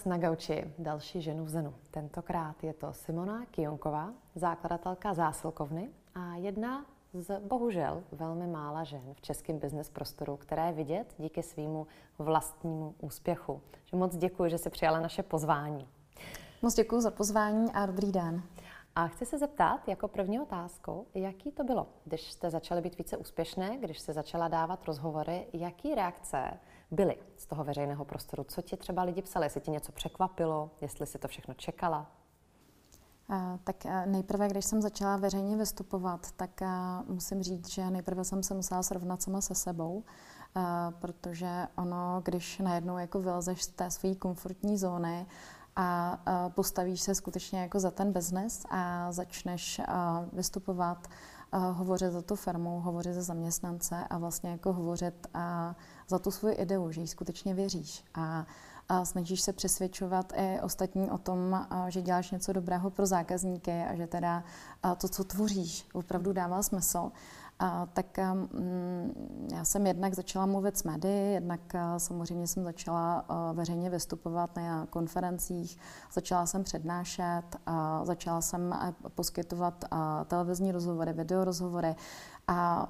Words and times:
Nás 0.00 0.04
na 0.04 0.18
gauči 0.18 0.74
další 0.78 1.22
ženu 1.22 1.44
v 1.44 1.48
Zenu. 1.48 1.74
Tentokrát 1.90 2.64
je 2.64 2.72
to 2.72 2.92
Simona 2.92 3.46
Kijonková, 3.46 4.12
zakladatelka 4.34 5.14
zásilkovny 5.14 5.90
a 6.14 6.34
jedna 6.34 6.86
z 7.14 7.40
bohužel 7.40 8.02
velmi 8.12 8.46
mála 8.46 8.84
žen 8.84 9.14
v 9.14 9.20
českém 9.20 9.58
business 9.58 9.90
prostoru, 9.90 10.36
které 10.36 10.66
je 10.66 10.72
vidět 10.72 11.14
díky 11.18 11.42
svýmu 11.42 11.86
vlastnímu 12.18 12.94
úspěchu. 13.00 13.60
Že 13.86 13.96
moc 13.96 14.16
děkuji, 14.16 14.50
že 14.50 14.58
jsi 14.58 14.70
přijala 14.70 15.00
naše 15.00 15.22
pozvání. 15.22 15.88
Moc 16.62 16.74
děkuji 16.74 17.00
za 17.00 17.10
pozvání 17.10 17.72
a 17.72 17.86
dobrý 17.86 18.12
den. 18.12 18.42
A 18.94 19.08
chci 19.08 19.26
se 19.26 19.38
zeptat 19.38 19.88
jako 19.88 20.08
první 20.08 20.40
otázku, 20.40 21.06
jaký 21.14 21.52
to 21.52 21.64
bylo, 21.64 21.86
když 22.04 22.32
jste 22.32 22.50
začali 22.50 22.80
být 22.80 22.98
více 22.98 23.16
úspěšné, 23.16 23.76
když 23.76 24.00
jste 24.00 24.12
začala 24.12 24.48
dávat 24.48 24.84
rozhovory, 24.84 25.46
jaký 25.52 25.94
reakce 25.94 26.50
byly 26.90 27.16
z 27.36 27.46
toho 27.46 27.64
veřejného 27.64 28.04
prostoru? 28.04 28.44
Co 28.44 28.62
ti 28.62 28.76
třeba 28.76 29.02
lidi 29.02 29.22
psali? 29.22 29.46
Jestli 29.46 29.60
ti 29.60 29.70
něco 29.70 29.92
překvapilo? 29.92 30.70
Jestli 30.80 31.06
si 31.06 31.18
to 31.18 31.28
všechno 31.28 31.54
čekala? 31.54 32.06
Tak 33.64 33.76
nejprve, 34.06 34.48
když 34.48 34.64
jsem 34.64 34.82
začala 34.82 35.16
veřejně 35.16 35.56
vystupovat, 35.56 36.32
tak 36.32 36.60
musím 37.08 37.42
říct, 37.42 37.68
že 37.68 37.90
nejprve 37.90 38.24
jsem 38.24 38.42
se 38.42 38.54
musela 38.54 38.82
srovnat 38.82 39.22
sama 39.22 39.40
se 39.40 39.54
sebou, 39.54 40.04
protože 40.98 41.66
ono, 41.76 42.20
když 42.24 42.58
najednou 42.58 42.98
jako 42.98 43.20
vylezeš 43.20 43.62
z 43.62 43.68
té 43.68 43.90
své 43.90 44.14
komfortní 44.14 44.78
zóny 44.78 45.26
a 45.76 46.18
postavíš 46.48 47.00
se 47.00 47.14
skutečně 47.14 47.60
jako 47.60 47.80
za 47.80 47.90
ten 47.90 48.12
biznes 48.12 48.64
a 48.70 49.12
začneš 49.12 49.80
vystupovat, 50.32 51.08
hovořit 51.52 52.12
za 52.12 52.22
tu 52.22 52.36
firmu, 52.36 52.80
hovořit 52.80 53.14
za 53.14 53.22
zaměstnance 53.22 54.06
a 54.10 54.18
vlastně 54.18 54.50
jako 54.50 54.72
hovořit 54.72 55.26
za 56.10 56.18
tu 56.18 56.30
svoji 56.30 56.54
ideu, 56.54 56.90
že 56.90 57.00
jí 57.00 57.06
skutečně 57.06 57.54
věříš. 57.54 58.04
A 58.14 58.46
a 58.90 59.04
snažíš 59.04 59.40
se 59.40 59.52
přesvědčovat 59.52 60.32
i 60.36 60.60
ostatní 60.62 61.10
o 61.10 61.18
tom, 61.18 61.66
že 61.88 62.02
děláš 62.02 62.30
něco 62.30 62.52
dobrého 62.52 62.90
pro 62.90 63.06
zákazníky 63.06 63.84
a 63.90 63.94
že 63.94 64.06
teda 64.06 64.44
to, 64.98 65.08
co 65.08 65.24
tvoříš, 65.24 65.86
opravdu 65.92 66.32
dává 66.32 66.62
smysl. 66.62 67.12
A, 67.58 67.86
tak 67.92 68.18
mm, 68.18 69.48
já 69.54 69.64
jsem 69.64 69.86
jednak 69.86 70.14
začala 70.14 70.46
mluvit 70.46 70.78
s 70.78 70.84
médií, 70.84 71.32
jednak 71.32 71.60
samozřejmě 71.98 72.46
jsem 72.46 72.64
začala 72.64 73.24
veřejně 73.52 73.90
vystupovat 73.90 74.56
na 74.56 74.86
konferencích, 74.86 75.78
začala 76.12 76.46
jsem 76.46 76.64
přednášet, 76.64 77.42
a 77.66 78.04
začala 78.04 78.40
jsem 78.40 78.74
poskytovat 79.14 79.84
televizní 80.26 80.72
rozhovory, 80.72 81.12
videorozhovory 81.12 81.94
a 82.48 82.88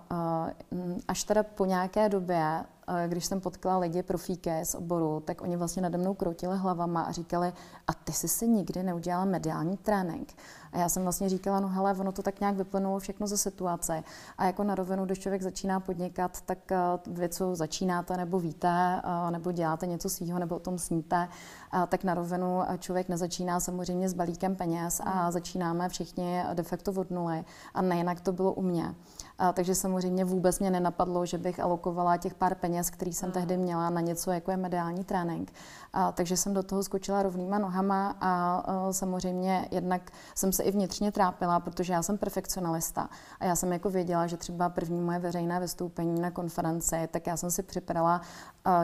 až 1.08 1.24
teda 1.24 1.42
po 1.42 1.64
nějaké 1.64 2.08
době 2.08 2.64
když 3.06 3.24
jsem 3.24 3.40
potkala 3.40 3.78
lidi 3.78 4.02
profíky 4.02 4.64
z 4.64 4.74
oboru, 4.74 5.20
tak 5.20 5.42
oni 5.42 5.56
vlastně 5.56 5.82
nade 5.82 5.98
mnou 5.98 6.14
kroutili 6.14 6.58
hlavama 6.58 7.02
a 7.02 7.12
říkali, 7.12 7.52
a 7.86 7.94
ty 7.94 8.12
jsi 8.12 8.28
si 8.28 8.48
nikdy 8.48 8.82
neudělala 8.82 9.24
mediální 9.24 9.76
trénink. 9.76 10.34
A 10.72 10.78
já 10.78 10.88
jsem 10.88 11.02
vlastně 11.02 11.28
říkala, 11.28 11.60
no 11.60 11.68
hele, 11.68 11.94
ono 11.94 12.12
to 12.12 12.22
tak 12.22 12.40
nějak 12.40 12.56
vyplynulo 12.56 12.98
všechno 12.98 13.26
ze 13.26 13.36
situace. 13.36 14.02
A 14.38 14.44
jako 14.44 14.64
na 14.64 14.74
rovinu, 14.74 15.04
když 15.04 15.18
člověk 15.18 15.42
začíná 15.42 15.80
podnikat, 15.80 16.40
tak 16.40 16.72
eh, 16.72 16.78
vy, 17.06 17.28
co 17.28 17.54
začínáte 17.54 18.16
nebo 18.16 18.40
víte, 18.40 19.02
eh, 19.04 19.30
nebo 19.30 19.52
děláte 19.52 19.86
něco 19.86 20.10
svýho, 20.10 20.38
nebo 20.38 20.56
o 20.56 20.58
tom 20.58 20.78
sníte, 20.78 21.28
eh, 21.74 21.86
tak 21.86 22.04
na 22.04 22.14
rovinu 22.14 22.62
člověk 22.78 23.08
nezačíná 23.08 23.60
samozřejmě 23.60 24.08
s 24.08 24.14
balíkem 24.14 24.56
peněz 24.56 25.00
a 25.04 25.10
hmm. 25.10 25.32
začínáme 25.32 25.88
všichni 25.88 26.42
de 26.54 26.62
facto 26.62 26.92
od 26.92 27.10
nuly. 27.10 27.44
A 27.74 27.82
nejinak 27.82 28.20
to 28.20 28.32
bylo 28.32 28.52
u 28.52 28.62
mě. 28.62 28.94
A, 29.38 29.52
takže 29.52 29.74
samozřejmě 29.74 30.24
vůbec 30.24 30.58
mě 30.58 30.70
nenapadlo, 30.70 31.26
že 31.26 31.38
bych 31.38 31.60
alokovala 31.60 32.16
těch 32.16 32.34
pár 32.34 32.54
peněz, 32.54 32.90
který 32.90 33.12
jsem 33.12 33.32
tehdy 33.32 33.56
měla 33.56 33.90
na 33.90 34.00
něco, 34.00 34.30
jako 34.30 34.50
je 34.50 34.56
mediální 34.56 35.04
trénink. 35.04 35.52
A, 35.92 36.12
takže 36.12 36.36
jsem 36.36 36.54
do 36.54 36.62
toho 36.62 36.82
skočila 36.82 37.22
rovnýma 37.22 37.58
nohama 37.58 38.16
a, 38.20 38.54
a 38.54 38.92
samozřejmě 38.92 39.68
jednak 39.70 40.10
jsem 40.34 40.52
se 40.52 40.62
i 40.62 40.70
vnitřně 40.70 41.12
trápila, 41.12 41.60
protože 41.60 41.92
já 41.92 42.02
jsem 42.02 42.18
perfekcionalista 42.18 43.08
a 43.40 43.44
já 43.44 43.56
jsem 43.56 43.72
jako 43.72 43.90
věděla, 43.90 44.26
že 44.26 44.36
třeba 44.36 44.68
první 44.68 45.00
moje 45.00 45.18
veřejné 45.18 45.60
vystoupení 45.60 46.20
na 46.20 46.30
konferenci, 46.30 47.08
tak 47.10 47.26
já 47.26 47.36
jsem 47.36 47.50
si 47.50 47.62
připravila 47.62 48.20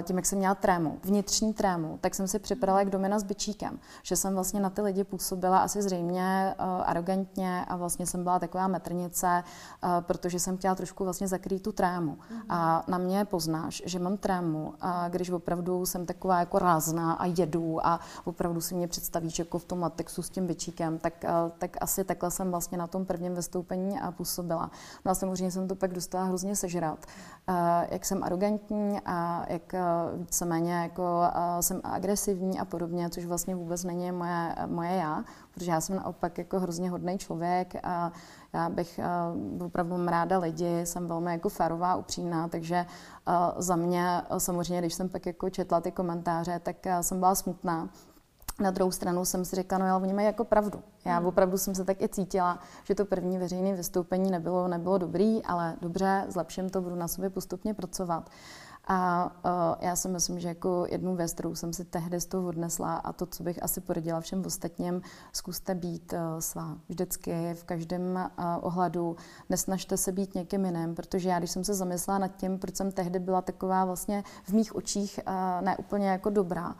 tím, 0.02 0.16
jak 0.16 0.26
jsem 0.26 0.38
měla 0.38 0.54
trému, 0.54 0.98
vnitřní 1.02 1.54
trému, 1.54 1.98
tak 2.00 2.14
jsem 2.14 2.28
si 2.28 2.38
připravila 2.38 2.78
jak 2.78 2.90
domina 2.90 3.18
s 3.18 3.22
byčíkem, 3.22 3.78
že 4.02 4.16
jsem 4.16 4.34
vlastně 4.34 4.60
na 4.60 4.70
ty 4.70 4.82
lidi 4.82 5.04
působila 5.04 5.58
asi 5.58 5.82
zřejmě 5.82 6.54
uh, 6.58 6.64
arrogantně 6.84 7.64
a 7.68 7.76
vlastně 7.76 8.06
jsem 8.06 8.22
byla 8.22 8.38
taková 8.38 8.68
metrnice, 8.68 9.44
uh, 9.84 9.90
protože 10.00 10.40
jsem 10.40 10.56
chtěla 10.56 10.74
trošku 10.74 11.04
vlastně 11.04 11.28
zakrýt 11.28 11.62
tu 11.62 11.72
trému. 11.72 12.12
Mm-hmm. 12.12 12.42
A 12.48 12.84
na 12.88 12.98
mě 12.98 13.24
poznáš, 13.24 13.82
že 13.86 13.98
mám 13.98 14.16
trému, 14.16 14.74
a 14.80 15.08
když 15.08 15.30
opravdu 15.30 15.86
jsem 15.86 16.06
taková 16.06 16.40
jako 16.40 16.58
rázná 16.58 16.95
a 17.00 17.26
jedu 17.38 17.86
a 17.86 18.00
opravdu 18.24 18.60
si 18.60 18.74
mě 18.74 18.88
představíš 18.88 19.38
jako 19.38 19.58
v 19.58 19.64
tom 19.64 19.82
latexu 19.82 20.22
s 20.22 20.30
tím 20.30 20.46
byčíkem, 20.46 20.98
tak, 20.98 21.24
uh, 21.24 21.50
tak 21.58 21.76
asi 21.80 22.04
takhle 22.04 22.30
jsem 22.30 22.50
vlastně 22.50 22.78
na 22.78 22.86
tom 22.86 23.04
prvním 23.04 23.34
vystoupení 23.34 24.00
a 24.00 24.12
působila. 24.12 24.70
No 25.04 25.10
a 25.10 25.14
samozřejmě 25.14 25.50
jsem 25.50 25.68
to 25.68 25.74
pak 25.74 25.92
dostala 25.92 26.24
hrozně 26.24 26.56
sežrat. 26.56 27.06
Uh, 27.48 27.56
jak 27.90 28.04
jsem 28.04 28.24
arrogantní 28.24 29.00
a 29.06 29.46
jak 29.48 29.74
eh, 29.74 29.82
víceméně 30.16 30.72
jako 30.72 31.22
eh, 31.24 31.62
jsem 31.62 31.80
agresivní 31.84 32.58
a 32.58 32.64
podobně, 32.64 33.10
což 33.10 33.24
vlastně 33.24 33.54
vůbec 33.54 33.84
není 33.84 34.12
moje, 34.12 34.54
moje 34.66 34.90
já, 34.90 35.24
protože 35.56 35.70
já 35.70 35.80
jsem 35.80 35.96
naopak 35.96 36.38
jako 36.38 36.60
hrozně 36.60 36.90
hodný 36.90 37.18
člověk 37.18 37.74
a 37.82 38.12
já 38.52 38.68
bych 38.68 38.98
eh, 38.98 39.64
opravdu 39.64 39.96
mám 39.96 40.08
ráda 40.08 40.38
lidi, 40.38 40.86
jsem 40.86 41.06
velmi 41.06 41.32
jako 41.32 41.48
férová, 41.48 41.96
upřímná, 41.96 42.48
takže 42.48 42.86
za 43.58 43.76
mě 43.76 44.22
samozřejmě, 44.38 44.80
když 44.80 44.94
jsem 44.94 45.08
pak 45.08 45.26
jako 45.26 45.50
četla 45.50 45.80
ty 45.80 45.92
komentáře, 45.92 46.60
tak 46.62 46.76
jsem 47.00 47.18
byla 47.18 47.34
smutná, 47.34 47.88
na 48.60 48.70
druhou 48.70 48.90
stranu 48.90 49.24
jsem 49.24 49.44
si 49.44 49.56
řekla, 49.56 49.78
no 49.78 49.84
ale 49.84 50.02
oni 50.02 50.12
mají 50.12 50.26
jako 50.26 50.44
pravdu. 50.44 50.82
Já 51.04 51.18
hmm. 51.18 51.26
opravdu 51.26 51.58
jsem 51.58 51.74
se 51.74 51.84
tak 51.84 52.02
i 52.02 52.08
cítila, 52.08 52.58
že 52.84 52.94
to 52.94 53.04
první 53.04 53.38
veřejné 53.38 53.74
vystoupení 53.74 54.30
nebylo, 54.30 54.68
nebylo 54.68 54.98
dobrý, 54.98 55.44
ale 55.44 55.76
dobře, 55.80 56.24
zlepším 56.28 56.70
to, 56.70 56.80
budu 56.80 56.94
na 56.94 57.08
sobě 57.08 57.30
postupně 57.30 57.74
pracovat. 57.74 58.30
A 58.86 59.30
uh, 59.44 59.86
já 59.88 59.96
si 59.96 60.08
myslím, 60.08 60.40
že 60.40 60.48
jako 60.48 60.86
jednu 60.90 61.16
věc, 61.16 61.32
kterou 61.32 61.54
jsem 61.54 61.72
si 61.72 61.84
tehdy 61.84 62.20
z 62.20 62.26
toho 62.26 62.48
odnesla 62.48 62.94
a 62.94 63.12
to, 63.12 63.26
co 63.26 63.42
bych 63.42 63.62
asi 63.62 63.80
poradila 63.80 64.20
všem 64.20 64.42
ostatním, 64.46 65.02
zkuste 65.32 65.74
být 65.74 66.12
uh, 66.12 66.18
svá 66.38 66.78
vždycky, 66.88 67.54
v 67.54 67.64
každém 67.64 68.30
uh, 68.38 68.44
ohledu. 68.60 69.16
Nesnažte 69.48 69.96
se 69.96 70.12
být 70.12 70.34
někým 70.34 70.64
jiným, 70.64 70.94
protože 70.94 71.28
já, 71.28 71.38
když 71.38 71.50
jsem 71.50 71.64
se 71.64 71.74
zamyslela 71.74 72.18
nad 72.18 72.36
tím, 72.36 72.58
proč 72.58 72.76
jsem 72.76 72.92
tehdy 72.92 73.18
byla 73.18 73.42
taková 73.42 73.84
vlastně 73.84 74.24
v 74.44 74.52
mých 74.52 74.76
očích 74.76 75.20
uh, 75.26 75.64
ne 75.64 75.76
úplně 75.76 76.08
jako 76.08 76.30
dobrá, 76.30 76.68
uh, 76.68 76.74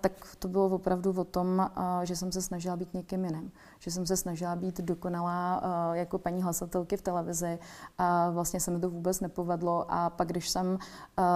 tak 0.00 0.12
to 0.38 0.48
bylo 0.48 0.66
opravdu 0.66 1.14
o 1.20 1.24
tom, 1.24 1.70
uh, 1.76 1.84
že 2.02 2.16
jsem 2.16 2.32
se 2.32 2.42
snažila 2.42 2.76
být 2.76 2.94
někým 2.94 3.24
jiným. 3.24 3.52
Že 3.80 3.90
jsem 3.90 4.06
se 4.06 4.16
snažila 4.16 4.56
být 4.56 4.80
dokonalá 4.80 5.62
uh, 5.62 5.96
jako 5.96 6.18
paní 6.18 6.42
hlasatelky 6.42 6.96
v 6.96 7.02
televizi 7.02 7.58
a 7.98 8.30
vlastně 8.30 8.60
se 8.60 8.70
mi 8.70 8.80
to 8.80 8.90
vůbec 8.90 9.20
nepovedlo 9.20 9.86
a 9.88 10.10
pak, 10.10 10.28
když 10.28 10.48
jsem 10.48 10.66
uh, 10.66 10.78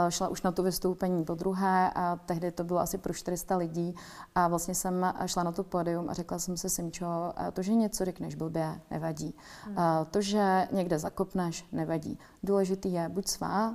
šla 0.09 0.28
už 0.28 0.43
na 0.43 0.53
to 0.53 0.62
vystoupení 0.62 1.25
po 1.25 1.34
druhé 1.34 1.91
a 1.94 2.16
tehdy 2.27 2.53
to 2.53 2.65
bylo 2.65 2.81
asi 2.81 2.99
pro 2.99 3.12
400 3.12 3.56
lidí 3.56 3.94
a 4.34 4.49
vlastně 4.49 4.75
jsem 4.75 5.15
šla 5.27 5.43
na 5.43 5.53
to 5.53 5.65
pódium 5.65 6.10
a 6.10 6.12
řekla 6.12 6.38
jsem 6.38 6.56
si, 6.56 6.71
Simčo, 6.71 7.33
to, 7.53 7.62
že 7.62 7.75
něco 7.75 8.04
řekneš 8.04 8.34
blbě, 8.34 8.81
nevadí. 8.91 9.34
Hmm. 9.65 9.77
To, 10.10 10.21
že 10.21 10.69
někde 10.72 10.99
zakopneš, 10.99 11.66
nevadí. 11.72 12.19
Důležitý 12.43 12.93
je 12.93 13.09
buď 13.09 13.28
svá, 13.28 13.75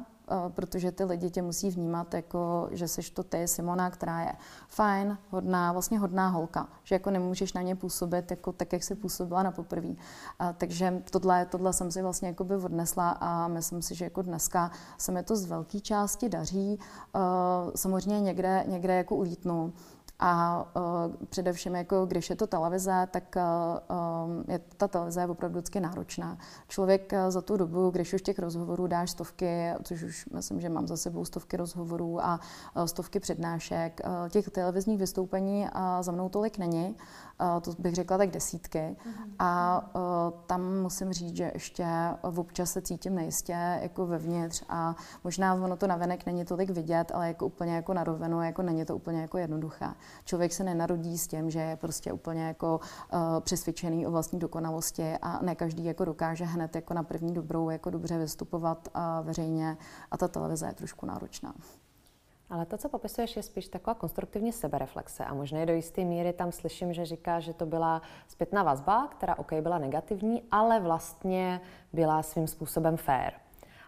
protože 0.49 0.91
ty 0.91 1.03
lidi 1.03 1.29
tě 1.29 1.41
musí 1.41 1.69
vnímat 1.69 2.13
jako, 2.13 2.67
že 2.71 2.87
jsi 2.87 3.01
to 3.13 3.23
ty, 3.23 3.47
Simona, 3.47 3.89
která 3.89 4.21
je 4.21 4.33
fajn, 4.67 5.17
hodná, 5.29 5.71
vlastně 5.71 5.99
hodná 5.99 6.27
holka, 6.27 6.69
že 6.83 6.95
jako 6.95 7.11
nemůžeš 7.11 7.53
na 7.53 7.61
ně 7.61 7.75
působit 7.75 8.31
jako 8.31 8.51
tak, 8.51 8.73
jak 8.73 8.83
jsi 8.83 8.95
působila 8.95 9.43
na 9.43 9.51
poprví. 9.51 9.97
takže 10.57 11.03
tohle, 11.11 11.45
tohle 11.45 11.73
jsem 11.73 11.91
si 11.91 12.01
vlastně 12.01 12.27
jakoby 12.27 12.55
odnesla 12.55 13.09
a 13.09 13.47
myslím 13.47 13.81
si, 13.81 13.95
že 13.95 14.05
jako 14.05 14.21
dneska 14.21 14.71
se 14.97 15.11
mi 15.11 15.23
to 15.23 15.35
z 15.35 15.45
velké 15.45 15.79
části 15.79 16.29
daří. 16.29 16.79
samozřejmě 17.75 18.21
někde, 18.21 18.63
někde 18.67 18.95
jako 18.95 19.15
ulítnu, 19.15 19.73
a 20.19 20.65
uh, 20.75 21.25
především, 21.29 21.75
jako 21.75 22.05
když 22.05 22.29
je 22.29 22.35
to 22.35 22.47
televize, 22.47 23.07
tak 23.11 23.35
uh, 23.35 24.43
je 24.47 24.59
ta 24.77 24.87
televize 24.87 25.25
opravdu 25.25 25.59
vždycky 25.59 25.79
náročná. 25.79 26.37
Člověk 26.67 27.13
uh, 27.13 27.31
za 27.31 27.41
tu 27.41 27.57
dobu, 27.57 27.89
když 27.89 28.13
už 28.13 28.21
těch 28.21 28.39
rozhovorů 28.39 28.87
dáš 28.87 29.11
stovky, 29.11 29.73
což 29.83 30.03
už 30.03 30.25
myslím, 30.25 30.61
že 30.61 30.69
mám 30.69 30.87
za 30.87 30.97
sebou 30.97 31.25
stovky 31.25 31.57
rozhovorů 31.57 32.25
a 32.25 32.39
uh, 32.75 32.83
stovky 32.83 33.19
přednášek, 33.19 34.01
uh, 34.05 34.29
těch 34.29 34.49
televizních 34.49 34.99
vystoupení 34.99 35.61
uh, 35.61 35.81
za 36.01 36.11
mnou 36.11 36.29
tolik 36.29 36.57
není, 36.57 36.95
to 37.61 37.71
bych 37.79 37.95
řekla 37.95 38.17
tak 38.17 38.31
desítky. 38.31 38.79
Mm-hmm. 38.79 39.29
A 39.39 39.81
tam 40.45 40.81
musím 40.81 41.13
říct, 41.13 41.35
že 41.35 41.51
ještě 41.53 41.85
občas 42.21 42.71
se 42.71 42.81
cítím 42.81 43.15
nejistě 43.15 43.79
jako 43.81 44.05
vevnitř 44.05 44.63
a 44.69 44.95
možná 45.23 45.53
ono 45.53 45.77
to 45.77 45.87
navenek 45.87 46.25
není 46.25 46.45
tolik 46.45 46.69
vidět, 46.69 47.11
ale 47.13 47.27
jako 47.27 47.45
úplně 47.45 47.75
jako 47.75 47.93
na 47.93 48.03
rovinu, 48.03 48.41
jako 48.41 48.61
není 48.61 48.85
to 48.85 48.95
úplně 48.95 49.21
jako 49.21 49.37
jednoduché. 49.37 49.87
Člověk 50.25 50.53
se 50.53 50.63
nenarodí 50.63 51.17
s 51.17 51.27
tím, 51.27 51.49
že 51.49 51.59
je 51.59 51.75
prostě 51.75 52.13
úplně 52.13 52.47
jako 52.47 52.79
uh, 53.13 53.19
přesvědčený 53.39 54.07
o 54.07 54.11
vlastní 54.11 54.39
dokonalosti 54.39 55.17
a 55.21 55.41
ne 55.41 55.55
každý 55.55 55.85
jako 55.85 56.05
dokáže 56.05 56.45
hned 56.45 56.75
jako 56.75 56.93
na 56.93 57.03
první 57.03 57.33
dobrou 57.33 57.69
jako 57.69 57.89
dobře 57.89 58.17
vystupovat 58.17 58.87
uh, 58.95 59.25
veřejně 59.25 59.77
a 60.11 60.17
ta 60.17 60.27
televize 60.27 60.67
je 60.67 60.73
trošku 60.73 61.05
náročná. 61.05 61.53
Ale 62.49 62.65
to, 62.65 62.77
co 62.77 62.89
popisuješ, 62.89 63.35
je 63.35 63.43
spíš 63.43 63.67
taková 63.67 63.93
konstruktivní 63.93 64.51
sebereflexe 64.51 65.25
a 65.25 65.33
možná 65.33 65.65
do 65.65 65.73
jisté 65.73 66.05
míry 66.05 66.33
tam 66.33 66.51
slyším, 66.51 66.93
že 66.93 67.05
říká, 67.05 67.39
že 67.39 67.53
to 67.53 67.65
byla 67.65 68.01
zpětná 68.27 68.63
vazba, 68.63 69.07
která 69.07 69.35
OK 69.35 69.53
byla 69.53 69.77
negativní, 69.77 70.43
ale 70.51 70.79
vlastně 70.79 71.61
byla 71.93 72.23
svým 72.23 72.47
způsobem 72.47 72.97
fair. 72.97 73.33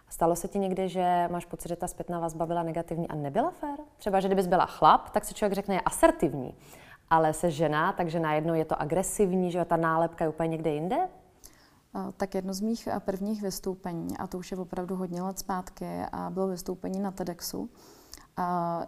Stalo 0.10 0.36
se 0.36 0.48
ti 0.48 0.60
někdy, 0.60 0.90
že 0.90 1.28
máš 1.32 1.46
pocit, 1.46 1.70
že 1.70 1.76
ta 1.76 1.88
zpětná 1.88 2.20
vazba 2.20 2.46
byla 2.46 2.64
negativní 2.64 3.08
a 3.08 3.16
nebyla 3.16 3.52
fér? 3.52 3.80
Třeba, 3.98 4.20
že 4.20 4.28
kdybys 4.28 4.48
byla 4.48 4.66
chlap, 4.66 5.10
tak 5.10 5.26
si 5.26 5.34
člověk 5.34 5.54
řekne 5.54 5.76
je 5.76 5.82
asertivní, 5.82 6.56
ale 7.10 7.34
se 7.34 7.52
žena, 7.52 7.94
takže 7.94 8.20
najednou 8.20 8.54
je 8.54 8.66
to 8.66 8.82
agresivní, 8.82 9.52
že 9.52 9.66
ta 9.66 9.78
nálepka 9.78 10.24
je 10.24 10.30
úplně 10.30 10.48
někde 10.48 10.70
jinde? 10.70 11.10
Tak 12.18 12.36
jedno 12.36 12.54
z 12.54 12.62
mých 12.62 12.88
prvních 13.00 13.42
vystoupení, 13.42 14.18
a 14.18 14.28
to 14.28 14.38
už 14.38 14.52
je 14.52 14.58
opravdu 14.58 14.96
hodně 14.96 15.22
let 15.22 15.40
zpátky, 15.40 15.86
a 16.12 16.30
bylo 16.30 16.48
vystoupení 16.48 17.00
na 17.00 17.12
TEDxu, 17.12 17.70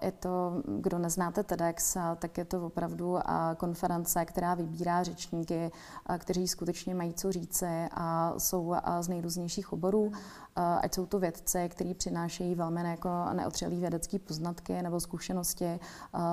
je 0.01 0.11
to, 0.11 0.61
kdo 0.77 0.99
neznáte 0.99 1.43
TEDx, 1.43 1.97
tak 2.19 2.37
je 2.37 2.45
to 2.45 2.65
opravdu 2.65 3.17
konference, 3.57 4.25
která 4.25 4.53
vybírá 4.53 5.03
řečníky, 5.03 5.71
kteří 6.17 6.47
skutečně 6.47 6.95
mají 6.95 7.13
co 7.13 7.31
říci 7.31 7.87
a 7.91 8.33
jsou 8.37 8.75
z 8.99 9.07
nejrůznějších 9.07 9.73
oborů. 9.73 10.11
Ať 10.55 10.95
jsou 10.95 11.05
to 11.05 11.19
vědci, 11.19 11.69
kteří 11.69 11.93
přinášejí 11.93 12.55
velmi 12.55 12.89
jako 12.89 13.09
neotřelý 13.33 13.79
vědecký 13.79 14.19
poznatky 14.19 14.81
nebo 14.81 14.99
zkušenosti. 14.99 15.79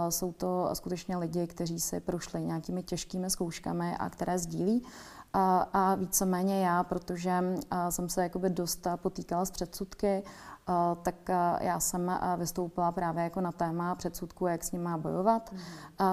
Jsou 0.09 0.33
to 0.33 0.71
skutečně 0.73 1.17
lidi, 1.17 1.47
kteří 1.47 1.81
si 1.81 2.01
prošli 2.01 2.41
nějakými 2.41 2.83
těžkými 2.83 3.31
zkouškami 3.31 3.97
a 3.97 4.11
které 4.11 4.39
sdílí. 4.39 4.85
A, 5.33 5.61
a 5.73 5.95
víceméně 5.95 6.67
já, 6.67 6.85
protože 6.85 7.45
jsem 7.91 8.09
se 8.09 8.23
jakoby 8.23 8.51
dost 8.51 8.87
potýkala 8.97 9.45
s 9.45 9.51
předsudky, 9.51 10.23
tak 11.03 11.31
eh, 11.31 11.59
já 11.61 11.81
jsem 11.81 12.11
eh, 12.11 12.37
vystoupila 12.37 12.93
právě 12.93 13.25
jako 13.25 13.41
na 13.41 13.53
téma 13.53 13.95
předsudku, 13.95 14.47
jak 14.47 14.65
s 14.65 14.73
ním 14.73 14.83
má 14.83 14.99
bojovat 14.99 15.53
mm. 15.53 15.59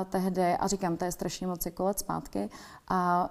tehdy. 0.10 0.54
A 0.54 0.68
říkám, 0.68 0.98
to 0.98 1.06
je 1.06 1.12
strašně 1.12 1.48
moc 1.48 1.66
jako 1.66 1.84
let 1.84 2.00
zpátky. 2.00 2.50
A 2.90 3.30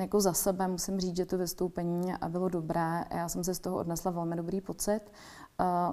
jako 0.00 0.20
za 0.20 0.32
sebe 0.32 0.68
musím 0.68 1.00
říct, 1.00 1.16
že 1.16 1.26
to 1.26 1.38
vystoupení 1.38 2.14
bylo 2.28 2.48
dobré. 2.48 3.04
Já 3.10 3.28
jsem 3.28 3.44
si 3.44 3.54
z 3.54 3.58
toho 3.58 3.76
odnesla 3.76 4.10
velmi 4.10 4.36
dobrý 4.36 4.60
pocit. 4.60 5.00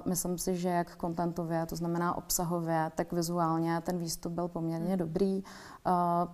Myslím 0.04 0.38
si, 0.38 0.56
že 0.56 0.68
jak 0.68 0.96
kontentově, 0.96 1.66
to 1.66 1.76
znamená 1.76 2.16
obsahově, 2.16 2.92
tak 2.94 3.12
vizuálně 3.12 3.80
ten 3.80 3.98
výstup 3.98 4.32
byl 4.32 4.48
poměrně 4.48 4.96
dobrý 4.96 5.42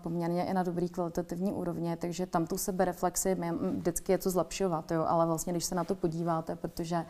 poměrně 0.03 0.45
i 0.45 0.55
na 0.55 0.63
dobrý 0.63 0.89
kvalitativní 0.89 1.53
úrovni, 1.53 1.97
takže 1.97 2.27
tam 2.27 2.47
tu 2.47 2.59
sebereflexi 2.59 3.37
vždycky 3.77 4.13
je 4.13 4.19
to 4.19 4.31
zlepšovat, 4.31 4.91
jo, 4.91 5.05
ale 5.09 5.27
vlastně, 5.27 5.53
když 5.53 5.65
se 5.65 5.75
na 5.75 5.85
to 5.85 5.95
podíváte, 5.95 6.57
protože 6.57 7.05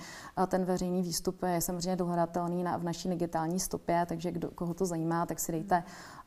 ten 0.47 0.65
veřejný 0.65 1.03
výstup 1.03 1.43
je 1.43 1.61
samozřejmě 1.61 1.97
dohledatelný 1.97 2.65
na, 2.65 2.77
v 2.77 2.85
naší 2.85 3.09
digitální 3.09 3.61
stopě, 3.61 4.07
takže 4.09 4.31
kdo, 4.31 4.51
koho 4.51 4.75
to 4.75 4.87
zajímá, 4.87 5.27
tak 5.27 5.41
si 5.41 5.53
dejte 5.53 5.83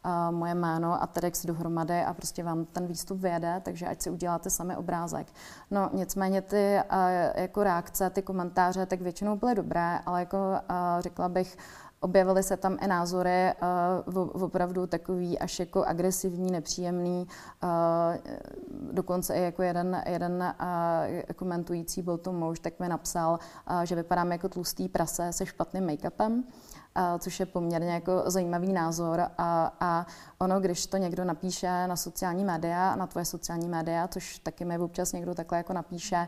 uh, 0.05 0.35
moje 0.35 0.55
jméno 0.55 1.03
a 1.03 1.07
TEDx 1.07 1.45
dohromady 1.45 2.03
a 2.03 2.13
prostě 2.13 2.43
vám 2.43 2.65
ten 2.65 2.87
výstup 2.87 3.19
vyjede, 3.19 3.61
takže 3.65 3.87
ať 3.87 4.01
si 4.01 4.09
uděláte 4.09 4.49
sami 4.49 4.75
obrázek. 4.75 5.27
No 5.71 5.89
nicméně 5.93 6.41
ty 6.41 6.79
jako 7.35 7.63
reakce, 7.63 8.09
ty 8.09 8.21
komentáře, 8.21 8.85
tak 8.85 9.01
většinou 9.01 9.35
byly 9.35 9.55
dobré, 9.55 9.99
ale 10.05 10.19
jako 10.19 10.37
řekla 10.99 11.29
bych, 11.29 11.57
Objevily 12.01 12.43
se 12.43 12.57
tam 12.57 12.77
i 12.81 12.87
názory 12.87 13.53
uh, 14.07 14.43
opravdu 14.43 14.87
takový 14.87 15.39
až 15.39 15.59
jako 15.59 15.83
agresivní, 15.83 16.51
nepříjemný. 16.51 17.27
Uh, 17.63 17.69
dokonce 18.91 19.35
i 19.35 19.41
jako 19.43 19.63
jeden, 19.63 20.03
jeden 20.05 20.53
uh, 20.59 21.33
komentující, 21.35 22.01
byl 22.01 22.17
to 22.17 22.33
muž, 22.33 22.59
tak 22.59 22.79
mi 22.79 22.89
napsal, 22.89 23.39
uh, 23.71 23.81
že 23.81 23.95
vypadám 23.95 24.31
jako 24.31 24.49
tlustý 24.49 24.89
prase 24.89 25.33
se 25.33 25.45
špatným 25.45 25.87
make-upem 25.87 26.43
což 27.19 27.39
je 27.39 27.45
poměrně 27.45 27.91
jako 27.91 28.23
zajímavý 28.25 28.73
názor. 28.73 29.21
A, 29.37 29.73
a 29.79 30.05
ono, 30.39 30.59
když 30.59 30.85
to 30.85 30.97
někdo 30.97 31.25
napíše 31.25 31.87
na 31.87 31.95
sociální 31.95 32.45
média, 32.45 32.95
na 32.95 33.07
tvoje 33.07 33.25
sociální 33.25 33.67
média, 33.67 34.07
což 34.07 34.39
taky 34.39 34.65
mi 34.65 34.77
občas 34.77 35.13
někdo 35.13 35.35
takhle 35.35 35.57
jako 35.57 35.73
napíše, 35.73 36.27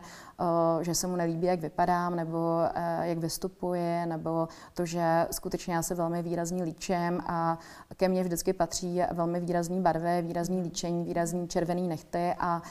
že 0.80 0.94
se 0.94 1.06
mu 1.06 1.16
nelíbí, 1.16 1.46
jak 1.46 1.60
vypadám, 1.60 2.16
nebo 2.16 2.60
e, 2.74 3.08
jak 3.08 3.18
vystupuji, 3.18 4.06
nebo 4.06 4.48
to, 4.74 4.86
že 4.86 5.26
skutečně 5.30 5.74
já 5.74 5.82
se 5.82 5.94
velmi 5.94 6.22
výrazně 6.22 6.62
líčím 6.62 7.22
a 7.26 7.58
ke 7.96 8.08
mně 8.08 8.24
vždycky 8.24 8.52
patří 8.52 9.02
velmi 9.12 9.40
výrazný 9.40 9.80
barvy, 9.80 10.22
výrazný 10.22 10.62
líčení, 10.62 11.04
výrazný 11.04 11.48
červený 11.48 11.88
nechty 11.88 12.34
a 12.38 12.62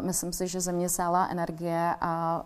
myslím 0.00 0.32
si, 0.32 0.48
že 0.48 0.60
ze 0.60 0.72
mě 0.72 0.88
sálá 0.88 1.26
energie 1.26 1.94
a 2.00 2.42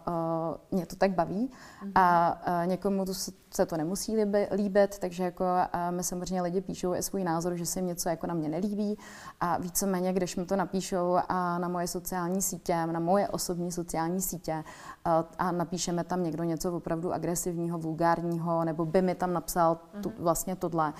mě 0.71 0.87
to 0.87 0.97
tak 0.97 1.11
baví. 1.11 1.51
Mm-hmm. 1.85 1.93
A 1.95 2.41
někomu 2.65 3.05
to 3.05 3.15
se 3.55 3.67
to 3.67 3.77
nemusí 3.77 4.17
líbit, 4.53 4.90
takže 4.99 5.25
jako 5.25 5.45
mi 5.91 6.05
samozřejmě 6.05 6.43
lidi 6.43 6.61
píšou 6.61 6.95
i 6.95 7.03
svůj 7.03 7.25
názor, 7.25 7.55
že 7.55 7.67
se 7.67 7.79
jim 7.79 7.87
něco 7.87 8.09
jako 8.09 8.27
na 8.27 8.35
mě 8.35 8.49
nelíbí 8.49 8.99
a 9.41 9.59
víceméně, 9.59 10.13
když 10.13 10.37
mi 10.37 10.47
to 10.47 10.57
napíšou 10.57 11.17
a 11.29 11.59
na 11.59 11.69
moje 11.69 11.87
sociální 11.87 12.43
sítě, 12.43 12.87
na 12.87 13.01
moje 13.01 13.29
osobní 13.29 13.73
sociální 13.73 14.21
sítě 14.21 14.65
a 15.39 15.53
napíšeme 15.53 16.05
tam 16.05 16.23
někdo 16.23 16.45
něco 16.45 16.77
opravdu 16.77 17.13
agresivního, 17.13 17.79
vulgárního, 17.79 18.65
nebo 18.65 18.87
by 18.87 19.03
mi 19.03 19.15
tam 19.15 19.33
napsal 19.33 19.79
tu, 20.01 20.09
mhm. 20.09 20.19
vlastně 20.19 20.57
tohle, 20.57 20.93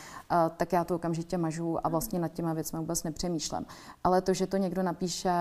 tak 0.57 0.73
já 0.73 0.85
to 0.85 0.95
okamžitě 0.97 1.39
mažu 1.39 1.87
a 1.87 1.89
vlastně 1.89 2.19
nad 2.19 2.33
těma 2.33 2.53
věcmi 2.53 2.79
vůbec 2.79 3.03
nepřemýšlím. 3.03 3.67
Ale 4.05 4.21
to, 4.21 4.35
že 4.35 4.47
to 4.47 4.57
někdo 4.57 4.83
napíše 4.83 5.33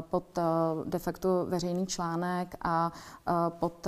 pod 0.00 0.38
de 0.84 0.98
facto 0.98 1.46
veřejný 1.48 1.86
článek 1.86 2.54
a 2.64 2.92
pod 3.48 3.86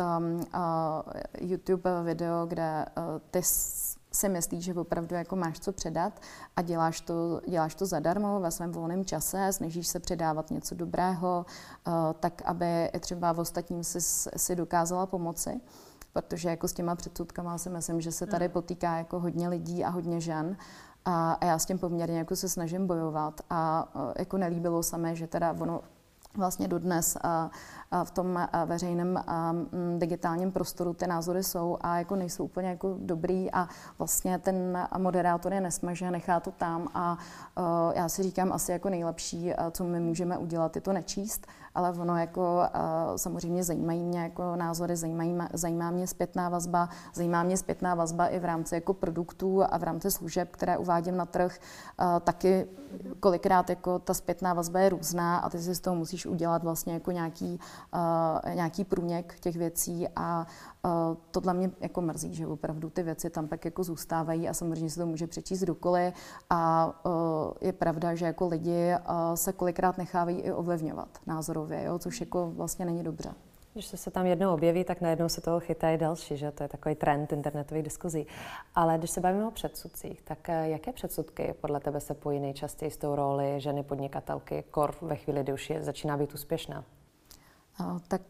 YouTube 1.40 2.02
video, 2.02 2.46
kde 2.46 2.86
ty 3.30 3.42
si 4.16 4.28
myslíš, 4.28 4.64
že 4.64 4.74
opravdu 4.74 5.14
jako 5.14 5.36
máš 5.36 5.60
co 5.60 5.72
předat 5.72 6.20
a 6.56 6.62
děláš 6.62 7.00
to, 7.00 7.40
děláš 7.48 7.74
to 7.74 7.86
zadarmo 7.86 8.40
ve 8.40 8.50
svém 8.50 8.72
volném 8.72 9.04
čase, 9.04 9.52
snažíš 9.52 9.88
se 9.88 10.00
předávat 10.00 10.50
něco 10.50 10.74
dobrého, 10.74 11.46
uh, 11.86 11.92
tak 12.20 12.42
aby 12.44 12.90
třeba 13.00 13.32
v 13.32 13.38
ostatním 13.38 13.84
si, 13.84 14.00
si 14.36 14.56
dokázala 14.56 15.06
pomoci 15.06 15.60
protože 16.12 16.48
jako 16.48 16.68
s 16.68 16.72
těma 16.72 16.94
předsudkama 16.94 17.58
si 17.58 17.70
myslím, 17.70 18.00
že 18.00 18.12
se 18.12 18.26
tady 18.26 18.44
hmm. 18.44 18.52
potýká 18.52 18.98
jako 18.98 19.20
hodně 19.20 19.48
lidí 19.48 19.84
a 19.84 19.88
hodně 19.88 20.20
žen. 20.20 20.56
A, 21.04 21.32
a 21.32 21.44
já 21.44 21.58
s 21.58 21.66
tím 21.66 21.78
poměrně 21.78 22.18
jako 22.18 22.36
se 22.36 22.48
snažím 22.48 22.86
bojovat 22.86 23.40
a 23.50 23.88
uh, 23.94 24.12
jako 24.18 24.38
nelíbilo 24.38 24.82
se 24.82 24.98
mi, 24.98 25.16
že 25.16 25.26
teda 25.26 25.52
ono 25.60 25.80
vlastně 26.36 26.68
dodnes 26.68 27.18
v 28.04 28.10
tom 28.10 28.48
veřejném 28.66 29.24
digitálním 29.98 30.52
prostoru 30.52 30.94
ty 30.94 31.06
názory 31.06 31.42
jsou 31.42 31.78
a 31.80 31.98
jako 31.98 32.16
nejsou 32.16 32.44
úplně 32.44 32.68
jako 32.68 32.96
dobrý 32.98 33.52
a 33.52 33.68
vlastně 33.98 34.38
ten 34.38 34.88
moderátor 34.98 35.52
je 35.52 35.60
nesmaže, 35.60 36.10
nechá 36.10 36.40
to 36.40 36.50
tam 36.50 36.88
a 36.94 37.18
já 37.94 38.08
si 38.08 38.22
říkám 38.22 38.52
asi 38.52 38.72
jako 38.72 38.90
nejlepší, 38.90 39.52
co 39.70 39.84
my 39.84 40.00
můžeme 40.00 40.38
udělat, 40.38 40.76
je 40.76 40.82
to 40.82 40.92
nečíst, 40.92 41.46
ale 41.76 41.90
ono 41.92 42.18
jako 42.18 42.62
samozřejmě 43.16 43.64
zajímají 43.64 44.04
mě 44.04 44.20
jako 44.20 44.56
názory, 44.56 44.96
zajímají, 44.96 45.38
zajímá 45.52 45.90
mě 45.90 46.06
zpětná 46.06 46.48
vazba, 46.48 46.88
zajímá 47.14 47.42
mě 47.42 47.56
zpětná 47.56 47.94
vazba 47.94 48.26
i 48.26 48.38
v 48.38 48.44
rámci 48.44 48.74
jako 48.74 48.94
produktů 48.94 49.62
a 49.64 49.78
v 49.78 49.82
rámci 49.82 50.10
služeb, 50.10 50.48
které 50.50 50.78
uvádím 50.78 51.16
na 51.16 51.26
trh, 51.26 51.58
taky 52.24 52.66
kolikrát 53.20 53.70
jako 53.70 53.98
ta 53.98 54.14
zpětná 54.14 54.54
vazba 54.54 54.80
je 54.80 54.88
různá 54.88 55.38
a 55.38 55.50
ty 55.50 55.58
si 55.58 55.74
z 55.74 55.80
toho 55.80 55.96
musíš 55.96 56.26
udělat 56.26 56.62
vlastně 56.62 56.94
jako 56.94 57.10
nějaký 57.10 57.60
nějaký 58.54 58.84
průněk 58.84 59.40
těch 59.40 59.56
věcí 59.56 60.08
a 60.16 60.46
tohle 61.30 61.54
mě 61.54 61.70
jako 61.80 62.00
mrzí, 62.00 62.34
že 62.34 62.46
opravdu 62.46 62.90
ty 62.90 63.02
věci 63.02 63.30
tam 63.30 63.48
tak 63.48 63.64
jako 63.64 63.84
zůstávají 63.84 64.48
a 64.48 64.54
samozřejmě 64.54 64.90
se 64.90 65.00
to 65.00 65.06
může 65.06 65.26
přečíst 65.26 65.60
dokoliv 65.60 66.14
a 66.50 66.92
uh, 67.04 67.12
je 67.60 67.72
pravda, 67.72 68.14
že 68.14 68.26
jako 68.26 68.48
lidi 68.48 68.94
uh, 68.94 69.34
se 69.34 69.52
kolikrát 69.52 69.98
nechávají 69.98 70.40
i 70.40 70.52
ovlivňovat 70.52 71.08
názorově, 71.26 71.84
jo, 71.84 71.98
což 71.98 72.20
jako 72.20 72.50
vlastně 72.50 72.84
není 72.84 73.02
dobře. 73.02 73.30
Když 73.72 73.86
se 73.86 74.10
tam 74.10 74.26
jednou 74.26 74.54
objeví, 74.54 74.84
tak 74.84 75.00
najednou 75.00 75.28
se 75.28 75.40
toho 75.40 75.60
chytají 75.60 75.98
další, 75.98 76.36
že 76.36 76.50
to 76.50 76.62
je 76.62 76.68
takový 76.68 76.94
trend 76.94 77.32
internetových 77.32 77.82
diskuzí. 77.82 78.26
Ale 78.74 78.98
když 78.98 79.10
se 79.10 79.20
bavíme 79.20 79.46
o 79.46 79.50
předsudcích, 79.50 80.22
tak 80.22 80.48
jaké 80.48 80.92
předsudky 80.92 81.54
podle 81.60 81.80
tebe 81.80 82.00
se 82.00 82.14
pojí 82.14 82.40
nejčastěji 82.40 82.90
s 82.90 82.96
tou 82.96 83.14
roli 83.14 83.60
ženy 83.60 83.82
podnikatelky, 83.82 84.64
kor 84.70 84.94
ve 85.02 85.16
chvíli, 85.16 85.42
kdy 85.42 85.52
už 85.52 85.70
je, 85.70 85.82
začíná 85.82 86.16
být 86.16 86.34
úspěšná? 86.34 86.84
Tak 88.08 88.22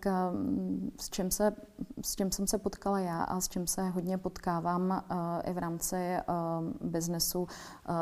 s 1.01 1.11
čím, 1.11 1.31
se, 1.31 1.53
s 2.03 2.17
čím 2.17 2.33
jsem 2.33 2.47
se 2.47 2.59
potkala 2.59 2.99
já 2.99 3.23
a 3.23 3.41
s 3.41 3.49
čím 3.49 3.67
se 3.67 3.89
hodně 3.89 4.19
potkávám 4.19 5.05
i 5.45 5.53
v 5.53 5.59
rámci 5.59 6.17
biznesu, 6.81 7.49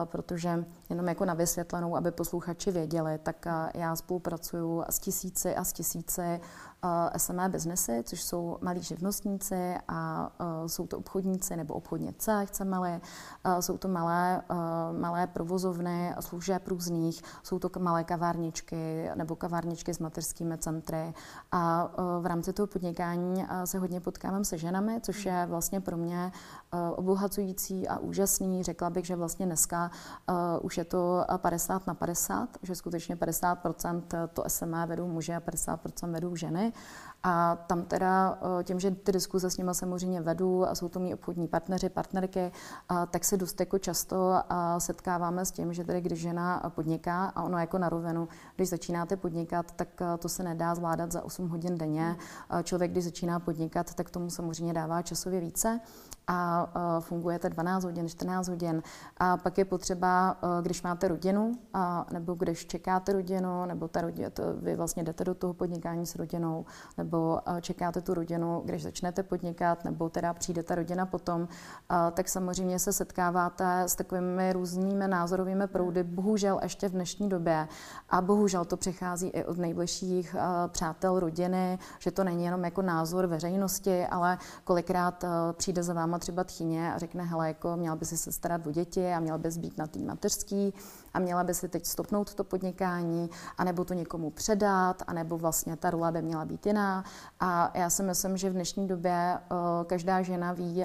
protože 0.05 0.65
jenom 0.91 1.09
jako 1.09 1.25
na 1.25 1.35
vysvětlenou, 1.35 1.97
aby 1.97 2.11
posluchači 2.11 2.71
věděli, 2.71 3.19
tak 3.19 3.47
já 3.75 3.97
spolupracuju 3.97 4.85
s 4.91 4.99
tisíci 4.99 5.57
a 5.57 5.65
s 5.65 5.73
tisíci 5.73 6.41
SME 7.17 7.49
biznesy, 7.49 8.03
což 8.05 8.23
jsou 8.23 8.59
malí 8.61 8.83
živnostníci 8.83 9.75
a 9.89 10.31
jsou 10.67 10.87
to 10.87 10.99
obchodníci 10.99 11.57
nebo 11.57 11.75
obchodnice, 11.75 12.47
chceme-li. 12.47 13.01
Jsou 13.61 13.79
to 13.79 13.89
malé, 13.89 14.43
malé 14.99 15.27
provozovny 15.27 16.15
služeb 16.21 16.69
různých, 16.69 17.23
jsou 17.43 17.59
to 17.59 17.71
malé 17.79 18.05
kavárničky 18.05 19.11
nebo 19.15 19.37
kavárničky 19.37 19.95
s 19.95 19.99
mateřskými 19.99 20.59
centry. 20.59 21.15
A 21.53 21.91
v 22.21 22.27
rámci 22.27 22.53
toho 22.53 22.67
podnikání 22.67 23.47
se 23.65 23.79
hodně 23.79 24.01
potkávám 24.01 24.45
se 24.45 24.59
ženami, 24.59 25.01
což 25.01 25.27
je 25.27 25.47
vlastně 25.47 25.81
pro 25.81 25.97
mě 25.97 26.33
obohacující 26.97 27.89
a 27.89 27.99
úžasný. 27.99 28.63
Řekla 28.63 28.91
bych, 28.91 29.07
že 29.07 29.17
vlastně 29.17 29.47
dneska 29.47 29.91
už 30.63 30.79
je 30.79 30.85
to 30.85 31.25
50 31.37 31.87
na 31.87 31.95
50, 31.95 32.49
že 32.63 32.75
skutečně 32.75 33.17
50% 33.17 34.03
to 34.33 34.45
SME 34.47 34.87
vedou 34.87 35.09
muže 35.09 35.37
a 35.37 35.41
50% 35.41 36.13
vedou 36.13 36.37
ženy. 36.37 36.73
A 37.27 37.57
tam 37.67 37.83
teda 37.83 38.39
eh, 38.61 38.65
tím, 38.65 38.81
že 38.81 38.91
ty 38.91 39.13
diskuze 39.13 39.51
s 39.51 39.57
nimi 39.57 39.71
samozřejmě 39.73 40.21
vedu 40.21 40.69
a 40.69 40.75
jsou 40.75 40.89
to 40.89 41.01
mý 41.01 41.15
obchodní 41.15 41.49
partneři, 41.49 41.89
partnerky, 41.89 42.53
tak 43.11 43.25
se 43.25 43.37
dost 43.37 43.61
jako 43.61 43.79
často 43.79 44.43
setkáváme 44.79 45.45
s 45.45 45.51
tím, 45.51 45.73
že 45.73 45.85
tedy 45.85 46.01
když 46.01 46.21
žena 46.21 46.73
podniká 46.75 47.25
a 47.25 47.43
ono 47.43 47.59
jako 47.59 47.79
na 47.79 47.89
rovinu, 47.89 48.29
když 48.57 48.69
začínáte 48.69 49.17
podnikat, 49.17 49.73
tak 49.73 49.89
eh, 50.01 50.19
to 50.19 50.29
se 50.29 50.43
nedá 50.43 50.75
zvládat 50.75 51.13
za 51.13 51.25
8 51.25 51.49
hodin 51.49 51.79
denně. 51.79 52.17
Člověk, 52.63 52.91
když 52.91 53.05
začíná 53.05 53.41
podnikat, 53.41 53.95
tak 53.95 54.11
tomu 54.11 54.31
samozřejmě 54.31 54.75
dává 54.75 55.03
časově 55.03 55.41
více 55.41 55.81
a 56.27 56.67
fungujete 57.01 57.51
12 57.51 57.85
hodin, 57.85 58.09
14 58.09 58.49
hodin. 58.49 58.83
A 59.17 59.37
pak 59.37 59.59
je 59.59 59.65
potřeba, 59.65 60.37
eh, 60.43 60.63
když 60.63 60.83
máte 60.83 61.09
rodinu, 61.09 61.53
a, 61.75 62.07
nebo 62.13 62.35
když 62.35 62.67
čekáte 62.67 63.13
rodinu, 63.13 63.67
nebo 63.67 63.89
ta 63.89 64.01
rodina, 64.01 64.31
to, 64.31 64.43
vy 64.57 64.77
vlastně 64.77 65.05
jdete 65.05 65.25
do 65.25 65.35
toho 65.35 65.55
podnikání 65.55 66.07
s 66.07 66.17
rodinou, 66.17 66.65
nebo 66.99 67.41
eh, 67.47 67.61
čekáte 67.61 68.01
tu 68.01 68.15
rodinu, 68.15 68.63
když 68.65 68.83
začnete 68.83 69.23
podnikat, 69.23 69.85
nebo 69.85 70.09
teda 70.09 70.35
přijde 70.35 70.63
ta 70.63 70.75
rodina 70.75 71.07
potom, 71.07 71.49
a, 71.89 72.11
tak 72.11 72.29
samozřejmě 72.29 72.79
se 72.79 72.93
setkáváte 72.93 73.83
s 73.83 73.95
takovými 73.95 74.53
různými 74.53 75.09
názorovými 75.09 75.67
proudy, 75.67 76.03
bohužel 76.03 76.61
ještě 76.63 76.89
v 76.89 76.93
dnešní 76.93 77.29
době. 77.29 77.69
A 78.11 78.21
bohužel 78.21 78.65
to 78.65 78.77
přechází 78.77 79.29
i 79.29 79.45
od 79.45 79.59
nejbližších 79.59 80.37
přátel 80.69 81.21
rodiny, 81.21 81.79
že 81.99 82.11
to 82.11 82.25
není 82.25 82.45
jenom 82.45 82.65
jako 82.65 82.83
názor 82.83 83.27
veřejnosti, 83.27 84.07
ale 84.07 84.39
kolikrát 84.65 85.25
přijde 85.53 85.83
za 85.83 85.95
váma 85.95 86.14
třeba 86.19 86.45
tchyně 86.45 86.95
a 86.95 86.99
řekne, 86.99 87.25
hele, 87.25 87.49
jako 87.49 87.77
měla 87.77 87.97
by 87.97 88.05
si 88.05 88.17
se 88.17 88.33
starat 88.33 88.67
o 88.67 88.71
děti 88.71 89.13
a 89.13 89.21
měla 89.21 89.39
bys 89.39 89.57
být 89.57 89.79
na 89.79 89.87
té 89.87 89.99
mateřský 89.99 90.75
a 91.15 91.19
měla 91.19 91.45
by 91.45 91.55
si 91.55 91.69
teď 91.69 91.87
stopnout 91.87 92.35
to 92.35 92.45
podnikání, 92.45 93.31
anebo 93.59 93.85
to 93.85 93.95
někomu 93.95 94.31
předat, 94.31 95.03
anebo 95.07 95.39
vlastně 95.39 95.77
ta 95.77 95.91
rola 95.91 96.11
by 96.11 96.23
měla 96.23 96.45
být 96.45 96.67
jiná. 96.67 97.05
A 97.41 97.71
já 97.75 97.91
si 97.91 98.03
myslím, 98.03 98.37
že 98.37 98.51
v 98.51 98.53
dnešní 98.53 98.89
době 98.89 99.39
uh, 99.51 99.59
každá 99.87 100.23
žena 100.23 100.53
ví, 100.53 100.81
uh, 100.81 100.85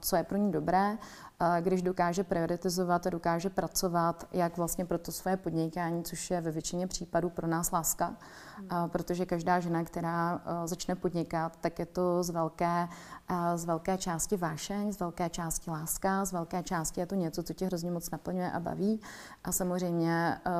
co 0.00 0.16
je 0.16 0.24
pro 0.24 0.36
ní 0.36 0.52
dobré, 0.52 0.90
uh, 0.92 1.46
když 1.60 1.82
dokáže 1.82 2.24
prioritizovat 2.24 3.06
a 3.06 3.10
dokáže 3.10 3.50
pracovat, 3.50 4.28
jak 4.32 4.56
vlastně 4.56 4.84
pro 4.84 4.98
to 4.98 5.12
svoje 5.12 5.36
podnikání, 5.36 6.04
což 6.04 6.30
je 6.30 6.40
ve 6.40 6.50
většině 6.50 6.86
případů 6.86 7.30
pro 7.30 7.46
nás 7.46 7.70
láska, 7.70 8.16
protože 8.86 9.26
každá 9.26 9.60
žena, 9.60 9.84
která 9.84 10.40
začne 10.64 10.94
podnikat, 10.94 11.56
tak 11.60 11.78
je 11.78 11.86
to 11.86 12.22
z 12.22 12.30
velké 12.30 12.88
z 13.54 13.64
velké 13.64 13.98
části 13.98 14.36
vášeň, 14.36 14.92
z 14.92 15.00
velké 15.00 15.30
části 15.30 15.70
láska, 15.70 16.24
z 16.24 16.32
velké 16.32 16.62
části 16.62 17.00
je 17.00 17.06
to 17.06 17.14
něco, 17.14 17.42
co 17.42 17.54
tě 17.54 17.66
hrozně 17.66 17.90
moc 17.90 18.10
naplňuje 18.10 18.50
a 18.50 18.60
baví. 18.60 19.00
A 19.44 19.52
samozřejmě 19.52 20.40
eh, 20.46 20.50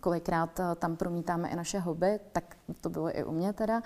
kolikrát 0.00 0.60
eh, 0.60 0.74
tam 0.74 0.96
promítáme 0.96 1.48
i 1.48 1.56
naše 1.56 1.78
hobby, 1.78 2.20
tak 2.32 2.56
to 2.80 2.90
bylo 2.90 3.18
i 3.18 3.24
u 3.24 3.32
mě 3.32 3.52
teda. 3.52 3.82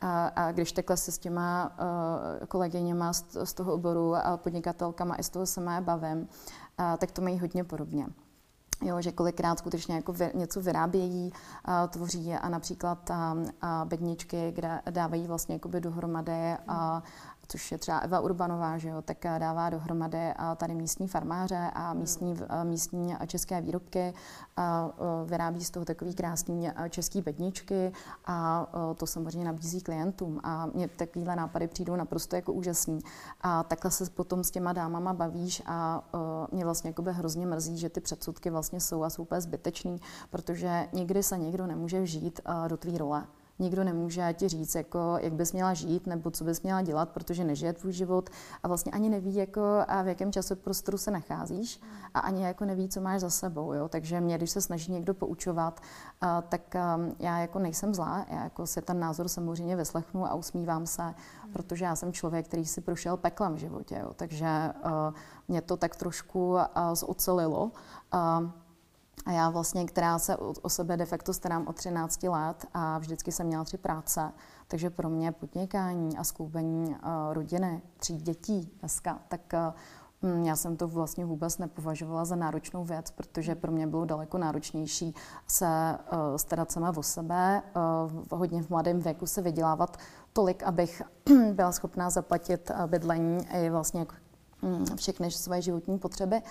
A, 0.00 0.26
a 0.26 0.52
když 0.52 0.72
takhle 0.72 0.96
se 0.96 1.12
s 1.12 1.18
těma 1.18 1.72
uh, 1.78 2.46
kolegyněma 2.46 3.12
z, 3.12 3.24
z 3.44 3.54
toho 3.54 3.72
oboru 3.72 4.16
a 4.16 4.36
podnikatelkama 4.36 5.16
i 5.16 5.22
z 5.22 5.30
toho 5.30 5.46
samé 5.46 5.80
bavím, 5.80 6.18
uh, 6.18 6.26
tak 6.98 7.10
to 7.10 7.22
mají 7.22 7.38
hodně 7.38 7.64
podobně. 7.64 8.06
Jo, 8.82 9.00
že 9.00 9.12
kolikrát 9.12 9.58
skutečně 9.58 9.94
jako 9.94 10.12
vy, 10.12 10.30
něco 10.34 10.60
vyrábějí, 10.60 11.32
uh, 11.68 11.88
tvoří 11.88 12.34
a 12.34 12.48
například 12.48 13.10
uh, 13.10 13.16
uh, 13.16 13.48
bedničky, 13.84 14.52
kde 14.54 14.80
dávají 14.90 15.26
vlastně 15.26 15.60
dohromady 15.80 16.56
uh, 16.68 16.74
což 17.48 17.72
je 17.72 17.78
třeba 17.78 17.98
Eva 17.98 18.20
Urbanová, 18.20 18.78
že 18.78 18.88
jo, 18.88 19.02
tak 19.02 19.18
dává 19.38 19.70
dohromady 19.70 20.34
tady 20.56 20.74
místní 20.74 21.08
farmáře 21.08 21.70
a 21.74 21.94
místní, 21.94 22.36
místní 22.62 23.16
české 23.26 23.60
výrobky, 23.60 24.14
a 24.56 24.90
vyrábí 25.24 25.64
z 25.64 25.70
toho 25.70 25.84
takový 25.84 26.14
krásný 26.14 26.70
český 26.88 27.22
bedničky 27.22 27.92
a 28.26 28.66
to 28.96 29.06
samozřejmě 29.06 29.44
nabízí 29.44 29.80
klientům. 29.80 30.40
A 30.42 30.66
mě 30.66 30.88
takovýhle 30.88 31.36
nápady 31.36 31.68
přijdou 31.68 31.96
naprosto 31.96 32.36
jako 32.36 32.52
úžasný. 32.52 33.00
A 33.40 33.62
takhle 33.62 33.90
se 33.90 34.10
potom 34.10 34.44
s 34.44 34.50
těma 34.50 34.72
dámama 34.72 35.12
bavíš 35.12 35.62
a 35.66 36.02
mě 36.52 36.64
vlastně 36.64 36.90
jakoby 36.90 37.12
hrozně 37.12 37.46
mrzí, 37.46 37.78
že 37.78 37.88
ty 37.88 38.00
předsudky 38.00 38.50
vlastně 38.50 38.80
jsou 38.80 39.02
a 39.02 39.10
jsou 39.10 39.22
úplně 39.22 39.40
zbytečný, 39.40 40.00
protože 40.30 40.88
nikdy 40.92 41.22
se 41.22 41.38
někdo 41.38 41.66
nemůže 41.66 42.02
vžít 42.02 42.40
do 42.68 42.76
tvý 42.76 42.98
role 42.98 43.24
nikdo 43.58 43.84
nemůže 43.84 44.34
ti 44.38 44.48
říct, 44.48 44.74
jako, 44.74 45.18
jak 45.20 45.32
bys 45.32 45.52
měla 45.52 45.74
žít 45.74 46.06
nebo 46.06 46.30
co 46.30 46.44
bys 46.44 46.62
měla 46.62 46.82
dělat, 46.82 47.08
protože 47.08 47.44
nežije 47.44 47.72
tvůj 47.72 47.92
život 47.92 48.30
a 48.62 48.68
vlastně 48.68 48.92
ani 48.92 49.08
neví, 49.08 49.34
jako, 49.34 49.62
a 49.88 50.02
v 50.02 50.08
jakém 50.08 50.32
časoprostoru 50.32 50.98
se 50.98 51.10
nacházíš 51.10 51.80
a 52.14 52.20
ani 52.20 52.44
jako 52.44 52.64
neví, 52.64 52.88
co 52.88 53.00
máš 53.00 53.20
za 53.20 53.30
sebou. 53.30 53.72
Jo? 53.72 53.88
Takže 53.88 54.20
mě, 54.20 54.36
když 54.38 54.50
se 54.50 54.60
snaží 54.60 54.92
někdo 54.92 55.14
poučovat, 55.14 55.80
a, 56.20 56.42
tak 56.42 56.76
a, 56.76 57.00
já 57.18 57.38
jako 57.38 57.58
nejsem 57.58 57.94
zlá, 57.94 58.26
já 58.30 58.44
jako 58.44 58.66
si 58.66 58.82
ten 58.82 59.00
názor 59.00 59.28
samozřejmě 59.28 59.76
vyslechnu 59.76 60.26
a 60.26 60.34
usmívám 60.34 60.86
se, 60.86 61.14
protože 61.52 61.84
já 61.84 61.96
jsem 61.96 62.12
člověk, 62.12 62.46
který 62.46 62.66
si 62.66 62.80
prošel 62.80 63.16
peklem 63.16 63.54
v 63.54 63.58
životě. 63.58 63.98
Jo? 64.02 64.12
Takže 64.16 64.46
a, 64.46 65.12
mě 65.48 65.62
to 65.62 65.76
tak 65.76 65.96
trošku 65.96 66.58
a, 66.58 66.94
zocelilo. 66.94 67.72
A, 68.12 68.50
a 69.26 69.32
já 69.32 69.50
vlastně, 69.50 69.84
která 69.84 70.18
se 70.18 70.36
o, 70.36 70.68
sebe 70.68 70.96
de 70.96 71.06
facto 71.06 71.32
starám 71.32 71.66
o 71.66 71.72
13 71.72 72.22
let 72.22 72.66
a 72.74 72.98
vždycky 72.98 73.32
jsem 73.32 73.46
měla 73.46 73.64
tři 73.64 73.78
práce, 73.78 74.32
takže 74.68 74.90
pro 74.90 75.08
mě 75.08 75.32
podnikání 75.32 76.16
a 76.16 76.24
skloubení 76.24 76.88
uh, 76.88 76.96
rodiny, 77.32 77.82
tří 77.98 78.16
dětí 78.16 78.70
dneska, 78.80 79.18
tak 79.28 79.40
uh, 79.52 80.46
já 80.46 80.56
jsem 80.56 80.76
to 80.76 80.88
vlastně 80.88 81.24
vůbec 81.24 81.58
nepovažovala 81.58 82.24
za 82.24 82.36
náročnou 82.36 82.84
věc, 82.84 83.10
protože 83.10 83.54
pro 83.54 83.72
mě 83.72 83.86
bylo 83.86 84.04
daleko 84.04 84.38
náročnější 84.38 85.14
se 85.46 85.98
uh, 86.12 86.36
starat 86.36 86.72
sama 86.72 86.92
o 86.96 87.02
sebe, 87.02 87.62
uh, 88.06 88.38
hodně 88.38 88.62
v 88.62 88.70
mladém 88.70 89.00
věku 89.00 89.26
se 89.26 89.42
vydělávat 89.42 89.96
tolik, 90.32 90.62
abych 90.62 91.02
byla 91.52 91.72
schopná 91.72 92.10
zaplatit 92.10 92.70
bydlení 92.86 93.38
i 93.52 93.70
vlastně 93.70 94.06
mm, 94.62 94.96
všechny 94.96 95.30
své 95.30 95.62
životní 95.62 95.98
potřeby. 95.98 96.42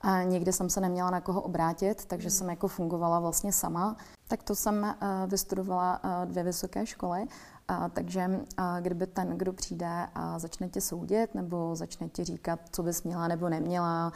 A 0.00 0.22
někdy 0.22 0.52
jsem 0.52 0.70
se 0.70 0.80
neměla 0.80 1.10
na 1.10 1.20
koho 1.20 1.42
obrátit, 1.42 2.04
takže 2.04 2.30
jsem 2.30 2.50
jako 2.50 2.68
fungovala 2.68 3.20
vlastně 3.20 3.52
sama. 3.52 3.96
Tak 4.30 4.42
to 4.42 4.54
jsem 4.54 4.82
uh, 4.82 5.30
vystudovala 5.30 6.00
uh, 6.04 6.30
dvě 6.30 6.44
vysoké 6.44 6.86
školy 6.86 7.26
takže 7.92 8.40
a 8.56 8.80
kdyby 8.80 9.06
ten, 9.06 9.28
kdo 9.38 9.52
přijde 9.52 10.06
a 10.14 10.38
začne 10.38 10.68
tě 10.68 10.80
soudit 10.80 11.34
nebo 11.34 11.76
začne 11.76 12.08
ti 12.08 12.24
říkat, 12.24 12.60
co 12.70 12.82
bys 12.82 13.02
měla 13.02 13.28
nebo 13.28 13.48
neměla, 13.48 14.12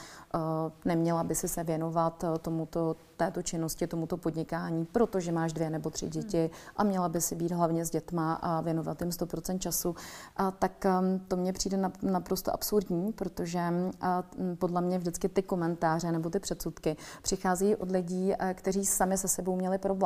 neměla 0.85 1.25
by 1.25 1.35
si 1.35 1.49
se 1.49 1.65
věnovat 1.65 2.25
tomuto, 2.43 2.97
této 3.17 3.43
činnosti, 3.43 3.87
tomuto 3.87 4.17
podnikání, 4.17 4.85
protože 4.85 5.33
máš 5.33 5.53
dvě 5.53 5.71
nebo 5.71 5.91
tři 5.91 6.09
děti 6.09 6.51
a 6.77 6.85
měla 6.85 7.09
by 7.09 7.21
si 7.21 7.35
být 7.35 7.53
hlavně 7.53 7.85
s 7.85 7.91
dětma 7.91 8.35
a 8.35 8.61
věnovat 8.61 9.01
jim 9.01 9.11
100% 9.11 9.59
času, 9.59 9.95
a, 10.37 10.51
tak 10.51 10.87
to 11.29 11.37
mně 11.37 11.53
přijde 11.53 11.91
naprosto 12.03 12.55
absurdní, 12.55 13.13
protože 13.13 13.61
podle 14.59 14.81
mě 14.81 14.99
vždycky 14.99 15.29
ty 15.29 15.43
komentáře 15.43 16.13
nebo 16.13 16.31
ty 16.31 16.41
předsudky 16.41 16.97
přichází 17.23 17.77
od 17.77 17.91
lidí, 17.91 18.33
kteří 18.55 18.87
sami 18.87 19.19
se 19.19 19.29
sebou 19.29 19.57
měli 19.57 19.79
problém. 19.79 20.04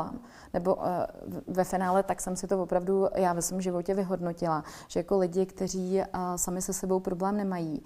Nebo 0.54 0.86
a, 0.86 1.06
ve 1.46 1.64
finále 1.64 2.02
tak 2.02 2.20
jsem 2.20 2.36
si 2.36 2.46
to 2.46 2.62
opravdu 2.62 3.08
já 3.14 3.32
ve 3.32 3.42
svém 3.42 3.60
životě 3.60 3.94
vyhodnotila, 3.94 4.64
že 4.88 5.00
jako 5.00 5.18
lidi, 5.18 5.46
kteří 5.46 6.02
sami 6.36 6.62
se 6.62 6.72
sebou 6.72 7.00
problém 7.00 7.36
nemají, 7.36 7.82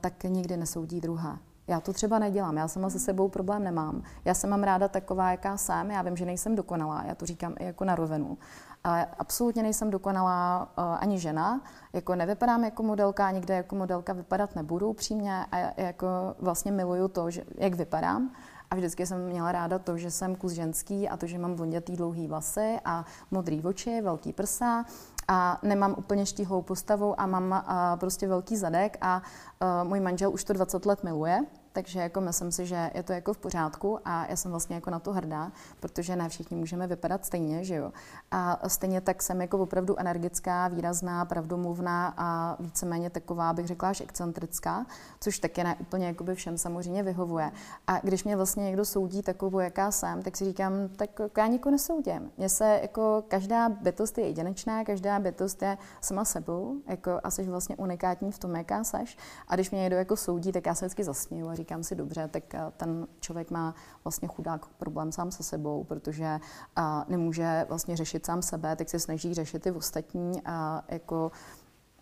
tak 0.00 0.24
nikdy 0.24 0.56
nesoudí 0.56 1.00
druhé. 1.00 1.38
Já 1.68 1.80
to 1.80 1.92
třeba 1.92 2.18
nedělám, 2.18 2.56
já 2.56 2.68
sama 2.68 2.90
se 2.90 2.98
sebou 2.98 3.28
problém 3.28 3.64
nemám. 3.64 4.02
Já 4.24 4.34
se 4.34 4.46
mám 4.46 4.62
ráda 4.62 4.88
taková, 4.88 5.30
jaká 5.30 5.56
jsem, 5.56 5.90
já 5.90 6.02
vím, 6.02 6.16
že 6.16 6.24
nejsem 6.24 6.54
dokonalá, 6.54 7.04
já 7.06 7.14
to 7.14 7.26
říkám 7.26 7.54
i 7.58 7.64
jako 7.64 7.84
na 7.84 7.94
rovinu. 7.94 8.38
Ale 8.84 9.06
absolutně 9.18 9.62
nejsem 9.62 9.90
dokonalá 9.90 10.68
uh, 10.78 10.84
ani 11.00 11.18
žena, 11.18 11.60
jako 11.92 12.14
nevypadám 12.14 12.64
jako 12.64 12.82
modelka, 12.82 13.26
a 13.26 13.30
nikde 13.30 13.54
jako 13.54 13.76
modelka 13.76 14.12
vypadat 14.12 14.56
nebudu 14.56 14.88
upřímně 14.88 15.46
a 15.52 15.80
jako 15.80 16.06
vlastně 16.38 16.72
miluju 16.72 17.08
to, 17.08 17.30
že, 17.30 17.44
jak 17.54 17.74
vypadám. 17.74 18.30
A 18.70 18.76
vždycky 18.76 19.06
jsem 19.06 19.26
měla 19.26 19.52
ráda 19.52 19.78
to, 19.78 19.96
že 19.98 20.10
jsem 20.10 20.36
kus 20.36 20.52
ženský 20.52 21.08
a 21.08 21.16
to, 21.16 21.26
že 21.26 21.38
mám 21.38 21.54
blondětý 21.54 21.96
dlouhý 21.96 22.28
vlasy 22.28 22.78
a 22.84 23.04
modrý 23.30 23.62
oči, 23.62 24.00
velký 24.02 24.32
prsa 24.32 24.84
a 25.28 25.58
nemám 25.62 25.94
úplně 25.98 26.26
štíhlou 26.26 26.62
postavu 26.62 27.20
a 27.20 27.26
mám 27.26 27.52
a, 27.52 27.96
prostě 27.96 28.28
velký 28.28 28.56
zadek 28.56 28.96
a 29.00 29.22
a, 29.60 29.84
můj 29.84 30.00
manžel 30.00 30.32
už 30.32 30.44
to 30.44 30.52
20 30.52 30.86
let 30.86 31.04
miluje 31.04 31.40
takže 31.72 32.00
jako 32.00 32.20
myslím 32.20 32.52
si, 32.52 32.66
že 32.66 32.90
je 32.94 33.02
to 33.02 33.12
jako 33.12 33.34
v 33.34 33.38
pořádku 33.38 33.98
a 34.04 34.26
já 34.26 34.36
jsem 34.36 34.50
vlastně 34.50 34.74
jako 34.74 34.90
na 34.90 34.98
to 34.98 35.12
hrdá, 35.12 35.52
protože 35.80 36.16
ne 36.16 36.28
všichni 36.28 36.56
můžeme 36.56 36.86
vypadat 36.86 37.26
stejně, 37.26 37.64
že 37.64 37.74
jo. 37.74 37.92
A 38.30 38.68
stejně 38.68 39.00
tak 39.00 39.22
jsem 39.22 39.40
jako 39.40 39.58
opravdu 39.58 40.00
energická, 40.00 40.68
výrazná, 40.68 41.24
pravdomluvná 41.24 42.14
a 42.16 42.56
víceméně 42.60 43.10
taková, 43.10 43.52
bych 43.52 43.66
řekla, 43.66 43.88
až 43.88 44.00
excentrická, 44.00 44.86
což 45.20 45.38
taky 45.38 45.64
ne 45.64 45.76
úplně 45.80 46.06
jakoby 46.06 46.34
všem 46.34 46.58
samozřejmě 46.58 47.02
vyhovuje. 47.02 47.52
A 47.86 47.98
když 47.98 48.24
mě 48.24 48.36
vlastně 48.36 48.64
někdo 48.64 48.84
soudí 48.84 49.22
takovou, 49.22 49.58
jaká 49.58 49.90
jsem, 49.90 50.22
tak 50.22 50.36
si 50.36 50.44
říkám, 50.44 50.72
tak 50.96 51.10
já 51.38 51.46
nikoho 51.46 51.70
nesoudím. 51.70 52.30
Mně 52.36 52.48
se 52.48 52.78
jako 52.82 53.24
každá 53.28 53.68
bytost 53.68 54.18
je 54.18 54.26
jedinečná, 54.26 54.84
každá 54.84 55.18
bytost 55.18 55.62
je 55.62 55.78
sama 56.00 56.24
sebou, 56.24 56.76
jako 56.86 57.20
a 57.24 57.30
jsi 57.30 57.42
vlastně 57.42 57.76
unikátní 57.76 58.32
v 58.32 58.38
tom, 58.38 58.56
jaká 58.56 58.84
seš. 58.84 59.16
A 59.48 59.54
když 59.54 59.70
mě 59.70 59.80
někdo 59.80 59.96
jako 59.96 60.16
soudí, 60.16 60.52
tak 60.52 60.66
já 60.66 60.74
se 60.74 60.84
vždycky 60.84 61.04
zasměju 61.04 61.48
a 61.48 61.54
říkám 61.60 61.82
si 61.82 61.94
dobře, 61.94 62.28
tak 62.28 62.54
eh, 62.54 62.60
ten 62.76 63.06
člověk 63.20 63.50
má 63.50 63.74
vlastně 64.04 64.28
chudák 64.28 64.66
problém 64.66 65.12
sám 65.12 65.30
se 65.30 65.42
sebou, 65.42 65.84
protože 65.84 66.40
a 66.76 67.04
nemůže 67.08 67.66
vlastně 67.68 67.96
řešit 67.96 68.26
sám 68.26 68.42
sebe, 68.42 68.76
tak 68.76 68.88
se 68.88 68.98
snaží 68.98 69.34
řešit 69.34 69.66
i 69.66 69.70
ostatní 69.70 70.42
a 70.44 70.84
jako 70.88 71.32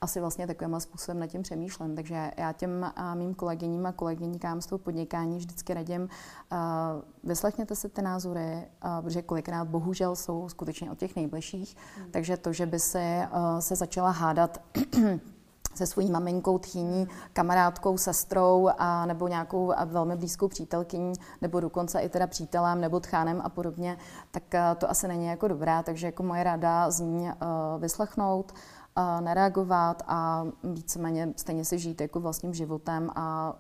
asi 0.01 0.21
vlastně 0.21 0.47
takovým 0.47 0.81
způsobem 0.81 1.21
nad 1.21 1.27
tím 1.27 1.43
přemýšlím. 1.43 1.97
Takže 1.97 2.31
já 2.37 2.53
těm 2.53 2.93
a 2.97 3.15
mým 3.15 3.35
kolegyním 3.35 3.87
a 3.87 3.93
kolegyníkám 3.93 4.61
z 4.61 4.67
toho 4.67 4.79
podnikání 4.79 5.39
vždycky 5.39 5.75
radím, 5.75 6.03
uh, 6.03 6.59
vyslechněte 7.25 7.77
si 7.77 7.89
ty 7.89 8.03
názory, 8.03 8.69
uh, 8.85 9.05
protože 9.05 9.23
kolikrát 9.23 9.65
bohužel 9.65 10.17
jsou 10.17 10.49
skutečně 10.49 10.91
od 10.91 10.99
těch 10.99 11.17
nejbližších. 11.17 11.77
Hmm. 11.97 12.11
Takže 12.11 12.37
to, 12.37 12.53
že 12.53 12.67
by 12.67 12.79
se, 12.79 13.29
uh, 13.33 13.59
se 13.59 13.77
začala 13.77 14.11
hádat 14.11 14.61
se 15.79 15.87
svojí 15.87 16.11
maminkou, 16.11 16.59
tchýní, 16.59 17.09
kamarádkou, 17.33 17.99
sestrou 17.99 18.69
a 18.79 19.07
nebo 19.07 19.29
nějakou 19.29 19.73
velmi 19.85 20.17
blízkou 20.17 20.49
přítelkyní, 20.49 21.13
nebo 21.43 21.61
dokonce 21.61 22.01
i 22.01 22.09
teda 22.09 22.27
přítelem 22.27 22.81
nebo 22.81 23.01
tchánem 23.01 23.41
a 23.45 23.49
podobně, 23.49 23.99
tak 24.31 24.43
to 24.79 24.91
asi 24.91 25.09
není 25.09 25.27
jako 25.27 25.49
dobré, 25.49 25.83
takže 25.85 26.07
jako 26.07 26.23
moje 26.23 26.45
rada 26.45 26.91
zní 26.91 27.23
uh, 27.23 27.31
vyslechnout, 27.81 28.53
nereagovat 29.21 30.03
a 30.07 30.47
víceméně 30.65 31.33
stejně 31.37 31.65
si 31.65 31.79
žít 31.79 32.01
jako 32.01 32.21
vlastním 32.21 32.55
životem 32.55 33.11
a 33.15 33.55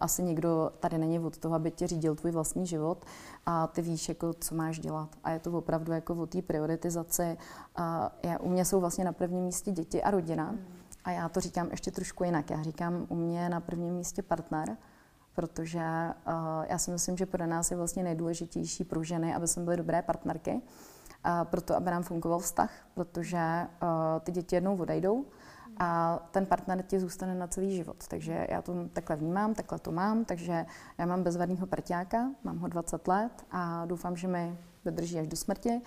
asi 0.00 0.22
nikdo 0.22 0.70
tady 0.80 0.98
není 0.98 1.18
od 1.18 1.38
toho, 1.38 1.54
aby 1.54 1.70
tě 1.70 1.86
řídil 1.86 2.14
tvůj 2.14 2.32
vlastní 2.32 2.66
život 2.66 3.04
a 3.46 3.66
ty 3.66 3.82
víš, 3.82 4.08
jako, 4.08 4.32
co 4.32 4.54
máš 4.54 4.78
dělat. 4.78 5.08
A 5.24 5.30
je 5.30 5.38
to 5.38 5.52
opravdu 5.52 5.92
jako 5.92 6.14
o 6.14 6.26
té 6.26 6.42
prioritizaci. 6.42 7.38
Je, 8.22 8.38
u 8.38 8.48
mě 8.48 8.64
jsou 8.64 8.80
vlastně 8.80 9.04
na 9.04 9.12
prvním 9.12 9.44
místě 9.44 9.70
děti 9.70 10.02
a 10.02 10.10
rodina. 10.10 10.52
Mm. 10.52 10.83
A 11.04 11.10
já 11.10 11.28
to 11.28 11.40
říkám 11.40 11.68
ještě 11.70 11.90
trošku 11.90 12.24
jinak. 12.24 12.50
Já 12.50 12.62
říkám, 12.62 13.06
u 13.08 13.14
mě 13.14 13.48
na 13.48 13.60
prvním 13.60 13.94
místě 13.94 14.22
partner, 14.22 14.76
protože 15.34 15.80
uh, 16.26 16.32
já 16.68 16.78
si 16.78 16.90
myslím, 16.90 17.16
že 17.16 17.26
pro 17.26 17.46
nás 17.46 17.70
je 17.70 17.76
vlastně 17.76 18.02
nejdůležitější 18.02 18.84
pro 18.84 19.04
ženy, 19.04 19.34
aby 19.34 19.48
jsme 19.48 19.62
byly 19.64 19.76
dobré 19.76 20.02
partnerky 20.02 20.62
a 21.24 21.44
proto, 21.44 21.76
aby 21.76 21.90
nám 21.90 22.02
fungoval 22.02 22.38
vztah, 22.38 22.70
protože 22.94 23.38
uh, 23.82 23.88
ty 24.20 24.32
děti 24.32 24.56
jednou 24.56 24.76
odejdou 24.76 25.24
a 25.78 26.18
ten 26.30 26.46
partner 26.46 26.82
ti 26.82 27.00
zůstane 27.00 27.34
na 27.34 27.46
celý 27.46 27.76
život. 27.76 27.96
Takže 28.08 28.46
já 28.50 28.62
to 28.62 28.88
takhle 28.92 29.16
vnímám, 29.16 29.54
takhle 29.54 29.78
to 29.78 29.92
mám, 29.92 30.24
takže 30.24 30.66
já 30.98 31.06
mám 31.06 31.22
bezvadného 31.22 31.66
prťáka, 31.66 32.30
mám 32.44 32.58
ho 32.58 32.68
20 32.68 33.08
let 33.08 33.46
a 33.50 33.86
doufám, 33.86 34.16
že 34.16 34.28
mi 34.28 34.58
vydrží 34.84 35.18
až 35.18 35.26
do 35.26 35.36
smrti 35.36 35.82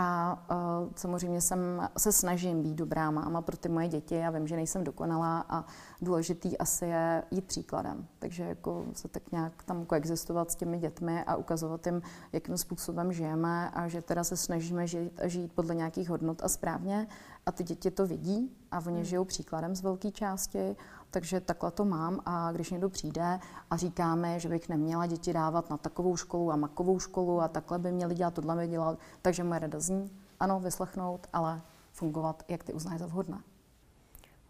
a 0.00 0.38
uh, 0.50 0.88
samozřejmě 0.96 1.40
jsem, 1.40 1.88
se 1.98 2.12
snažím 2.12 2.62
být 2.62 2.74
dobrá 2.74 3.10
máma 3.10 3.42
pro 3.42 3.56
ty 3.56 3.68
moje 3.68 3.88
děti. 3.88 4.14
Já 4.14 4.30
vím, 4.30 4.46
že 4.46 4.56
nejsem 4.56 4.84
dokonalá 4.84 5.44
a 5.48 5.64
důležitý 6.02 6.58
asi 6.58 6.86
je 6.86 7.22
jít 7.30 7.44
příkladem. 7.44 8.06
Takže 8.18 8.42
jako 8.42 8.84
se 8.92 9.08
tak 9.08 9.32
nějak 9.32 9.62
tam 9.62 9.84
koexistovat 9.84 10.50
s 10.50 10.54
těmi 10.54 10.78
dětmi 10.78 11.24
a 11.24 11.36
ukazovat 11.36 11.86
jim, 11.86 12.02
jakým 12.32 12.56
způsobem 12.56 13.12
žijeme 13.12 13.70
a 13.70 13.88
že 13.88 14.02
teda 14.02 14.24
se 14.24 14.36
snažíme 14.36 14.86
žít, 14.86 15.20
žít 15.24 15.52
podle 15.52 15.74
nějakých 15.74 16.10
hodnot 16.10 16.44
a 16.44 16.48
správně. 16.48 17.08
A 17.46 17.52
ty 17.52 17.64
děti 17.64 17.90
to 17.90 18.06
vidí 18.06 18.56
a 18.70 18.78
oni 18.78 18.96
hmm. 18.96 19.04
žijou 19.04 19.24
příkladem 19.24 19.74
z 19.76 19.82
velké 19.82 20.10
části 20.10 20.76
takže 21.10 21.40
takhle 21.40 21.70
to 21.70 21.84
mám 21.84 22.20
a 22.26 22.52
když 22.52 22.70
někdo 22.70 22.88
přijde 22.88 23.40
a 23.70 23.76
říkáme, 23.76 24.40
že 24.40 24.48
bych 24.48 24.68
neměla 24.68 25.06
děti 25.06 25.32
dávat 25.32 25.70
na 25.70 25.76
takovou 25.76 26.16
školu 26.16 26.52
a 26.52 26.56
makovou 26.56 27.00
školu 27.00 27.40
a 27.40 27.48
takhle 27.48 27.78
by 27.78 27.92
měli 27.92 28.14
dělat, 28.14 28.34
tohle 28.34 28.56
by 28.56 28.68
dělat, 28.68 28.98
takže 29.22 29.44
moje 29.44 29.60
rada 29.60 29.80
zní, 29.80 30.10
ano, 30.40 30.60
vyslechnout, 30.60 31.26
ale 31.32 31.60
fungovat, 31.92 32.42
jak 32.48 32.64
ty 32.64 32.72
uznáš 32.72 32.98
za 33.00 33.06
vhodné. 33.06 33.38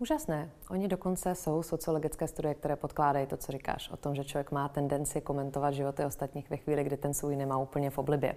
Úžasné. 0.00 0.50
Oni 0.70 0.88
dokonce 0.88 1.34
jsou 1.34 1.62
sociologické 1.62 2.28
studie, 2.28 2.54
které 2.54 2.76
podkládají 2.76 3.26
to, 3.26 3.36
co 3.36 3.52
říkáš, 3.52 3.90
o 3.90 3.96
tom, 3.96 4.14
že 4.14 4.24
člověk 4.24 4.52
má 4.52 4.68
tendenci 4.68 5.20
komentovat 5.20 5.70
životy 5.70 6.04
ostatních 6.04 6.50
ve 6.50 6.56
chvíli, 6.56 6.84
kdy 6.84 6.96
ten 6.96 7.14
svůj 7.14 7.36
nemá 7.36 7.58
úplně 7.58 7.90
v 7.90 7.98
oblibě. 7.98 8.36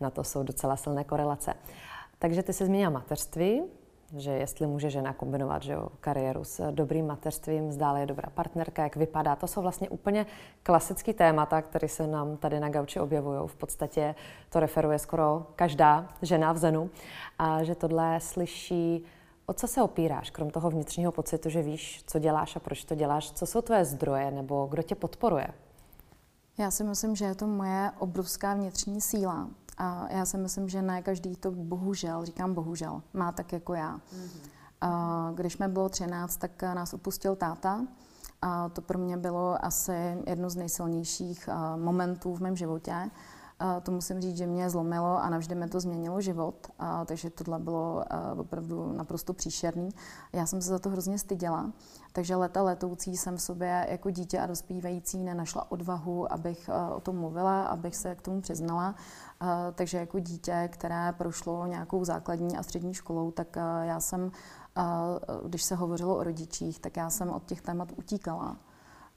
Na 0.00 0.10
to 0.10 0.24
jsou 0.24 0.42
docela 0.42 0.76
silné 0.76 1.04
korelace. 1.04 1.54
Takže 2.18 2.42
ty 2.42 2.52
se 2.52 2.66
zmínila 2.66 2.90
mateřství, 2.90 3.62
že 4.16 4.30
jestli 4.30 4.66
může 4.66 4.90
žena 4.90 5.12
kombinovat 5.12 5.62
že 5.62 5.72
jo, 5.72 5.88
kariéru 6.00 6.44
s 6.44 6.70
dobrým 6.70 7.06
mateřstvím, 7.06 7.72
zdále 7.72 8.00
je 8.00 8.06
dobrá 8.06 8.30
partnerka, 8.30 8.82
jak 8.82 8.96
vypadá. 8.96 9.36
To 9.36 9.46
jsou 9.46 9.62
vlastně 9.62 9.88
úplně 9.88 10.26
klasický 10.62 11.12
témata, 11.12 11.62
které 11.62 11.88
se 11.88 12.06
nám 12.06 12.36
tady 12.36 12.60
na 12.60 12.68
gauči 12.68 13.00
objevují. 13.00 13.40
V 13.46 13.54
podstatě 13.54 14.14
to 14.48 14.60
referuje 14.60 14.98
skoro 14.98 15.46
každá 15.56 16.08
žena 16.22 16.52
v 16.52 16.58
Zenu. 16.58 16.90
A 17.38 17.62
že 17.62 17.74
tohle 17.74 18.20
slyší 18.20 19.04
O 19.46 19.52
co 19.52 19.66
se 19.66 19.82
opíráš, 19.82 20.30
krom 20.30 20.50
toho 20.50 20.70
vnitřního 20.70 21.12
pocitu, 21.12 21.50
že 21.50 21.62
víš, 21.62 22.04
co 22.06 22.18
děláš 22.18 22.56
a 22.56 22.60
proč 22.60 22.84
to 22.84 22.94
děláš? 22.94 23.32
Co 23.32 23.46
jsou 23.46 23.62
tvoje 23.62 23.84
zdroje 23.84 24.30
nebo 24.30 24.66
kdo 24.70 24.82
tě 24.82 24.94
podporuje? 24.94 25.46
Já 26.58 26.70
si 26.70 26.84
myslím, 26.84 27.16
že 27.16 27.24
je 27.24 27.34
to 27.34 27.46
moje 27.46 27.90
obrovská 27.98 28.54
vnitřní 28.54 29.00
síla. 29.00 29.48
A 29.78 30.06
já 30.12 30.24
si 30.24 30.38
myslím, 30.38 30.68
že 30.68 30.82
ne 30.82 31.02
každý 31.02 31.36
to 31.36 31.50
bohužel, 31.50 32.24
říkám 32.24 32.54
bohužel, 32.54 33.02
má 33.12 33.32
tak 33.32 33.52
jako 33.52 33.74
já. 33.74 33.96
Mm-hmm. 33.96 34.50
A 34.80 35.30
když 35.34 35.58
mi 35.58 35.68
bylo 35.68 35.88
13, 35.88 36.36
tak 36.36 36.62
nás 36.62 36.94
opustil 36.94 37.36
táta. 37.36 37.80
A 38.42 38.68
to 38.68 38.80
pro 38.80 38.98
mě 38.98 39.16
bylo 39.16 39.64
asi 39.64 40.16
jedno 40.26 40.50
z 40.50 40.56
nejsilnějších 40.56 41.48
momentů 41.76 42.34
v 42.34 42.40
mém 42.40 42.56
životě. 42.56 43.10
To 43.82 43.92
musím 43.92 44.20
říct, 44.20 44.36
že 44.36 44.46
mě 44.46 44.70
zlomilo 44.70 45.22
a 45.22 45.30
navždy 45.30 45.54
mi 45.54 45.68
to 45.68 45.80
změnilo 45.80 46.20
život, 46.20 46.66
a, 46.78 47.04
takže 47.04 47.30
tohle 47.30 47.58
bylo 47.58 48.12
a, 48.12 48.34
opravdu 48.38 48.92
naprosto 48.92 49.32
příšerný. 49.32 49.88
Já 50.32 50.46
jsem 50.46 50.62
se 50.62 50.68
za 50.68 50.78
to 50.78 50.90
hrozně 50.90 51.18
styděla, 51.18 51.72
takže 52.12 52.36
leta 52.36 52.62
letoucí 52.62 53.16
jsem 53.16 53.36
v 53.36 53.42
sobě 53.42 53.86
jako 53.90 54.10
dítě 54.10 54.40
a 54.40 54.46
dospívající 54.46 55.24
nenašla 55.24 55.72
odvahu, 55.72 56.32
abych 56.32 56.68
a, 56.68 56.94
o 56.94 57.00
tom 57.00 57.16
mluvila, 57.16 57.64
abych 57.64 57.96
se 57.96 58.14
k 58.14 58.22
tomu 58.22 58.40
přiznala. 58.40 58.94
A, 59.40 59.70
takže 59.70 59.98
jako 59.98 60.18
dítě, 60.18 60.68
které 60.72 61.14
prošlo 61.18 61.66
nějakou 61.66 62.04
základní 62.04 62.56
a 62.56 62.62
střední 62.62 62.94
školou, 62.94 63.30
tak 63.30 63.56
a, 63.56 63.84
já 63.84 64.00
jsem, 64.00 64.32
a, 64.76 65.04
když 65.46 65.62
se 65.62 65.74
hovořilo 65.74 66.16
o 66.16 66.24
rodičích, 66.24 66.78
tak 66.78 66.96
já 66.96 67.10
jsem 67.10 67.30
od 67.30 67.44
těch 67.44 67.62
témat 67.62 67.92
utíkala. 67.96 68.56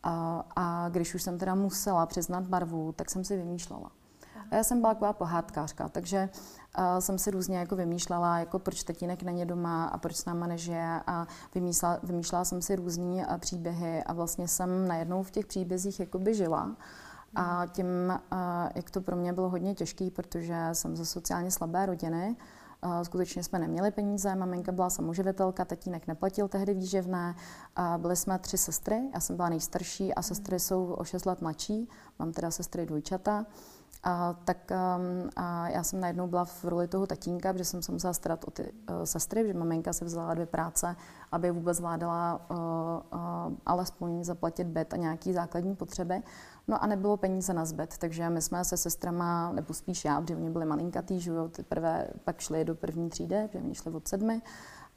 A, 0.03 0.43
a 0.55 0.89
když 0.89 1.15
už 1.15 1.23
jsem 1.23 1.37
teda 1.37 1.55
musela 1.55 2.05
přiznat 2.05 2.47
barvu, 2.47 2.91
tak 2.91 3.09
jsem 3.09 3.23
si 3.23 3.37
vymýšlela. 3.37 3.91
A 4.51 4.55
já 4.55 4.63
jsem 4.63 4.81
byla 4.81 4.93
taková 4.93 5.13
pohádkářka, 5.13 5.89
takže 5.89 6.29
uh, 6.77 6.99
jsem 6.99 7.19
si 7.19 7.31
různě 7.31 7.57
jako 7.57 7.75
vymýšlela, 7.75 8.39
jako 8.39 8.59
proč 8.59 8.83
tatínek 8.83 9.23
není 9.23 9.45
doma 9.45 9.85
a 9.85 9.97
proč 9.97 10.15
s 10.15 10.25
náma 10.25 10.47
nežije 10.47 11.01
a 11.07 11.27
vymýšlela, 11.55 11.99
vymýšlela 12.03 12.45
jsem 12.45 12.61
si 12.61 12.75
různý 12.75 13.15
uh, 13.15 13.37
příběhy 13.37 14.03
a 14.03 14.13
vlastně 14.13 14.47
jsem 14.47 14.87
najednou 14.87 15.23
v 15.23 15.31
těch 15.31 15.45
příbězích 15.45 15.99
jakoby 15.99 16.33
žila. 16.33 16.75
A 17.35 17.65
tím, 17.71 17.85
uh, 18.07 18.39
jak 18.75 18.91
to 18.91 19.01
pro 19.01 19.15
mě 19.15 19.33
bylo 19.33 19.49
hodně 19.49 19.75
těžké, 19.75 20.09
protože 20.11 20.69
jsem 20.73 20.95
ze 20.95 21.05
sociálně 21.05 21.51
slabé 21.51 21.85
rodiny, 21.85 22.35
Skutečně 23.03 23.43
jsme 23.43 23.59
neměli 23.59 23.91
peníze, 23.91 24.35
maminka 24.35 24.71
byla 24.71 24.89
samoživitelka, 24.89 25.65
tatínek 25.65 26.07
neplatil 26.07 26.47
tehdy 26.47 26.73
výživné. 26.73 27.35
Byli 27.97 28.15
jsme 28.15 28.39
tři 28.39 28.57
sestry, 28.57 29.09
já 29.13 29.19
jsem 29.19 29.35
byla 29.35 29.49
nejstarší 29.49 30.13
a 30.13 30.21
sestry 30.21 30.59
jsou 30.59 30.85
o 30.85 31.03
šest 31.03 31.25
let 31.25 31.41
mladší, 31.41 31.89
mám 32.19 32.31
teda 32.31 32.51
sestry 32.51 32.85
dvojčata. 32.85 33.45
A, 34.03 34.35
tak 34.45 34.71
um, 34.71 35.29
a 35.35 35.69
já 35.69 35.83
jsem 35.83 35.99
najednou 35.99 36.27
byla 36.27 36.45
v 36.45 36.63
roli 36.65 36.87
toho 36.87 37.07
tatínka, 37.07 37.53
protože 37.53 37.65
jsem 37.65 37.81
se 37.81 37.91
musela 37.91 38.13
starat 38.13 38.45
o 38.47 38.51
ty 38.51 38.63
uh, 38.63 39.03
sestry, 39.03 39.43
protože 39.43 39.53
maminka 39.53 39.93
se 39.93 40.05
vzala 40.05 40.33
dvě 40.33 40.45
práce, 40.45 40.95
aby 41.31 41.51
vůbec 41.51 41.77
zvládala 41.77 42.41
uh, 42.49 42.57
uh, 42.57 43.53
alespoň 43.65 44.23
zaplatit 44.23 44.67
byt 44.67 44.93
a 44.93 44.97
nějaký 44.97 45.33
základní 45.33 45.75
potřeby. 45.75 46.23
No 46.67 46.83
a 46.83 46.87
nebylo 46.87 47.17
peníze 47.17 47.53
na 47.53 47.65
zbyt, 47.65 47.97
takže 47.97 48.29
my 48.29 48.41
jsme 48.41 48.65
se 48.65 48.77
sestrama, 48.77 49.51
nebo 49.51 49.73
spíš 49.73 50.05
já, 50.05 50.21
protože 50.21 50.35
oni 50.35 50.49
byli 50.49 50.65
malinkatý, 50.65 51.19
že 51.19 51.31
jo, 51.31 51.47
teprve 51.47 52.07
pak 52.23 52.39
šli 52.39 52.65
do 52.65 52.75
první 52.75 53.09
třídy, 53.09 53.47
protože 53.47 53.63
oni 53.63 53.75
šli 53.75 53.91
od 53.91 54.07
sedmi, 54.07 54.41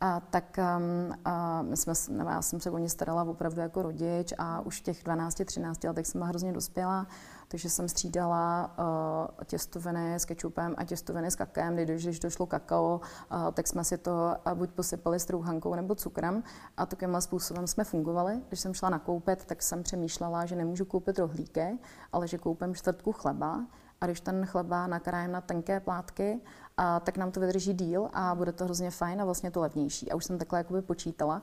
a 0.01 0.21
tak 0.21 0.59
um, 0.59 1.15
a 1.25 1.63
my 1.63 1.77
jsme, 1.77 1.93
nebo 2.09 2.31
já 2.31 2.43
jsem 2.43 2.61
se 2.61 2.71
o 2.71 2.79
ně 2.79 2.89
starala 2.89 3.23
opravdu 3.23 3.61
jako 3.61 3.83
rodič 3.83 4.33
a 4.39 4.61
už 4.61 4.81
v 4.81 4.83
těch 4.83 5.05
12-13 5.05 5.89
letech 5.89 6.07
jsem 6.07 6.19
byla 6.19 6.29
hrozně 6.29 6.53
dospělá, 6.53 7.07
takže 7.49 7.71
jsem 7.71 7.89
střídala 7.89 8.75
uh, 8.79 9.45
těstoviny 9.45 10.15
s 10.15 10.25
kečupem 10.25 10.75
a 10.79 10.85
těstoviny 10.85 11.31
s 11.31 11.37
kakem. 11.37 11.77
Když, 11.77 12.05
když 12.05 12.21
došlo 12.21 12.47
kakao, 12.47 13.01
uh, 13.33 13.51
tak 13.53 13.67
jsme 13.67 13.85
si 13.85 13.99
to 13.99 14.37
uh, 14.47 14.53
buď 14.53 14.71
posypali 14.71 15.21
s 15.21 15.25
trouhankou 15.25 15.75
nebo 15.75 15.95
cukrem 15.95 16.43
a 16.77 16.87
takovýmhle 16.87 17.21
způsobem 17.21 17.67
jsme 17.67 17.85
fungovali. 17.85 18.41
Když 18.49 18.61
jsem 18.61 18.75
šla 18.75 18.91
nakoupit, 18.91 19.45
tak 19.45 19.63
jsem 19.63 19.83
přemýšlela, 19.83 20.47
že 20.47 20.57
nemůžu 20.57 20.85
koupit 20.85 21.19
rohlíky, 21.19 21.79
ale 22.13 22.29
že 22.29 22.39
koupím 22.39 22.75
čtvrtku 22.75 23.13
chleba 23.13 23.61
a 24.01 24.07
když 24.07 24.21
ten 24.21 24.47
chleba 24.47 24.87
nakrájím 24.87 25.33
na 25.33 25.41
tenké 25.41 25.81
plátky, 25.81 26.41
a, 26.77 27.01
tak 27.01 27.17
nám 27.17 27.31
to 27.31 27.41
vydrží 27.41 27.75
díl 27.75 28.09
a 28.13 28.35
bude 28.35 28.53
to 28.53 28.65
hrozně 28.65 28.91
fajn 28.91 29.21
a 29.21 29.25
vlastně 29.25 29.51
to 29.51 29.61
levnější. 29.61 30.11
A 30.11 30.15
už 30.15 30.25
jsem 30.25 30.39
takhle 30.39 30.59
jakoby 30.59 30.83
počítala. 30.83 31.43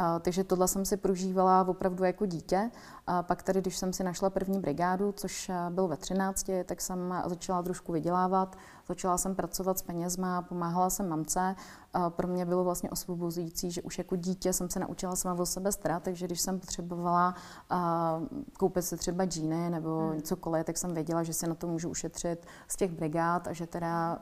A, 0.00 0.18
takže 0.18 0.44
tohle 0.44 0.68
jsem 0.68 0.84
si 0.84 0.96
prožívala 0.96 1.68
opravdu 1.68 2.04
jako 2.04 2.26
dítě. 2.26 2.70
A 3.06 3.22
pak 3.22 3.42
tady, 3.42 3.60
když 3.60 3.76
jsem 3.76 3.92
si 3.92 4.04
našla 4.04 4.30
první 4.30 4.60
brigádu, 4.60 5.12
což 5.12 5.50
byl 5.70 5.88
ve 5.88 5.96
13, 5.96 6.50
tak 6.66 6.80
jsem 6.80 7.14
začala 7.26 7.62
trošku 7.62 7.92
vydělávat. 7.92 8.56
Začala 8.88 9.18
jsem 9.18 9.34
pracovat 9.34 9.78
s 9.78 9.82
penězma, 9.82 10.42
pomáhala 10.42 10.90
jsem 10.90 11.08
mamce. 11.08 11.54
A 11.92 12.10
pro 12.10 12.28
mě 12.28 12.46
bylo 12.46 12.64
vlastně 12.64 12.90
osvobozující, 12.90 13.70
že 13.70 13.82
už 13.82 13.98
jako 13.98 14.16
dítě 14.16 14.52
jsem 14.52 14.70
se 14.70 14.80
naučila 14.80 15.16
sama 15.16 15.42
o 15.42 15.46
sebe 15.46 15.72
starat, 15.72 16.02
takže 16.02 16.26
když 16.26 16.40
jsem 16.40 16.60
potřebovala 16.60 17.34
a, 17.70 18.20
koupit 18.58 18.82
si 18.82 18.96
třeba 18.96 19.24
džíny 19.24 19.70
nebo 19.70 20.08
hmm. 20.08 20.22
cokoliv, 20.22 20.66
tak 20.66 20.78
jsem 20.78 20.94
věděla, 20.94 21.22
že 21.22 21.32
si 21.32 21.48
na 21.48 21.54
to 21.54 21.66
můžu 21.66 21.88
ušetřit 21.88 22.46
z 22.68 22.76
těch 22.76 22.92
brigád 22.92 23.48
a 23.48 23.52
že 23.52 23.66
teda 23.66 24.12
a, 24.12 24.18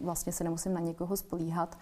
vlastně 0.00 0.32
se 0.32 0.44
nemusím 0.44 0.74
na 0.74 0.80
někoho 0.80 1.16
spolíhat. 1.16 1.76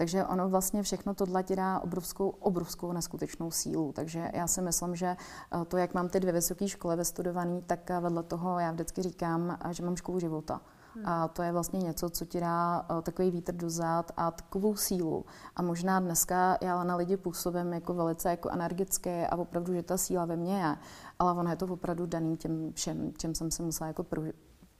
Takže 0.00 0.24
ono 0.24 0.48
vlastně 0.48 0.82
všechno 0.82 1.14
tohle 1.14 1.42
ti 1.42 1.56
dá 1.56 1.80
obrovskou, 1.80 2.28
obrovskou 2.28 2.92
neskutečnou 2.92 3.50
sílu. 3.50 3.92
Takže 3.92 4.30
já 4.34 4.46
si 4.46 4.62
myslím, 4.62 4.96
že 4.96 5.06
eh, 5.06 5.64
to, 5.64 5.76
jak 5.76 5.94
mám 5.94 6.08
ty 6.08 6.20
dvě 6.20 6.32
vysoké 6.32 6.68
školy 6.68 6.96
vystudované, 6.96 7.60
tak 7.66 7.90
eh, 7.90 8.00
vedle 8.00 8.22
toho 8.22 8.58
já 8.58 8.72
vždycky 8.72 9.02
říkám, 9.02 9.58
eh, 9.64 9.74
že 9.74 9.84
mám 9.84 9.96
školu 9.96 10.20
života. 10.20 10.60
Hmm. 10.94 11.06
A 11.06 11.28
to 11.28 11.42
je 11.42 11.52
vlastně 11.52 11.80
něco, 11.80 12.10
co 12.10 12.24
ti 12.24 12.40
dá 12.40 12.86
takový 13.02 13.30
vítr 13.30 13.54
do 13.54 13.70
zad 13.70 14.12
a 14.16 14.30
takovou 14.30 14.76
sílu. 14.76 15.24
A 15.56 15.62
možná 15.62 16.00
dneska 16.00 16.58
já 16.60 16.84
na 16.84 16.96
lidi 16.96 17.16
působím 17.16 17.72
jako 17.72 17.94
velice 17.94 18.30
jako 18.30 18.50
energicky 18.50 19.26
a 19.26 19.36
opravdu, 19.36 19.74
že 19.74 19.82
ta 19.82 19.96
síla 19.96 20.24
ve 20.24 20.36
mně 20.36 20.58
je. 20.58 20.76
Ale 21.18 21.32
ono 21.32 21.50
je 21.50 21.56
to 21.56 21.66
opravdu 21.66 22.06
daný 22.06 22.36
těm 22.36 22.72
všem, 22.72 23.12
čem 23.16 23.34
jsem 23.34 23.50
se 23.50 23.62
musela 23.62 23.88
jako 23.88 24.02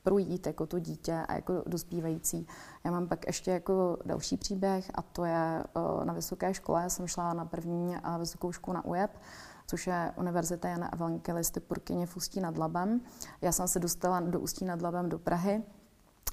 projít 0.03 0.47
jako 0.47 0.67
to 0.67 0.79
dítě 0.79 1.25
a 1.29 1.35
jako 1.35 1.63
dospívající. 1.67 2.47
Já 2.85 2.91
mám 2.91 3.09
pak 3.09 3.27
ještě 3.27 3.51
jako 3.51 3.99
další 4.05 4.37
příběh 4.37 4.91
a 4.95 5.03
to 5.03 5.25
je 5.25 5.65
uh, 5.77 6.05
na 6.05 6.13
vysoké 6.13 6.55
škole. 6.55 6.83
Já 6.83 6.89
jsem 6.89 7.07
šla 7.07 7.35
na 7.35 7.45
první 7.45 7.97
vysokou 8.19 8.53
školu 8.53 8.75
na 8.75 8.85
UJEP, 8.85 9.11
což 9.67 9.87
je 9.87 10.13
Univerzita 10.17 10.69
Jana 10.69 10.93
Evangelisty 10.93 11.61
Purkyně 11.61 12.07
v 12.07 12.17
Ústí 12.17 12.41
nad 12.41 12.59
Labem. 12.59 13.01
Já 13.41 13.53
jsem 13.53 13.69
se 13.69 13.79
dostala 13.79 14.21
do 14.21 14.41
Ústí 14.41 14.65
nad 14.65 14.83
Labem 14.83 15.09
do 15.09 15.19
Prahy, 15.19 15.63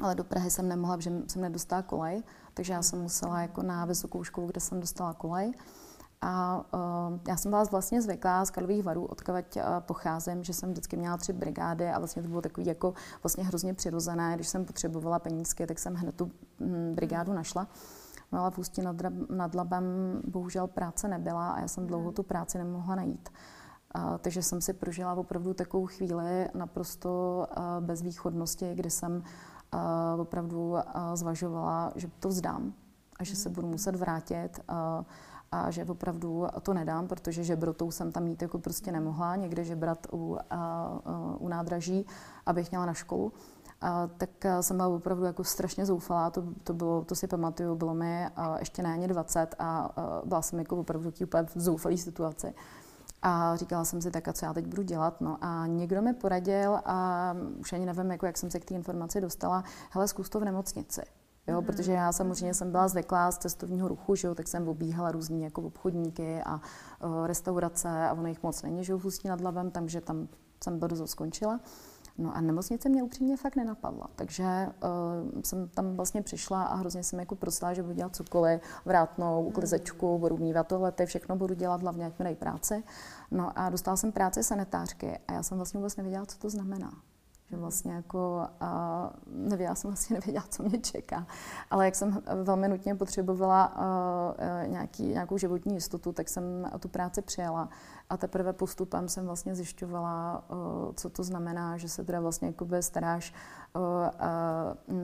ale 0.02 0.16
do 0.16 0.24
Prahy 0.24 0.52
jsem 0.52 0.68
nemohla, 0.68 0.98
protože 0.98 1.12
jsem 1.28 1.42
nedostala 1.42 1.82
kolej, 1.82 2.24
takže 2.54 2.74
já 2.74 2.82
jsem 2.82 3.02
musela 3.02 3.42
jako 3.42 3.62
na 3.64 3.86
vysokou 3.86 4.24
školu, 4.24 4.48
kde 4.48 4.62
jsem 4.62 4.80
dostala 4.80 5.14
kolej. 5.14 5.54
A 6.22 6.64
uh, 6.74 7.20
já 7.28 7.38
jsem 7.38 7.52
byla 7.52 7.64
vlastně 7.64 8.02
zvyklá 8.02 8.46
z 8.46 8.52
Karlových 8.52 8.84
varů, 8.84 9.06
odkavať 9.06 9.56
uh, 9.56 9.64
pocházím, 9.80 10.44
že 10.44 10.54
jsem 10.54 10.70
vždycky 10.70 10.98
měla 10.98 11.18
tři 11.18 11.34
brigády 11.34 11.90
a 11.90 12.00
vlastně 12.00 12.22
to 12.22 12.28
bylo 12.28 12.42
takový 12.42 12.68
jako 12.68 12.94
vlastně 13.24 13.44
hrozně 13.44 13.74
přirozené. 13.74 14.36
Když 14.36 14.48
jsem 14.48 14.66
potřebovala 14.66 15.20
penízky, 15.20 15.68
tak 15.68 15.80
jsem 15.80 15.96
hned 15.96 16.16
tu 16.16 16.32
hm, 16.60 16.94
brigádu 16.96 17.34
našla. 17.34 17.68
No 18.32 18.42
ale 18.42 18.52
v 18.52 18.58
Ústí 18.58 18.82
nad, 18.82 18.96
nad 19.30 19.56
Labem 19.56 19.84
bohužel 20.28 20.68
práce 20.68 21.08
nebyla 21.08 21.52
a 21.52 21.60
já 21.60 21.68
jsem 21.68 21.88
dlouho 21.88 22.12
tu 22.12 22.24
práci 22.24 22.58
nemohla 22.58 22.96
najít. 22.96 23.30
Uh, 23.96 24.18
takže 24.18 24.44
jsem 24.44 24.62
si 24.62 24.74
prožila 24.74 25.14
opravdu 25.14 25.54
takovou 25.54 25.86
chvíli 25.86 26.50
naprosto 26.54 27.46
uh, 27.58 27.86
bezvýchodnosti, 27.86 28.76
kdy 28.76 28.90
jsem 28.90 29.24
uh, 29.74 30.22
opravdu 30.22 30.70
uh, 30.70 30.80
zvažovala, 31.14 31.92
že 31.96 32.08
to 32.20 32.30
vzdám 32.30 32.74
a 33.20 33.24
že 33.24 33.36
se 33.36 33.50
budu 33.50 33.68
muset 33.68 33.96
vrátit. 33.96 34.60
Uh, 34.70 35.06
a 35.52 35.72
že 35.72 35.86
opravdu 35.86 36.48
to 36.62 36.74
nedám, 36.74 37.08
protože 37.08 37.44
žebrotou 37.44 37.92
jsem 37.92 38.12
tam 38.12 38.24
mít 38.24 38.42
jako 38.42 38.60
prostě 38.60 38.92
nemohla, 38.92 39.36
někde 39.36 39.64
žebrat 39.64 40.08
u, 40.14 40.38
a, 40.38 40.46
a, 40.50 41.00
u 41.40 41.48
nádraží, 41.48 42.06
abych 42.46 42.72
měla 42.72 42.86
na 42.86 42.94
školu. 42.94 43.34
A, 43.82 44.08
tak 44.18 44.30
jsem 44.62 44.78
byla 44.78 44.88
opravdu 44.88 45.26
jako 45.26 45.44
strašně 45.44 45.86
zoufalá, 45.86 46.30
to, 46.30 46.44
to, 46.64 46.74
bylo, 46.74 47.04
to 47.04 47.16
si 47.16 47.28
pamatuju, 47.28 47.76
bylo 47.76 47.94
mi 47.94 48.28
a, 48.36 48.60
ještě 48.60 48.84
ne 48.84 48.94
ani 48.94 49.08
20 49.08 49.56
a, 49.60 49.80
a 49.80 50.22
byla 50.26 50.42
jsem 50.42 50.60
jako 50.60 50.78
opravdu 50.78 51.12
úplně 51.24 51.44
v 51.44 51.60
zoufalé 51.60 51.98
situaci. 51.98 52.54
A 53.22 53.56
říkala 53.56 53.86
jsem 53.86 54.02
si 54.02 54.12
tak, 54.12 54.28
a 54.28 54.34
co 54.34 54.46
já 54.46 54.54
teď 54.54 54.66
budu 54.66 54.82
dělat. 54.82 55.22
No 55.22 55.38
a 55.42 55.68
někdo 55.68 56.02
mi 56.02 56.14
poradil 56.14 56.80
a 56.86 57.36
už 57.60 57.74
ani 57.74 57.86
nevím, 57.86 58.12
jako 58.12 58.26
jak 58.26 58.38
jsem 58.38 58.52
se 58.52 58.60
k 58.60 58.66
té 58.66 58.74
informaci 58.74 59.22
dostala, 59.22 59.64
hele, 59.90 60.08
zkus 60.08 60.30
to 60.30 60.40
v 60.40 60.46
nemocnici. 60.46 61.02
Jo, 61.48 61.62
mm 61.62 61.66
protože 61.66 61.92
já 61.92 62.12
samozřejmě 62.12 62.54
jsem 62.54 62.72
byla 62.72 62.88
zvyklá 62.88 63.32
z 63.32 63.38
cestovního 63.38 63.88
ruchu, 63.88 64.16
že 64.16 64.28
jo, 64.28 64.36
tak 64.36 64.48
jsem 64.48 64.68
obíhala 64.68 65.12
různý 65.12 65.44
jako 65.44 65.62
obchodníky 65.62 66.42
a 66.46 66.56
uh, 66.56 67.28
restaurace 67.28 67.90
a 67.90 68.14
ono 68.14 68.28
jich 68.28 68.44
moc 68.44 68.62
není, 68.62 68.84
že 68.84 68.92
jo, 68.92 68.98
v 68.98 69.06
Ústí 69.06 69.28
nad 69.28 69.42
Labem, 69.42 69.72
takže 69.72 70.02
tam 70.02 70.28
jsem 70.64 70.80
brzo 70.80 71.08
skončila. 71.08 71.60
No 72.18 72.36
a 72.36 72.42
nemocnice 72.42 72.90
mě 72.90 73.04
upřímně 73.04 73.38
fakt 73.38 73.56
nenapadla, 73.56 74.08
takže 74.16 74.44
uh, 75.34 75.42
jsem 75.42 75.70
tam 75.70 75.96
vlastně 75.96 76.22
přišla 76.22 76.64
a 76.64 76.76
hrozně 76.76 77.04
jsem 77.04 77.20
jako 77.20 77.36
prosila, 77.36 77.74
že 77.74 77.84
budu 77.84 77.94
dělat 77.94 78.16
cokoliv, 78.16 78.62
vrátnou, 78.86 79.44
uklizečku, 79.44 80.20
budu 80.20 80.38
mývat 80.38 80.68
tohle, 80.68 80.94
všechno 81.06 81.36
budu 81.36 81.54
dělat, 81.54 81.82
hlavně 81.82 82.06
ať 82.06 82.20
mi 82.20 82.24
dají 82.24 82.36
práci. 82.36 82.84
No 83.32 83.60
a 83.60 83.70
dostala 83.70 83.98
jsem 83.98 84.12
práci 84.12 84.44
sanitářky 84.44 85.20
a 85.28 85.34
já 85.34 85.44
jsem 85.44 85.58
vlastně 85.58 85.78
vůbec 85.78 85.96
nevěděla, 85.96 86.26
co 86.26 86.38
to 86.38 86.50
znamená. 86.50 86.92
Že 87.50 87.58
vlastně 87.58 87.94
jako 87.94 88.48
a 88.60 89.12
nevěděla 89.28 89.76
jsem 89.76 89.90
vlastně 89.90 90.14
nevěděla, 90.14 90.46
co 90.50 90.64
mě 90.64 90.78
čeká. 90.78 91.28
Ale 91.70 91.86
jak 91.86 91.96
jsem 91.96 92.22
velmi 92.44 92.68
nutně 92.68 92.96
potřebovala 92.96 93.76
uh, 93.78 94.72
nějaký, 94.72 95.08
nějakou 95.08 95.38
životní 95.38 95.74
jistotu, 95.74 96.14
tak 96.14 96.30
jsem 96.30 96.44
tu 96.80 96.88
práci 96.88 97.22
přijala. 97.22 97.70
A 98.10 98.18
teprve 98.18 98.54
postupem 98.54 99.10
jsem 99.10 99.26
vlastně 99.26 99.56
zjišťovala, 99.56 100.44
uh, 100.50 100.58
co 100.94 101.10
to 101.10 101.24
znamená, 101.24 101.78
že 101.78 101.90
se 101.90 102.04
teda 102.04 102.20
vlastně 102.20 102.48
jakoby 102.48 102.84
staráš 102.84 103.34
uh, 103.76 103.82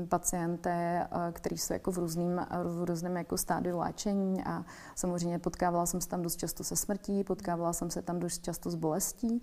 pacienty, 0.09 0.99
který 1.31 1.57
jsou 1.57 1.73
jako 1.73 1.91
v 1.91 1.97
různým, 1.97 2.41
v 2.63 2.83
různém 2.83 3.17
jako 3.17 3.37
stádiu 3.37 3.77
léčení 3.77 4.43
a 4.43 4.65
samozřejmě 4.95 5.39
potkávala 5.39 5.85
jsem 5.85 6.01
se 6.01 6.09
tam 6.09 6.21
dost 6.21 6.35
často 6.35 6.63
se 6.63 6.75
smrtí, 6.75 7.23
potkávala 7.23 7.73
jsem 7.73 7.89
se 7.89 8.01
tam 8.01 8.19
dost 8.19 8.43
často 8.43 8.69
s 8.69 8.75
bolestí 8.75 9.41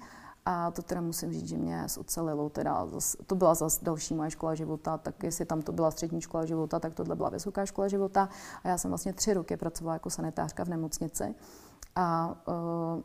a 0.50 0.70
to 0.70 0.82
teda 0.82 1.00
musím 1.00 1.32
říct, 1.32 1.48
že 1.48 1.56
mě 1.56 1.86
ocelilo. 1.98 2.50
Teda 2.50 2.86
zas, 2.86 3.16
to 3.26 3.34
byla 3.34 3.54
zase 3.54 3.84
další 3.84 4.14
moje 4.14 4.30
škola 4.30 4.54
života, 4.54 4.98
tak 4.98 5.22
jestli 5.22 5.44
tam 5.44 5.62
to 5.62 5.72
byla 5.72 5.90
střední 5.90 6.20
škola 6.20 6.44
života, 6.44 6.80
tak 6.80 6.94
tohle 6.94 7.16
byla 7.16 7.28
vysoká 7.28 7.66
škola 7.66 7.88
života. 7.88 8.28
A 8.64 8.68
já 8.68 8.78
jsem 8.78 8.90
vlastně 8.90 9.12
tři 9.12 9.34
roky 9.34 9.56
pracovala 9.56 9.94
jako 9.94 10.10
sanitářka 10.10 10.64
v 10.64 10.68
nemocnici. 10.68 11.34
A 11.96 12.34
uh, 12.48 12.54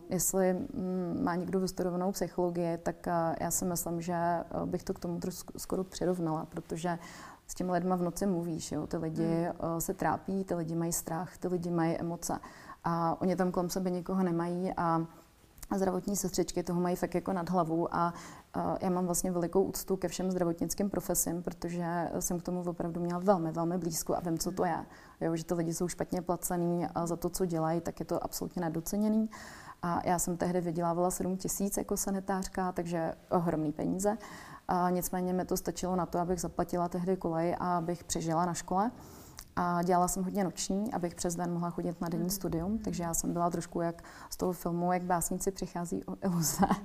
jestli 0.09 0.53
mm, 0.53 1.19
má 1.23 1.35
někdo 1.35 1.59
vystudovanou 1.59 2.11
psychologii, 2.11 2.77
tak 2.77 2.95
uh, 3.07 3.35
já 3.39 3.51
si 3.51 3.65
myslím, 3.65 4.01
že 4.01 4.15
uh, 4.61 4.65
bych 4.69 4.83
to 4.83 4.93
k 4.93 4.99
tomu 4.99 5.19
trošku 5.19 5.59
skoro 5.59 5.83
přirovnala, 5.83 6.45
protože 6.45 6.99
s 7.47 7.55
těmi 7.55 7.71
lidmi 7.71 7.93
v 7.97 8.01
noci 8.01 8.25
mluvíš, 8.25 8.71
jo? 8.71 8.87
ty 8.87 8.97
lidi 8.97 9.47
uh, 9.49 9.79
se 9.79 9.93
trápí, 9.93 10.43
ty 10.43 10.55
lidi 10.55 10.75
mají 10.75 10.93
strach, 10.93 11.37
ty 11.37 11.47
lidi 11.47 11.71
mají 11.71 11.97
emoce 11.97 12.39
a 12.83 13.21
oni 13.21 13.35
tam 13.35 13.51
kolem 13.51 13.69
sebe 13.69 13.89
nikoho 13.89 14.23
nemají 14.23 14.73
a 14.77 15.05
zdravotní 15.75 16.15
sestřičky 16.15 16.63
toho 16.63 16.81
mají 16.81 16.95
fakt 16.95 17.15
jako 17.15 17.33
nad 17.33 17.49
hlavu 17.49 17.95
a 17.95 18.13
já 18.81 18.89
mám 18.89 19.05
vlastně 19.05 19.31
velikou 19.31 19.63
úctu 19.63 19.97
ke 19.97 20.07
všem 20.07 20.31
zdravotnickým 20.31 20.89
profesím, 20.89 21.43
protože 21.43 22.09
jsem 22.19 22.39
k 22.39 22.43
tomu 22.43 22.63
opravdu 22.63 23.01
měla 23.01 23.19
velmi, 23.19 23.51
velmi 23.51 23.77
blízko 23.77 24.15
a 24.15 24.19
vím, 24.19 24.37
co 24.37 24.51
to 24.51 24.65
je. 24.65 24.85
Jo, 25.21 25.35
že 25.35 25.45
ty 25.45 25.53
lidi 25.53 25.73
jsou 25.73 25.87
špatně 25.87 26.21
placený 26.21 26.87
a 26.95 27.05
za 27.05 27.15
to, 27.15 27.29
co 27.29 27.45
dělají, 27.45 27.81
tak 27.81 27.99
je 27.99 28.05
to 28.05 28.23
absolutně 28.23 28.61
nedoceněný. 28.61 29.29
A 29.81 30.07
já 30.07 30.19
jsem 30.19 30.37
tehdy 30.37 30.61
vydělávala 30.61 31.11
7 31.11 31.37
tisíc 31.37 31.77
jako 31.77 31.97
sanitářka, 31.97 32.71
takže 32.71 33.13
ohromný 33.31 33.71
peníze. 33.71 34.17
A 34.67 34.89
nicméně 34.89 35.33
mi 35.33 35.45
to 35.45 35.57
stačilo 35.57 35.95
na 35.95 36.05
to, 36.05 36.19
abych 36.19 36.41
zaplatila 36.41 36.89
tehdy 36.89 37.17
kolej 37.17 37.55
a 37.59 37.77
abych 37.77 38.03
přežila 38.03 38.45
na 38.45 38.53
škole. 38.53 38.91
A 39.55 39.83
dělala 39.83 40.07
jsem 40.07 40.23
hodně 40.23 40.43
noční, 40.43 40.93
abych 40.93 41.15
přes 41.15 41.35
den 41.35 41.53
mohla 41.53 41.69
chodit 41.69 42.01
na 42.01 42.09
denní 42.09 42.23
mhm. 42.23 42.31
studium, 42.31 42.77
takže 42.77 43.03
já 43.03 43.13
jsem 43.13 43.33
byla 43.33 43.49
trošku 43.49 43.81
jak 43.81 44.03
z 44.29 44.37
toho 44.37 44.53
filmu, 44.53 44.93
jak 44.93 45.03
básníci 45.03 45.51
přichází 45.51 46.03
o 46.03 46.15
iluze. 46.23 46.65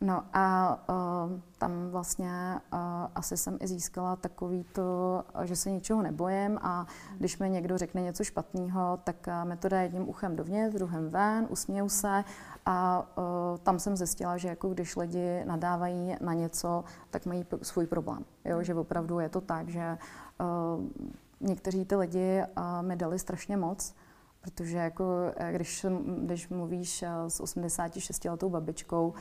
No 0.00 0.22
a 0.32 0.78
uh, 0.88 1.40
tam 1.58 1.88
vlastně 1.90 2.60
uh, 2.72 2.78
asi 3.14 3.36
jsem 3.36 3.58
i 3.60 3.66
získala 3.66 4.16
takový 4.16 4.64
to, 4.72 5.22
že 5.42 5.56
se 5.56 5.70
ničeho 5.70 6.02
nebojím 6.02 6.58
a 6.62 6.86
když 7.18 7.38
mi 7.38 7.50
někdo 7.50 7.78
řekne 7.78 8.02
něco 8.02 8.24
špatného, 8.24 8.98
tak 9.04 9.16
uh, 9.28 9.48
mi 9.48 9.56
to 9.56 9.68
dá 9.68 9.80
jedním 9.80 10.08
uchem 10.08 10.36
dovnitř, 10.36 10.74
druhým 10.74 11.08
ven, 11.08 11.46
usměju 11.50 11.88
se 11.88 12.24
a 12.66 13.06
uh, 13.18 13.58
tam 13.58 13.78
jsem 13.78 13.96
zjistila, 13.96 14.36
že 14.36 14.48
jako 14.48 14.68
když 14.68 14.96
lidi 14.96 15.44
nadávají 15.44 16.16
na 16.20 16.34
něco, 16.34 16.84
tak 17.10 17.26
mají 17.26 17.46
svůj 17.62 17.86
problém. 17.86 18.24
Jo? 18.44 18.62
Že 18.62 18.74
opravdu 18.74 19.18
je 19.18 19.28
to 19.28 19.40
tak, 19.40 19.68
že 19.68 19.98
uh, 20.40 20.84
někteří 21.44 21.84
ty 21.84 21.96
lidi 21.96 22.42
uh, 22.56 22.82
mi 22.82 22.96
dali 22.96 23.18
strašně 23.18 23.56
moc, 23.56 23.94
Protože 24.44 24.78
jako, 24.78 25.04
eh, 25.36 25.52
když, 25.52 25.86
když 26.18 26.48
mluvíš 26.48 27.02
eh, 27.02 27.08
s 27.28 27.40
86 27.40 28.24
letou 28.24 28.50
babičkou, 28.50 29.14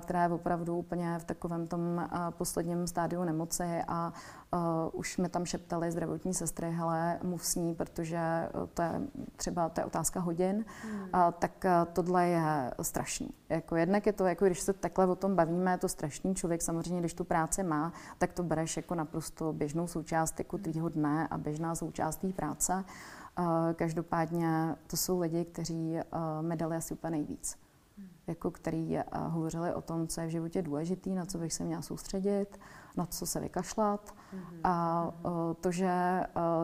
která 0.00 0.22
je 0.22 0.28
opravdu 0.28 0.76
úplně 0.76 1.18
v 1.18 1.24
takovém 1.24 1.66
tom 1.66 2.08
posledním 2.30 2.86
stádiu 2.86 3.24
nemoci 3.24 3.82
a 3.88 4.12
už 4.92 5.18
mi 5.18 5.28
tam 5.28 5.44
šeptali 5.44 5.90
zdravotní 5.90 6.34
sestry, 6.34 6.70
hele, 6.70 7.18
mluv 7.22 7.46
s 7.46 7.54
ní, 7.54 7.74
protože 7.74 8.48
to 8.74 8.82
je 8.82 9.00
třeba 9.36 9.68
to 9.68 9.80
je 9.80 9.84
otázka 9.84 10.20
hodin, 10.20 10.64
hmm. 10.82 11.08
a, 11.12 11.32
tak 11.32 11.64
tohle 11.92 12.28
je 12.28 12.70
strašný. 12.82 13.30
Jako 13.48 13.76
jednak 13.76 14.06
je 14.06 14.12
to, 14.12 14.26
jako 14.26 14.46
když 14.46 14.60
se 14.60 14.72
takhle 14.72 15.06
o 15.06 15.16
tom 15.16 15.36
bavíme, 15.36 15.70
je 15.70 15.78
to 15.78 15.88
strašný. 15.88 16.34
Člověk 16.34 16.62
samozřejmě, 16.62 17.00
když 17.00 17.14
tu 17.14 17.24
práci 17.24 17.62
má, 17.62 17.92
tak 18.18 18.32
to 18.32 18.42
bereš 18.42 18.76
jako 18.76 18.94
naprosto 18.94 19.52
běžnou 19.52 19.86
součást 19.86 20.38
jako 20.38 20.58
tvýho 20.58 20.88
dne 20.88 21.28
a 21.28 21.38
běžná 21.38 21.74
součást 21.74 22.16
té 22.16 22.28
práce. 22.32 22.84
Každopádně 23.74 24.74
to 24.86 24.96
jsou 24.96 25.20
lidi, 25.20 25.44
kteří 25.44 25.98
mi 26.40 26.56
dali 26.56 26.76
asi 26.76 26.94
úplně 26.94 27.10
nejvíc 27.10 27.56
jako 28.26 28.50
který 28.50 28.98
hovořili 29.14 29.74
o 29.74 29.82
tom, 29.82 30.08
co 30.08 30.20
je 30.20 30.26
v 30.26 30.30
životě 30.30 30.62
důležitý, 30.62 31.14
na 31.14 31.26
co 31.26 31.38
bych 31.38 31.52
se 31.52 31.64
měla 31.64 31.82
soustředit, 31.82 32.60
na 32.96 33.06
co 33.06 33.26
se 33.26 33.40
vykašlat. 33.40 34.10
Mm-hmm. 34.10 34.60
A 34.64 35.06
uh, 35.24 35.54
to, 35.60 35.70
že 35.72 36.20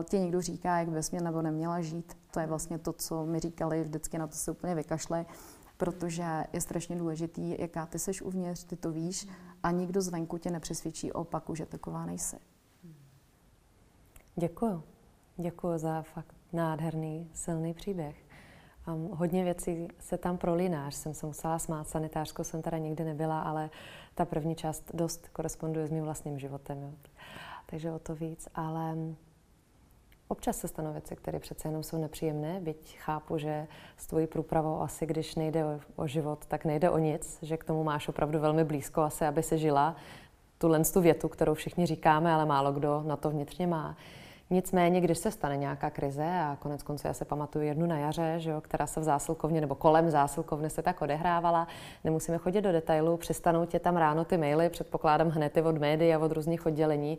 ti 0.09 0.19
někdo 0.19 0.41
říká, 0.41 0.79
jak 0.79 0.89
bys 0.89 1.11
mě 1.11 1.21
nebo 1.21 1.41
neměla 1.41 1.81
žít, 1.81 2.17
to 2.31 2.39
je 2.39 2.47
vlastně 2.47 2.77
to, 2.77 2.93
co 2.93 3.25
mi 3.25 3.39
říkali 3.39 3.83
vždycky, 3.83 4.17
na 4.17 4.27
to 4.27 4.35
se 4.35 4.51
úplně 4.51 4.75
vykašle, 4.75 5.25
protože 5.77 6.43
je 6.53 6.61
strašně 6.61 6.95
důležitý, 6.95 7.61
jaká 7.61 7.85
ty 7.85 7.99
seš 7.99 8.21
uvnitř, 8.21 8.63
ty 8.63 8.75
to 8.75 8.91
víš 8.91 9.27
a 9.63 9.71
nikdo 9.71 10.01
zvenku 10.01 10.37
tě 10.37 10.51
nepřesvědčí 10.51 11.11
o 11.11 11.21
opaku, 11.21 11.55
že 11.55 11.65
taková 11.65 12.05
nejsi. 12.05 12.35
Děkuju. 14.35 14.83
Děkuju 15.37 15.77
za 15.77 16.01
fakt 16.01 16.35
nádherný, 16.53 17.29
silný 17.33 17.73
příběh. 17.73 18.26
Um, 18.87 19.09
hodně 19.13 19.43
věcí 19.43 19.87
se 19.99 20.17
tam 20.17 20.37
prolíná, 20.37 20.91
jsem 20.91 21.13
se 21.13 21.25
musela 21.25 21.59
smát, 21.59 21.87
sanitářskou 21.87 22.43
jsem 22.43 22.61
teda 22.61 22.77
nikdy 22.77 23.03
nebyla, 23.03 23.41
ale 23.41 23.69
ta 24.15 24.25
první 24.25 24.55
část 24.55 24.91
dost 24.93 25.27
koresponduje 25.27 25.87
s 25.87 25.91
mým 25.91 26.03
vlastním 26.03 26.39
životem. 26.39 26.81
Jo. 26.81 26.89
Takže 27.65 27.91
o 27.91 27.99
to 27.99 28.15
víc, 28.15 28.47
ale 28.55 28.95
občas 30.27 30.57
se 30.57 30.67
stanou 30.67 30.91
věci, 30.91 31.15
které 31.15 31.39
přece 31.39 31.67
jenom 31.67 31.83
jsou 31.83 31.97
nepříjemné, 31.97 32.59
byť 32.59 32.97
chápu, 32.97 33.37
že 33.37 33.67
s 33.97 34.07
tvojí 34.07 34.27
průpravou 34.27 34.81
asi, 34.81 35.05
když 35.05 35.35
nejde 35.35 35.65
o, 35.65 35.79
o 35.95 36.07
život, 36.07 36.45
tak 36.45 36.65
nejde 36.65 36.89
o 36.89 36.97
nic, 36.97 37.39
že 37.41 37.57
k 37.57 37.63
tomu 37.63 37.83
máš 37.83 38.07
opravdu 38.07 38.39
velmi 38.39 38.63
blízko 38.63 39.01
asi, 39.01 39.25
aby 39.25 39.43
se 39.43 39.57
žila 39.57 39.95
tuhle 40.57 40.83
tu 40.83 41.01
větu, 41.01 41.29
kterou 41.29 41.53
všichni 41.53 41.85
říkáme, 41.85 42.33
ale 42.33 42.45
málo 42.45 42.71
kdo 42.71 43.03
na 43.03 43.17
to 43.17 43.29
vnitřně 43.29 43.67
má. 43.67 43.97
Nicméně, 44.49 45.01
když 45.01 45.17
se 45.17 45.31
stane 45.31 45.57
nějaká 45.57 45.89
krize, 45.89 46.23
a 46.23 46.57
konec 46.59 46.83
konců 46.83 47.07
já 47.07 47.13
se 47.13 47.25
pamatuju 47.25 47.65
jednu 47.65 47.85
na 47.85 47.97
jaře, 47.97 48.35
že 48.37 48.49
jo, 48.49 48.61
která 48.61 48.87
se 48.87 48.99
v 48.99 49.03
zásilkovně 49.03 49.61
nebo 49.61 49.75
kolem 49.75 50.09
zásilkovny 50.09 50.69
se 50.69 50.81
tak 50.81 51.01
odehrávala, 51.01 51.67
nemusíme 52.03 52.37
chodit 52.37 52.61
do 52.61 52.71
detailů, 52.71 53.17
přistanou 53.17 53.65
tě 53.65 53.79
tam 53.79 53.97
ráno 53.97 54.25
ty 54.25 54.37
maily, 54.37 54.69
předpokládám 54.69 55.29
hned 55.29 55.57
od 55.57 55.77
médií 55.77 56.13
a 56.13 56.19
od 56.19 56.31
různých 56.31 56.65
oddělení. 56.65 57.17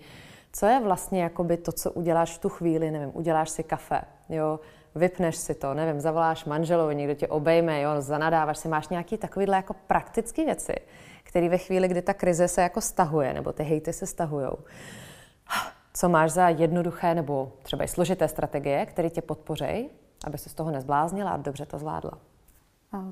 Co 0.52 0.66
je 0.66 0.80
vlastně 0.80 1.22
jakoby 1.22 1.56
to, 1.56 1.72
co 1.72 1.92
uděláš 1.92 2.36
v 2.36 2.40
tu 2.40 2.48
chvíli, 2.48 2.90
nevím, 2.90 3.10
uděláš 3.14 3.50
si 3.50 3.62
kafe, 3.62 4.00
jo, 4.28 4.60
vypneš 4.94 5.36
si 5.36 5.54
to, 5.54 5.74
nevím, 5.74 6.00
zavoláš 6.00 6.44
manželovi, 6.44 6.94
někdo 6.94 7.14
tě 7.14 7.28
obejme, 7.28 7.80
jo, 7.80 7.90
zanadáváš 7.98 8.58
si, 8.58 8.68
máš 8.68 8.88
nějaký 8.88 9.18
takovýhle 9.18 9.56
jako 9.56 9.74
praktické 9.86 10.44
věci, 10.44 10.74
které 11.22 11.48
ve 11.48 11.58
chvíli, 11.58 11.88
kdy 11.88 12.02
ta 12.02 12.14
krize 12.14 12.48
se 12.48 12.62
jako 12.62 12.80
stahuje, 12.80 13.34
nebo 13.34 13.52
ty 13.52 13.62
hejty 13.62 13.92
se 13.92 14.06
stahujou, 14.06 14.58
co 15.94 16.08
máš 16.08 16.32
za 16.32 16.48
jednoduché 16.48 17.14
nebo 17.14 17.52
třeba 17.62 17.84
i 17.84 17.88
složité 17.88 18.28
strategie, 18.28 18.86
které 18.86 19.10
tě 19.10 19.22
podpořejí, 19.22 19.90
aby 20.26 20.38
se 20.38 20.48
z 20.48 20.54
toho 20.54 20.70
nezbláznila 20.70 21.30
a 21.30 21.36
dobře 21.36 21.66
to 21.66 21.78
zvládla? 21.78 22.12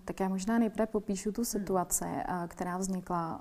Tak 0.04 0.20
já 0.20 0.28
možná 0.28 0.58
nejprve 0.58 0.86
popíšu 0.86 1.32
tu 1.32 1.44
situaci, 1.44 2.04
hmm. 2.04 2.48
která 2.48 2.78
vznikla. 2.78 3.40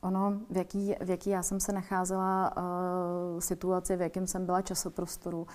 Ono, 0.00 0.32
v 0.50 0.56
jaký, 0.56 0.94
v 1.00 1.10
jaký 1.10 1.30
já 1.30 1.42
jsem 1.42 1.60
se 1.60 1.72
nacházela 1.72 2.56
uh, 2.56 3.40
situaci, 3.40 3.96
v 3.96 4.00
jakém 4.00 4.26
jsem 4.26 4.46
byla 4.46 4.62
časoprostoru, 4.62 5.38
uh, 5.38 5.46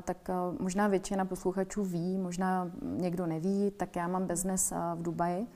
tak 0.00 0.16
uh, 0.28 0.60
možná 0.60 0.88
většina 0.88 1.24
posluchačů 1.24 1.84
ví, 1.84 2.18
možná 2.18 2.70
někdo 2.82 3.26
neví, 3.26 3.70
tak 3.76 3.96
já 3.96 4.08
mám 4.08 4.26
biznes 4.26 4.72
uh, 4.72 4.98
v 5.00 5.02
Dubaji. 5.02 5.46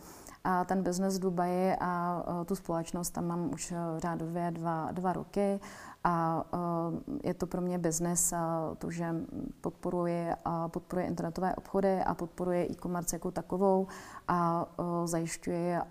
A 0.44 0.64
ten 0.64 0.82
biznes 0.82 1.18
v 1.18 1.22
Dubaji 1.22 1.76
a 1.80 2.22
uh, 2.28 2.44
tu 2.44 2.54
společnost 2.54 3.10
tam 3.10 3.26
mám 3.26 3.50
už 3.54 3.72
uh, 3.72 3.78
řádově 3.98 4.50
dva, 4.50 4.88
dva 4.92 5.12
roky. 5.12 5.60
A 6.08 6.44
je 7.24 7.34
to 7.34 7.46
pro 7.46 7.60
mě 7.60 7.78
biznes, 7.78 8.34
to, 8.78 8.90
že 8.90 9.14
podporuje, 9.60 10.36
podporuje 10.68 11.06
internetové 11.06 11.54
obchody 11.54 12.00
a 12.02 12.14
podporuje 12.14 12.70
e-commerce 12.70 13.16
jako 13.16 13.30
takovou 13.30 13.86
a 14.28 14.66
zajišťuje 15.04 15.82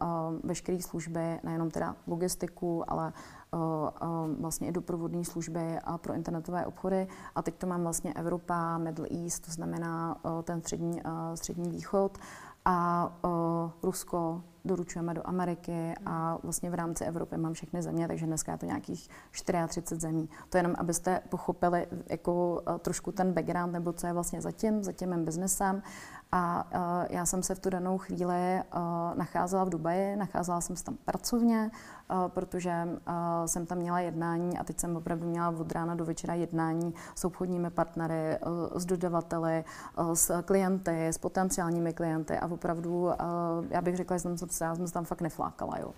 veškeré 0.43 0.81
služby, 0.81 1.39
nejenom 1.43 1.71
teda 1.71 1.95
logistiku, 2.07 2.91
ale 2.91 3.13
vlastně 4.39 4.67
i 4.67 4.71
doprovodné 4.71 5.25
služby 5.25 5.79
pro 5.97 6.13
internetové 6.13 6.65
obchody. 6.65 7.07
A 7.35 7.41
teď 7.41 7.55
to 7.55 7.67
mám 7.67 7.81
vlastně 7.81 8.13
Evropa, 8.13 8.77
Middle 8.77 9.07
East, 9.11 9.45
to 9.45 9.51
znamená 9.51 10.17
ten 10.43 10.61
střední, 10.61 11.01
střední 11.35 11.69
východ 11.69 12.17
a 12.65 13.11
Rusko, 13.83 14.41
doručujeme 14.65 15.13
do 15.13 15.27
Ameriky 15.27 15.93
a 16.05 16.37
vlastně 16.43 16.69
v 16.69 16.73
rámci 16.73 17.05
Evropy 17.05 17.37
mám 17.37 17.53
všechny 17.53 17.81
země, 17.81 18.07
takže 18.07 18.25
dneska 18.25 18.51
je 18.51 18.57
to 18.57 18.65
nějakých 18.65 19.09
34 19.31 20.01
zemí. 20.01 20.29
To 20.49 20.57
jenom, 20.57 20.75
abyste 20.77 21.21
pochopili 21.29 21.87
jako 22.09 22.61
trošku 22.79 23.11
ten 23.11 23.33
background, 23.33 23.73
nebo 23.73 23.93
co 23.93 24.07
je 24.07 24.13
vlastně 24.13 24.41
zatím, 24.41 24.83
za 24.83 24.91
tím 24.91 25.09
mým 25.09 25.25
biznesem. 25.25 25.83
A 26.31 26.67
uh, 26.75 27.05
já 27.09 27.25
jsem 27.25 27.43
se 27.43 27.55
v 27.55 27.59
tu 27.59 27.69
danou 27.69 27.97
chvíli 27.97 28.61
uh, 28.75 28.81
nacházela 29.15 29.63
v 29.63 29.69
Dubaji, 29.69 30.15
nacházela 30.15 30.61
jsem 30.61 30.75
se 30.75 30.83
tam 30.83 30.97
pracovně, 31.05 31.71
uh, 31.73 31.79
protože 32.27 32.87
uh, 32.87 33.45
jsem 33.45 33.65
tam 33.65 33.77
měla 33.77 33.99
jednání 33.99 34.57
a 34.57 34.63
teď 34.63 34.79
jsem 34.79 34.95
opravdu 34.95 35.27
měla 35.27 35.49
od 35.49 35.71
rána 35.71 35.95
do 35.95 36.05
večera 36.05 36.33
jednání 36.33 36.93
s 37.15 37.25
obchodními 37.25 37.69
partnery, 37.69 38.37
uh, 38.45 38.79
s 38.79 38.85
dodavateli, 38.85 39.63
s 40.13 40.41
klienty, 40.41 41.07
s 41.07 41.17
potenciálními 41.17 41.93
klienty 41.93 42.37
a 42.37 42.47
opravdu, 42.47 43.09
já 43.69 43.81
bych 43.81 43.95
řekla, 43.95 44.17
že 44.17 44.21
jsem 44.21 44.37
se, 44.37 44.63
já 44.63 44.75
jsem 44.75 44.87
se 44.87 44.93
tam 44.93 45.05
fakt 45.05 45.21
neflákala. 45.21 45.77
Jo. 45.79 45.91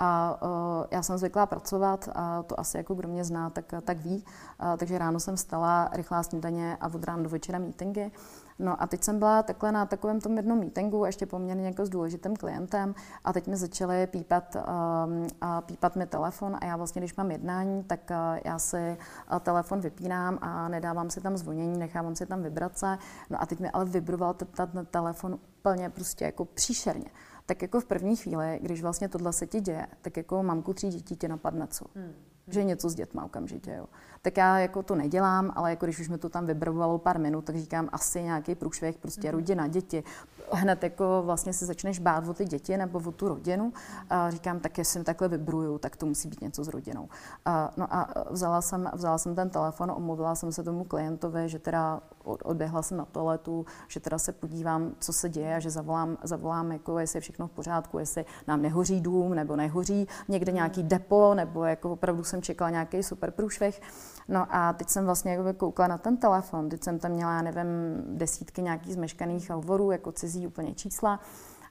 A 0.00 0.38
uh, 0.42 0.84
já 0.90 1.02
jsem 1.02 1.18
zvyklá 1.18 1.46
pracovat, 1.46 2.08
a 2.14 2.42
to 2.42 2.60
asi 2.60 2.76
jako 2.76 2.94
kdo 2.94 3.08
mě 3.08 3.24
zná, 3.24 3.50
tak, 3.50 3.64
tak 3.84 3.98
ví. 3.98 4.24
Uh, 4.62 4.76
takže 4.76 4.98
ráno 4.98 5.20
jsem 5.20 5.36
stala, 5.36 5.88
rychlá 5.92 6.22
snídaně 6.22 6.76
a 6.80 6.86
od 6.86 7.04
rána 7.04 7.22
do 7.22 7.28
večera 7.28 7.58
meetingy. 7.58 8.10
No 8.58 8.82
a 8.82 8.86
teď 8.86 9.04
jsem 9.04 9.18
byla 9.18 9.42
takhle 9.42 9.72
na 9.72 9.86
takovém 9.86 10.20
tom 10.20 10.36
jednom 10.36 10.58
meetingu, 10.58 11.04
ještě 11.04 11.26
poměrně 11.26 11.66
jako 11.66 11.86
s 11.86 11.88
důležitým 11.88 12.36
klientem 12.36 12.94
a 13.24 13.32
teď 13.32 13.46
mi 13.46 13.56
začaly 13.56 14.06
pípat, 14.06 14.56
uh, 14.56 15.60
pípat 15.60 15.96
mi 15.96 16.06
telefon 16.06 16.56
a 16.60 16.66
já 16.66 16.76
vlastně, 16.76 17.00
když 17.00 17.16
mám 17.16 17.30
jednání, 17.30 17.84
tak 17.84 18.10
uh, 18.10 18.38
já 18.44 18.58
si 18.58 18.96
uh, 19.32 19.38
telefon 19.38 19.80
vypínám 19.80 20.38
a 20.40 20.68
nedávám 20.68 21.10
si 21.10 21.20
tam 21.20 21.36
zvonění, 21.36 21.78
nechávám 21.78 22.16
si 22.16 22.26
tam 22.26 22.42
vibrace. 22.42 22.98
No 23.30 23.42
a 23.42 23.46
teď 23.46 23.60
mi 23.60 23.70
ale 23.70 23.84
vibroval 23.84 24.34
ten 24.34 24.86
telefon 24.90 25.38
úplně 25.60 25.90
prostě 25.90 26.24
jako 26.24 26.44
příšerně 26.44 27.10
tak 27.48 27.62
jako 27.62 27.80
v 27.80 27.84
první 27.84 28.16
chvíli, 28.16 28.58
když 28.62 28.82
vlastně 28.82 29.08
tohle 29.08 29.32
se 29.32 29.46
ti 29.46 29.60
děje, 29.60 29.86
tak 30.02 30.16
jako 30.16 30.42
mamku 30.42 30.74
tří 30.74 30.88
dětí 30.88 31.16
tě 31.16 31.28
napadne 31.28 31.66
co? 31.66 31.84
Hmm. 31.94 32.12
Že 32.50 32.64
něco 32.64 32.90
s 32.90 32.94
dětma 32.94 33.24
okamžitě, 33.24 33.74
jo 33.78 33.86
tak 34.22 34.36
já 34.36 34.58
jako 34.58 34.82
to 34.82 34.94
nedělám, 34.94 35.52
ale 35.56 35.70
jako 35.70 35.86
když 35.86 36.00
už 36.00 36.08
mi 36.08 36.18
to 36.18 36.28
tam 36.28 36.46
vybravovalo 36.46 36.98
pár 36.98 37.18
minut, 37.18 37.44
tak 37.44 37.56
říkám 37.56 37.88
asi 37.92 38.22
nějaký 38.22 38.54
průšvih, 38.54 38.98
prostě 38.98 39.28
mm-hmm. 39.28 39.32
rodina, 39.32 39.66
děti. 39.66 40.04
Hned 40.52 40.82
jako 40.82 41.22
vlastně 41.24 41.52
se 41.52 41.66
začneš 41.66 41.98
bát 41.98 42.28
o 42.28 42.34
ty 42.34 42.44
děti 42.44 42.76
nebo 42.76 42.98
o 43.06 43.12
tu 43.12 43.28
rodinu. 43.28 43.72
A 44.10 44.30
říkám, 44.30 44.60
tak 44.60 44.78
jestli 44.78 45.04
takhle 45.04 45.28
vybruju, 45.28 45.78
tak 45.78 45.96
to 45.96 46.06
musí 46.06 46.28
být 46.28 46.40
něco 46.40 46.64
s 46.64 46.68
rodinou. 46.68 47.08
A, 47.44 47.72
no 47.76 47.94
a 47.94 48.14
vzala 48.30 48.60
jsem, 48.60 48.90
vzala 48.92 49.18
jsem 49.18 49.34
ten 49.34 49.50
telefon, 49.50 49.90
omluvila 49.90 50.34
jsem 50.34 50.52
se 50.52 50.62
tomu 50.62 50.84
klientovi, 50.84 51.48
že 51.48 51.58
teda 51.58 52.00
odběhla 52.28 52.82
jsem 52.82 52.96
na 52.96 53.04
toaletu, 53.04 53.66
že 53.88 54.00
teda 54.00 54.18
se 54.18 54.32
podívám, 54.32 54.92
co 54.98 55.12
se 55.12 55.28
děje 55.28 55.56
a 55.56 55.58
že 55.58 55.70
zavolám, 55.70 56.18
zavolám 56.22 56.72
jako 56.72 56.98
jestli 56.98 57.16
je 57.16 57.20
všechno 57.20 57.46
v 57.46 57.50
pořádku, 57.50 57.98
jestli 57.98 58.24
nám 58.46 58.62
nehoří 58.62 59.00
dům 59.00 59.34
nebo 59.34 59.56
nehoří 59.56 60.08
někde 60.28 60.52
nějaký 60.52 60.82
depo, 60.82 61.34
nebo 61.34 61.64
jako 61.64 61.92
opravdu 61.92 62.24
jsem 62.24 62.42
čekala 62.42 62.70
nějaký 62.70 63.02
super 63.02 63.30
průšvih. 63.30 63.80
No 64.28 64.46
a 64.50 64.72
teď 64.72 64.88
jsem 64.88 65.04
vlastně 65.04 65.32
jako 65.32 65.52
koukla 65.52 65.86
na 65.86 65.98
ten 65.98 66.16
telefon, 66.16 66.68
teď 66.68 66.84
jsem 66.84 66.98
tam 66.98 67.10
měla, 67.10 67.32
já 67.32 67.42
nevím, 67.42 67.66
desítky 68.06 68.62
nějakých 68.62 68.94
zmeškaných 68.94 69.50
hovorů, 69.50 69.90
jako 69.90 70.12
cizí 70.12 70.46
úplně 70.46 70.74
čísla. 70.74 71.20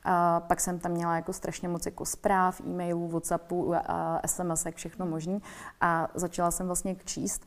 A 0.03 0.39
pak 0.39 0.59
jsem 0.59 0.79
tam 0.79 0.91
měla 0.91 1.15
jako 1.15 1.33
strašně 1.33 1.67
moc 1.67 1.85
jako 1.85 2.05
zpráv, 2.05 2.61
e-mailů, 2.61 3.07
Whatsappu, 3.07 3.73
a 3.75 4.21
SMS, 4.25 4.67
všechno 4.75 5.05
možný. 5.05 5.41
A 5.81 6.07
začala 6.15 6.51
jsem 6.51 6.67
vlastně 6.67 6.95
číst. 7.05 7.45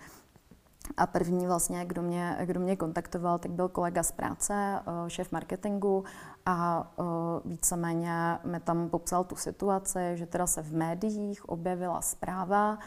A 0.96 1.06
první 1.06 1.46
vlastně, 1.46 1.84
kdo 1.84 2.02
mě, 2.02 2.36
kdo 2.44 2.60
mě 2.60 2.76
kontaktoval, 2.76 3.38
tak 3.38 3.50
byl 3.50 3.68
kolega 3.68 4.02
z 4.02 4.12
práce, 4.12 4.54
eh, 4.54 5.10
šéf 5.10 5.32
marketingu 5.32 6.04
a 6.46 6.90
eh, 6.98 7.02
víceméně 7.44 8.38
mi 8.44 8.60
tam 8.60 8.88
popsal 8.88 9.24
tu 9.24 9.36
situaci, 9.36 9.98
že 10.14 10.26
teda 10.26 10.46
se 10.46 10.62
v 10.62 10.72
médiích 10.72 11.48
objevila 11.48 12.00
zpráva, 12.00 12.78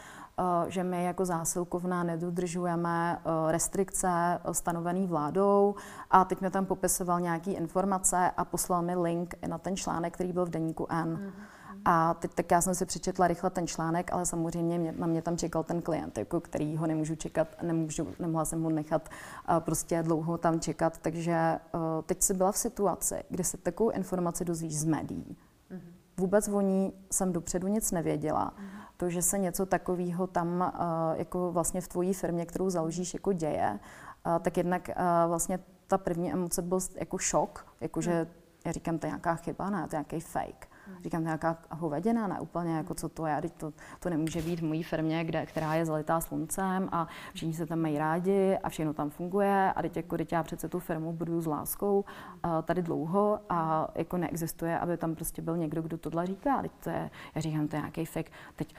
že 0.68 0.84
my 0.84 1.04
jako 1.04 1.24
zásilkovna 1.24 2.02
nedodržujeme 2.02 3.18
restrikce 3.48 4.40
stanovené 4.52 5.06
vládou 5.06 5.74
a 6.10 6.24
teď 6.24 6.40
mi 6.40 6.50
tam 6.50 6.66
popisoval 6.66 7.20
nějaké 7.20 7.50
informace 7.50 8.30
a 8.36 8.44
poslal 8.44 8.82
mi 8.82 8.96
link 8.96 9.34
na 9.46 9.58
ten 9.58 9.76
článek, 9.76 10.14
který 10.14 10.32
byl 10.32 10.46
v 10.46 10.50
deníku 10.50 10.86
N. 10.90 11.16
Mm-hmm. 11.16 11.53
A 11.84 12.14
teď 12.14 12.34
tak 12.34 12.50
já 12.50 12.60
jsem 12.60 12.74
si 12.74 12.86
přečetla 12.86 13.28
rychle 13.28 13.50
ten 13.50 13.66
článek, 13.66 14.12
ale 14.12 14.26
samozřejmě 14.26 14.78
mě, 14.78 14.92
na 14.92 15.06
mě 15.06 15.22
tam 15.22 15.36
čekal 15.36 15.64
ten 15.64 15.82
klient, 15.82 16.18
jako 16.18 16.40
který 16.40 16.76
ho 16.76 16.86
nemůžu 16.86 17.16
čekat, 17.16 17.48
nemůžu, 17.62 18.08
nemohla 18.18 18.44
jsem 18.44 18.62
ho 18.62 18.70
nechat 18.70 19.08
uh, 19.48 19.58
prostě 19.60 20.02
dlouho 20.02 20.38
tam 20.38 20.60
čekat. 20.60 20.98
Takže 20.98 21.58
uh, 21.74 21.80
teď 22.06 22.22
si 22.22 22.34
byla 22.34 22.52
v 22.52 22.56
situaci, 22.56 23.24
kdy 23.28 23.44
se 23.44 23.56
takovou 23.56 23.90
informaci 23.90 24.44
dozvíš 24.44 24.78
z 24.78 24.84
médií. 24.84 25.36
Mm-hmm. 25.70 25.80
Vůbec 26.16 26.48
o 26.48 26.60
ní 26.60 26.92
jsem 27.10 27.32
dopředu 27.32 27.68
nic 27.68 27.92
nevěděla. 27.92 28.54
Mm-hmm. 28.56 28.84
To, 28.96 29.10
že 29.10 29.22
se 29.22 29.38
něco 29.38 29.66
takového 29.66 30.26
tam 30.26 30.72
uh, 30.78 31.18
jako 31.18 31.52
vlastně 31.52 31.80
v 31.80 31.88
tvojí 31.88 32.14
firmě, 32.14 32.46
kterou 32.46 32.70
založíš, 32.70 33.14
jako 33.14 33.32
děje, 33.32 33.78
uh, 34.26 34.38
tak 34.38 34.56
jednak 34.56 34.88
uh, 34.88 35.28
vlastně 35.28 35.58
ta 35.86 35.98
první 35.98 36.32
emoce 36.32 36.62
byl 36.62 36.78
jako 36.94 37.18
šok, 37.18 37.66
jakože 37.80 38.24
mm. 38.24 38.30
já 38.64 38.72
říkám, 38.72 38.98
to 38.98 39.06
je 39.06 39.10
nějaká 39.10 39.34
chyba, 39.34 39.70
ne, 39.70 39.88
to 39.88 39.96
je 39.96 39.98
nějaký 39.98 40.20
fake. 40.20 40.68
Říkám, 41.04 41.24
nějaká 41.24 41.58
hovedina, 41.70 42.26
ne 42.26 42.40
úplně, 42.40 42.76
jako 42.76 42.94
co 42.94 43.08
to 43.08 43.26
je, 43.26 43.40
to, 43.56 43.72
to 44.00 44.10
nemůže 44.10 44.42
být 44.42 44.60
v 44.60 44.64
mojí 44.64 44.82
firmě, 44.82 45.24
kde, 45.24 45.46
která 45.46 45.74
je 45.74 45.86
zalitá 45.86 46.20
sluncem 46.20 46.88
a 46.92 47.08
všichni 47.34 47.54
se 47.54 47.66
tam 47.66 47.78
mají 47.78 47.98
rádi 47.98 48.58
a 48.62 48.68
všechno 48.68 48.94
tam 48.94 49.10
funguje 49.10 49.72
a 49.72 49.82
teď, 49.82 49.96
jako, 49.96 50.16
teď 50.16 50.32
já 50.32 50.42
přece 50.42 50.68
tu 50.68 50.78
firmu 50.78 51.12
budu 51.12 51.40
s 51.40 51.46
láskou 51.46 52.04
a 52.42 52.62
tady 52.62 52.82
dlouho 52.82 53.38
a 53.48 53.88
jako 53.94 54.16
neexistuje, 54.16 54.78
aby 54.78 54.96
tam 54.96 55.14
prostě 55.14 55.42
byl 55.42 55.56
někdo, 55.56 55.82
kdo 55.82 55.98
tohle 55.98 56.26
říká. 56.26 56.62
Teď 56.62 56.72
to 56.84 56.90
je, 56.90 57.10
já 57.34 57.40
říkám, 57.40 57.68
to 57.68 57.76
je 57.76 57.80
nějaký 57.80 58.04
fake. 58.04 58.30
Teď 58.56 58.74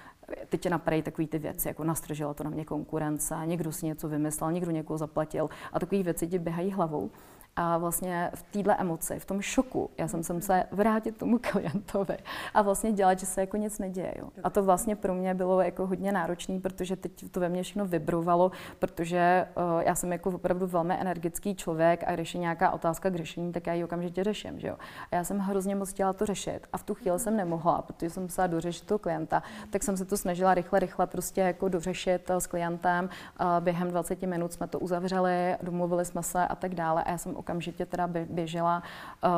teď 0.50 0.62
tě 0.62 0.70
napadají 0.70 1.02
takové 1.02 1.28
ty 1.28 1.39
věci, 1.39 1.68
jako 1.68 1.84
nastržela 1.84 2.34
to 2.34 2.44
na 2.44 2.50
mě 2.50 2.65
konkurence, 2.65 3.36
někdo 3.46 3.72
si 3.72 3.86
něco 3.86 4.08
vymyslel, 4.10 4.52
někdo 4.52 4.72
někoho 4.72 4.98
zaplatil 4.98 5.50
a 5.74 5.80
takové 5.80 6.04
věci 6.04 6.28
ti 6.28 6.39
běhají 6.39 6.72
hlavou. 6.72 7.12
A 7.58 7.78
vlastně 7.78 8.32
v 8.36 8.44
této 8.44 8.72
emoci, 8.82 9.20
v 9.20 9.26
tom 9.26 9.41
šoku, 9.41 9.89
já 9.98 10.08
jsem 10.08 10.24
se 10.24 10.34
musela 10.34 10.63
vrátit 10.72 11.18
tomu 11.18 11.39
klientovi 11.52 12.18
a 12.54 12.62
vlastně 12.62 12.91
dělat, 12.91 13.20
že 13.20 13.26
se 13.26 13.41
jako 13.41 13.58
nic 13.58 13.80
neděje. 13.80 14.13
Jo. 14.20 14.28
A 14.44 14.50
to 14.50 14.63
vlastně 14.63 14.96
pro 14.96 15.13
mě 15.13 15.34
bylo 15.34 15.62
jako 15.62 15.88
hodně 15.88 16.12
náročné, 16.12 16.60
protože 16.60 16.96
teď 16.96 17.32
to 17.32 17.39
ve 17.39 17.50
mně 17.50 17.63
všechno 17.63 17.86
vibrovalo, 17.86 18.52
protože 18.80 19.48
uh, 19.58 19.82
já 19.82 19.96
jsem 19.96 20.12
jako 20.12 20.30
opravdu 20.30 20.68
velmi 20.68 20.94
energický 21.00 21.56
člověk 21.56 22.04
a 22.08 22.13
když 22.13 22.34
je 22.34 22.39
nějaká 22.39 22.72
otázka 22.72 23.10
k 23.10 23.15
řešení, 23.15 23.52
tak 23.52 23.68
já 23.68 23.74
ji 23.74 23.84
okamžitě 23.84 24.24
řeším. 24.24 24.60
Že 24.60 24.68
jo. 24.68 24.76
A 25.12 25.15
já 25.15 25.24
jsem 25.24 25.39
hrozně 25.39 25.76
moc 25.76 25.89
chtěla 25.89 26.13
to 26.13 26.26
řešit 26.26 26.68
a 26.74 26.78
v 26.78 26.84
tu 26.84 26.94
chvíli 26.94 27.20
jsem 27.20 27.38
nemohla, 27.38 27.82
protože 27.82 28.10
jsem 28.10 28.24
musela 28.24 28.48
dořešit 28.48 28.88
toho 28.88 29.00
klienta, 29.00 29.44
tak 29.70 29.84
jsem 29.84 29.98
se 29.98 30.06
to 30.06 30.18
snažila 30.18 30.54
rychle, 30.54 30.80
rychle 30.80 31.08
prostě 31.08 31.41
jako 31.41 31.70
dořešit 31.70 32.30
uh, 32.30 32.36
s 32.38 32.48
klientem. 32.48 33.10
Uh, 33.41 33.48
během 33.60 33.88
20 33.88 34.22
minut 34.22 34.54
jsme 34.54 34.68
to 34.68 34.80
uzavřeli, 34.80 35.56
domluvili 35.62 36.06
jsme 36.06 36.24
se 36.24 36.48
a 36.48 36.56
tak 36.56 36.76
dále. 36.76 37.04
A 37.04 37.12
já 37.12 37.18
jsem 37.18 37.38
okamžitě 37.45 37.86
teda 37.86 38.08
běžela 38.08 38.84
uh, 39.23 39.31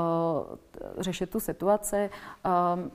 řešit 0.97 1.29
tu 1.29 1.39
situaci. 1.39 2.09
Um, 2.09 2.91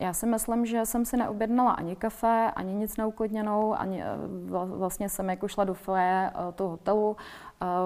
já 0.00 0.12
si 0.12 0.26
myslím, 0.26 0.66
že 0.66 0.86
jsem 0.86 1.04
si 1.04 1.16
neobjednala 1.16 1.72
ani 1.72 1.96
kafe, 1.96 2.52
ani 2.56 2.74
nic 2.74 2.96
neuklidněnou, 2.96 3.74
ani 3.74 4.02
uh, 4.02 4.78
vlastně 4.78 5.08
jsem 5.08 5.30
jako 5.30 5.48
šla 5.48 5.64
do 5.64 5.74
foje 5.74 6.32
uh, 6.32 6.52
toho 6.52 6.70
hotelu 6.70 7.16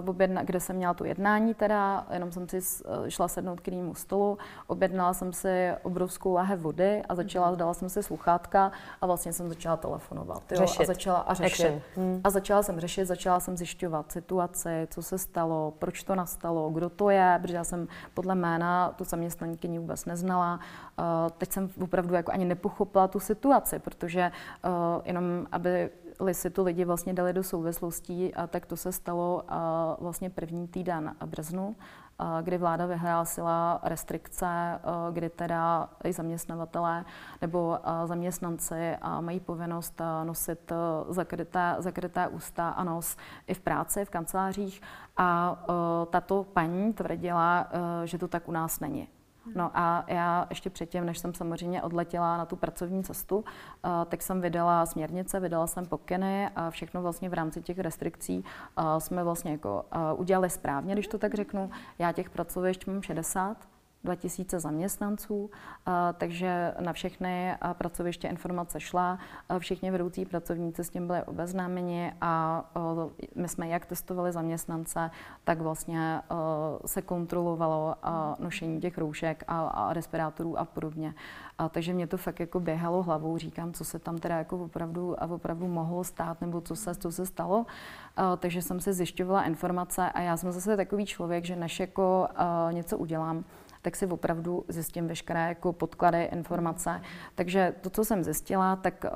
objedna, 0.07 0.43
kde 0.43 0.61
jsem 0.61 0.77
měla 0.77 0.95
tu 0.95 1.05
jednání 1.05 1.55
teda, 1.55 2.07
jenom 2.13 2.33
jsem 2.33 2.49
si 2.49 2.59
eh, 2.59 3.11
šla 3.11 3.29
sednout 3.29 3.61
k 3.61 3.69
jinému 3.69 3.95
stolu, 3.95 4.39
objednala 4.67 5.13
jsem 5.15 5.33
si 5.33 5.71
obrovskou 5.83 6.33
láhev 6.33 6.61
vody 6.61 7.03
a 7.09 7.15
začala, 7.15 7.51
mm. 7.51 7.57
dala 7.57 7.75
jsem 7.75 7.89
si 7.89 8.03
sluchátka 8.03 8.73
a 9.01 9.07
vlastně 9.07 9.33
jsem 9.33 9.49
začala 9.49 9.77
telefonovat. 9.77 10.43
Jo, 10.53 10.59
řešit. 10.59 10.83
A 10.83 10.85
začala 10.85 11.19
a 11.19 11.35
řešit. 11.35 11.83
Mm. 11.97 12.21
A 12.25 12.31
začala 12.31 12.63
jsem 12.63 12.81
řešit, 12.81 13.05
začala 13.05 13.41
jsem 13.41 13.57
zjišťovat 13.57 14.13
situaci, 14.13 14.89
co 14.91 15.03
se 15.03 15.19
stalo, 15.19 15.73
proč 15.79 16.03
to 16.03 16.15
nastalo, 16.15 16.71
kdo 16.71 16.91
to 16.91 17.11
je, 17.11 17.39
protože 17.43 17.57
já 17.57 17.65
jsem 17.65 17.89
podle 18.15 18.35
jména 18.35 18.93
tu 18.97 19.05
zaměstnankyni 19.05 19.79
vůbec 19.79 20.05
neznala. 20.05 20.61
Uh, 20.99 21.05
teď 21.39 21.53
jsem 21.53 21.71
opravdu 21.83 22.15
jako 22.15 22.33
ani 22.33 22.45
nepochopila 22.45 23.09
tu 23.09 23.21
situaci, 23.21 23.79
protože 23.79 24.33
uh, 24.65 24.71
jenom 25.05 25.47
aby 25.53 25.91
si 26.33 26.51
tu 26.51 26.65
lidi 26.65 26.85
vlastně 26.85 27.15
dali 27.15 27.33
do 27.33 27.43
souvislostí, 27.43 28.35
a 28.35 28.47
tak 28.47 28.67
to 28.67 28.77
se 28.77 28.93
stalo 28.93 29.43
a 29.49 29.97
vlastně 30.01 30.31
první 30.31 30.69
týden 30.69 31.17
březnu, 31.27 31.77
a 32.19 32.41
kdy 32.41 32.59
vláda 32.59 32.87
vyhlásila 32.87 33.81
restrikce, 33.83 34.81
kdy 35.13 35.31
teda 35.31 35.89
i 36.05 36.13
zaměstnavatelé 36.13 37.05
nebo 37.41 37.79
zaměstnanci 38.05 38.97
mají 39.21 39.41
povinnost 39.41 40.01
nosit 40.25 40.73
zakryté, 41.09 41.77
zakryté 41.79 42.29
ústa 42.29 42.69
a 42.69 42.85
nos 42.85 43.17
i 43.47 43.55
v 43.55 43.61
práci, 43.61 44.05
v 44.05 44.11
kancelářích. 44.11 44.83
A 45.17 45.59
tato 46.11 46.45
paní 46.45 46.93
tvrdila, 46.93 47.67
že 48.05 48.19
to 48.19 48.29
tak 48.29 48.49
u 48.49 48.53
nás 48.53 48.81
není. 48.81 49.09
No 49.55 49.71
a 49.75 50.05
já 50.07 50.47
ještě 50.51 50.71
předtím, 50.71 51.07
než 51.07 51.19
jsem 51.19 51.35
samozřejmě 51.35 51.83
odletěla 51.83 52.37
na 52.37 52.47
tu 52.47 52.57
pracovní 52.57 53.05
cestu, 53.05 53.37
uh, 53.37 53.45
tak 54.09 54.23
jsem 54.23 54.41
vydala 54.41 54.87
směrnice, 54.87 55.41
vydala 55.41 55.67
jsem 55.67 55.87
pokyny 55.87 56.49
a 56.57 56.71
všechno 56.71 57.03
vlastně 57.03 57.29
v 57.29 57.35
rámci 57.35 57.63
těch 57.63 57.79
restrikcí 57.79 58.45
uh, 58.79 58.85
jsme 58.99 59.25
vlastně 59.25 59.51
jako 59.51 59.85
uh, 60.13 60.21
udělali 60.21 60.51
správně, 60.51 60.95
když 60.95 61.07
to 61.07 61.19
tak 61.19 61.35
řeknu. 61.35 61.71
Já 61.99 62.13
těch 62.13 62.31
pracovišť 62.31 62.87
mám 62.87 63.03
60, 63.03 63.57
2000 64.05 64.61
zaměstnanců, 64.61 65.51
takže 66.19 66.75
na 66.81 66.93
všechny 66.93 67.57
pracoviště 67.73 68.29
informace 68.29 68.81
šla, 68.81 69.19
všichni 69.59 69.91
vedoucí 69.91 70.25
pracovníci 70.25 70.85
s 70.85 70.91
tím 70.91 71.07
byli 71.07 71.23
obeznámeni 71.23 72.13
a 72.21 72.65
my 73.35 73.49
jsme 73.49 73.69
jak 73.69 73.87
testovali 73.87 74.33
zaměstnance, 74.33 75.11
tak 75.45 75.61
vlastně 75.61 76.21
se 76.87 77.03
kontrolovalo 77.03 77.95
nošení 78.39 78.81
těch 78.81 78.99
roušek 78.99 79.45
a, 79.49 79.93
respirátorů 79.93 80.59
a 80.59 80.65
podobně. 80.65 81.15
Takže 81.71 81.93
mě 81.93 82.07
to 82.07 82.17
fakt 82.17 82.41
jako 82.41 82.61
běhalo 82.61 83.03
hlavou, 83.03 83.39
říkám, 83.39 83.73
co 83.73 83.85
se 83.85 83.99
tam 83.99 84.19
teda 84.19 84.39
jako 84.39 84.65
opravdu, 84.65 85.23
a 85.23 85.27
opravdu 85.27 85.69
mohlo 85.69 86.05
stát, 86.05 86.41
nebo 86.41 86.61
co 86.61 86.77
se, 86.77 86.95
co 86.95 87.13
se 87.13 87.27
stalo. 87.27 87.67
Takže 88.39 88.63
jsem 88.63 88.81
si 88.81 88.93
zjišťovala 88.93 89.43
informace 89.43 90.11
a 90.11 90.21
já 90.21 90.37
jsem 90.37 90.53
zase 90.53 90.77
takový 90.77 91.07
člověk, 91.07 91.45
že 91.45 91.57
než 91.57 91.81
jako 91.81 92.29
něco 92.71 92.99
udělám, 92.99 93.45
tak 93.83 93.97
si 93.97 94.07
opravdu 94.07 94.65
zjistím 94.69 95.09
veškeré 95.09 95.49
jako 95.49 95.73
podklady, 95.73 96.25
informace. 96.25 97.01
Takže 97.35 97.75
to, 97.81 97.91
co 97.91 98.05
jsem 98.05 98.25
zjistila, 98.25 98.77
tak 98.77 99.05
uh, 99.05 99.11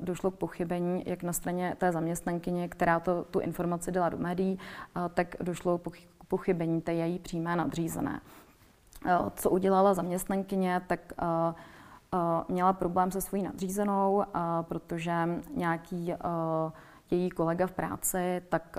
došlo 0.00 0.30
k 0.30 0.34
pochybení 0.34 1.02
jak 1.06 1.22
na 1.22 1.32
straně 1.32 1.76
té 1.78 1.92
zaměstnankyně, 1.92 2.68
která 2.68 3.00
to, 3.00 3.24
tu 3.24 3.40
informaci 3.40 3.92
dala 3.92 4.08
do 4.08 4.18
médií, 4.18 4.58
uh, 4.96 5.08
tak 5.08 5.36
došlo 5.40 5.78
k 5.78 6.24
pochybení 6.28 6.80
té 6.80 6.94
její 6.94 7.18
přímé 7.18 7.56
nadřízené. 7.56 8.20
Uh, 9.06 9.28
co 9.36 9.50
udělala 9.50 9.94
zaměstnankyně, 9.94 10.82
tak 10.86 11.12
uh, 11.22 11.28
uh, 11.28 12.44
měla 12.48 12.72
problém 12.72 13.10
se 13.10 13.20
svojí 13.20 13.42
nadřízenou, 13.42 14.14
uh, 14.14 14.24
protože 14.62 15.28
nějaký 15.54 16.12
uh, 16.12 16.72
její 17.10 17.30
kolega 17.30 17.66
v 17.66 17.72
práci 17.72 18.42
tak 18.48 18.78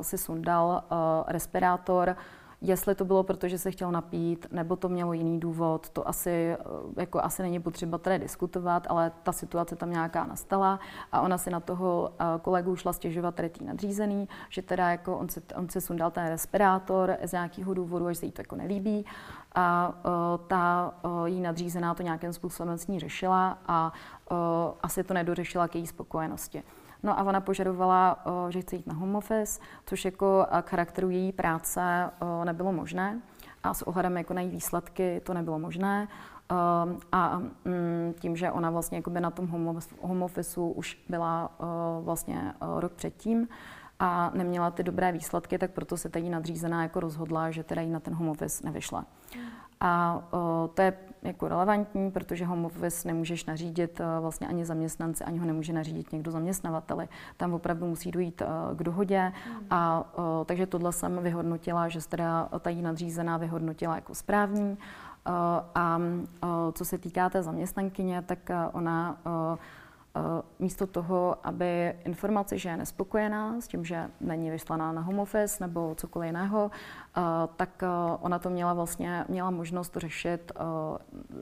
si 0.00 0.18
sundal 0.18 0.82
respirátor, 1.26 2.16
Jestli 2.64 2.94
to 2.94 3.04
bylo 3.04 3.22
proto, 3.22 3.48
že 3.48 3.58
se 3.58 3.70
chtěl 3.70 3.90
napít, 3.90 4.46
nebo 4.50 4.76
to 4.76 4.88
mělo 4.88 5.12
jiný 5.12 5.40
důvod, 5.40 5.88
to 5.88 6.08
asi, 6.08 6.30
eh, 6.30 6.56
jako 6.96 7.20
asi 7.24 7.42
není 7.42 7.60
potřeba 7.60 7.98
tady 7.98 8.18
diskutovat, 8.18 8.86
ale 8.88 9.12
ta 9.22 9.32
situace 9.32 9.76
tam 9.76 9.90
nějaká 9.90 10.24
nastala 10.24 10.80
a 11.12 11.20
ona 11.20 11.38
si 11.38 11.50
na 11.50 11.60
toho 11.60 12.12
eh, 12.18 12.24
kolegu 12.42 12.76
šla 12.76 12.92
stěžovat 12.92 13.34
tady 13.34 13.50
tý 13.50 13.64
nadřízený, 13.64 14.28
že 14.48 14.62
teda 14.62 14.90
jako 14.90 15.18
on 15.18 15.28
si, 15.28 15.42
on 15.56 15.68
si 15.68 15.80
sundal 15.80 16.10
ten 16.10 16.26
respirátor 16.28 17.16
z 17.24 17.32
nějakého 17.32 17.74
důvodu, 17.74 18.08
že 18.08 18.14
se 18.14 18.26
jí 18.26 18.32
to 18.32 18.40
jako 18.40 18.56
nelíbí 18.56 19.04
a 19.54 19.88
uh, 19.88 20.46
ta 20.46 20.94
uh, 21.04 21.26
jí 21.26 21.40
nadřízená 21.40 21.94
to 21.94 22.02
nějakým 22.02 22.32
způsobem 22.32 22.78
s 22.78 22.86
ní 22.86 23.00
řešila 23.00 23.58
a 23.66 23.92
uh, 24.30 24.36
asi 24.82 25.04
to 25.04 25.14
nedořešila 25.14 25.68
k 25.68 25.74
její 25.74 25.86
spokojenosti. 25.86 26.62
No 27.02 27.18
a 27.18 27.22
ona 27.22 27.40
požadovala, 27.40 28.24
že 28.48 28.60
chce 28.60 28.76
jít 28.76 28.86
na 28.86 28.94
home 28.94 29.16
office, 29.16 29.60
což 29.86 30.04
jako 30.04 30.46
k 30.62 30.70
charakteru 30.70 31.10
její 31.10 31.32
práce 31.32 32.10
nebylo 32.44 32.72
možné. 32.72 33.20
A 33.62 33.74
s 33.74 33.82
ohledem 33.82 34.16
jako 34.16 34.34
na 34.34 34.40
její 34.40 34.50
výsledky 34.50 35.20
to 35.24 35.34
nebylo 35.34 35.58
možné. 35.58 36.08
A 37.12 37.38
mm, 37.64 38.14
tím, 38.20 38.36
že 38.36 38.50
ona 38.50 38.70
vlastně 38.70 38.98
jako 38.98 39.10
by 39.10 39.20
na 39.20 39.30
tom 39.30 39.46
home 40.00 40.22
officeu 40.22 40.68
už 40.68 41.04
byla 41.08 41.50
vlastně 42.00 42.54
rok 42.60 42.92
předtím, 42.92 43.48
a 44.04 44.30
neměla 44.34 44.70
ty 44.70 44.82
dobré 44.82 45.12
výsledky, 45.12 45.58
tak 45.58 45.70
proto 45.70 45.96
se 45.96 46.08
tady 46.08 46.30
nadřízená 46.30 46.82
jako 46.82 47.00
rozhodla, 47.00 47.50
že 47.50 47.64
teda 47.64 47.82
jí 47.82 47.90
na 47.90 48.00
ten 48.00 48.14
home 48.14 48.28
office 48.28 48.64
nevyšla. 48.64 49.06
A 49.80 50.22
o, 50.30 50.70
to 50.74 50.82
je 50.82 50.92
jako 51.22 51.48
relevantní, 51.48 52.10
protože 52.10 52.44
home 52.44 52.64
office 52.64 53.08
nemůžeš 53.08 53.44
nařídit 53.44 54.00
uh, 54.00 54.06
vlastně 54.20 54.46
ani 54.48 54.64
zaměstnanci, 54.64 55.24
ani 55.24 55.38
ho 55.38 55.46
nemůže 55.46 55.72
nařídit 55.72 56.12
někdo 56.12 56.30
zaměstnavateli. 56.30 57.08
Tam 57.36 57.54
opravdu 57.54 57.86
musí 57.86 58.10
dojít 58.10 58.42
uh, 58.42 58.76
k 58.76 58.82
dohodě. 58.82 59.32
Mm. 59.48 59.66
A 59.70 60.04
uh, 60.18 60.24
takže 60.44 60.66
tohle 60.66 60.92
jsem 60.92 61.22
vyhodnotila, 61.22 61.88
že 61.88 62.08
teda 62.08 62.48
ta 62.60 62.70
jí 62.70 62.82
nadřízená 62.82 63.36
vyhodnotila 63.36 63.94
jako 63.94 64.14
správní. 64.14 64.78
A 65.74 65.98
co 66.72 66.84
se 66.84 66.98
týká 66.98 67.30
té 67.30 67.42
zaměstnankyně, 67.42 68.22
tak 68.22 68.38
ona 68.72 69.16
místo 70.58 70.86
toho, 70.86 71.36
aby 71.42 71.94
informaci, 72.04 72.58
že 72.58 72.68
je 72.68 72.76
nespokojená 72.76 73.60
s 73.60 73.68
tím, 73.68 73.84
že 73.84 74.10
není 74.20 74.50
vyslaná 74.50 74.92
na 74.92 75.00
home 75.00 75.18
office 75.18 75.64
nebo 75.64 75.94
cokoliv 75.94 76.26
jiného, 76.26 76.70
tak 77.56 77.82
ona 78.20 78.38
to 78.38 78.50
měla 78.50 78.74
vlastně, 78.74 79.24
měla 79.28 79.50
možnost 79.50 79.96
řešit 79.96 80.52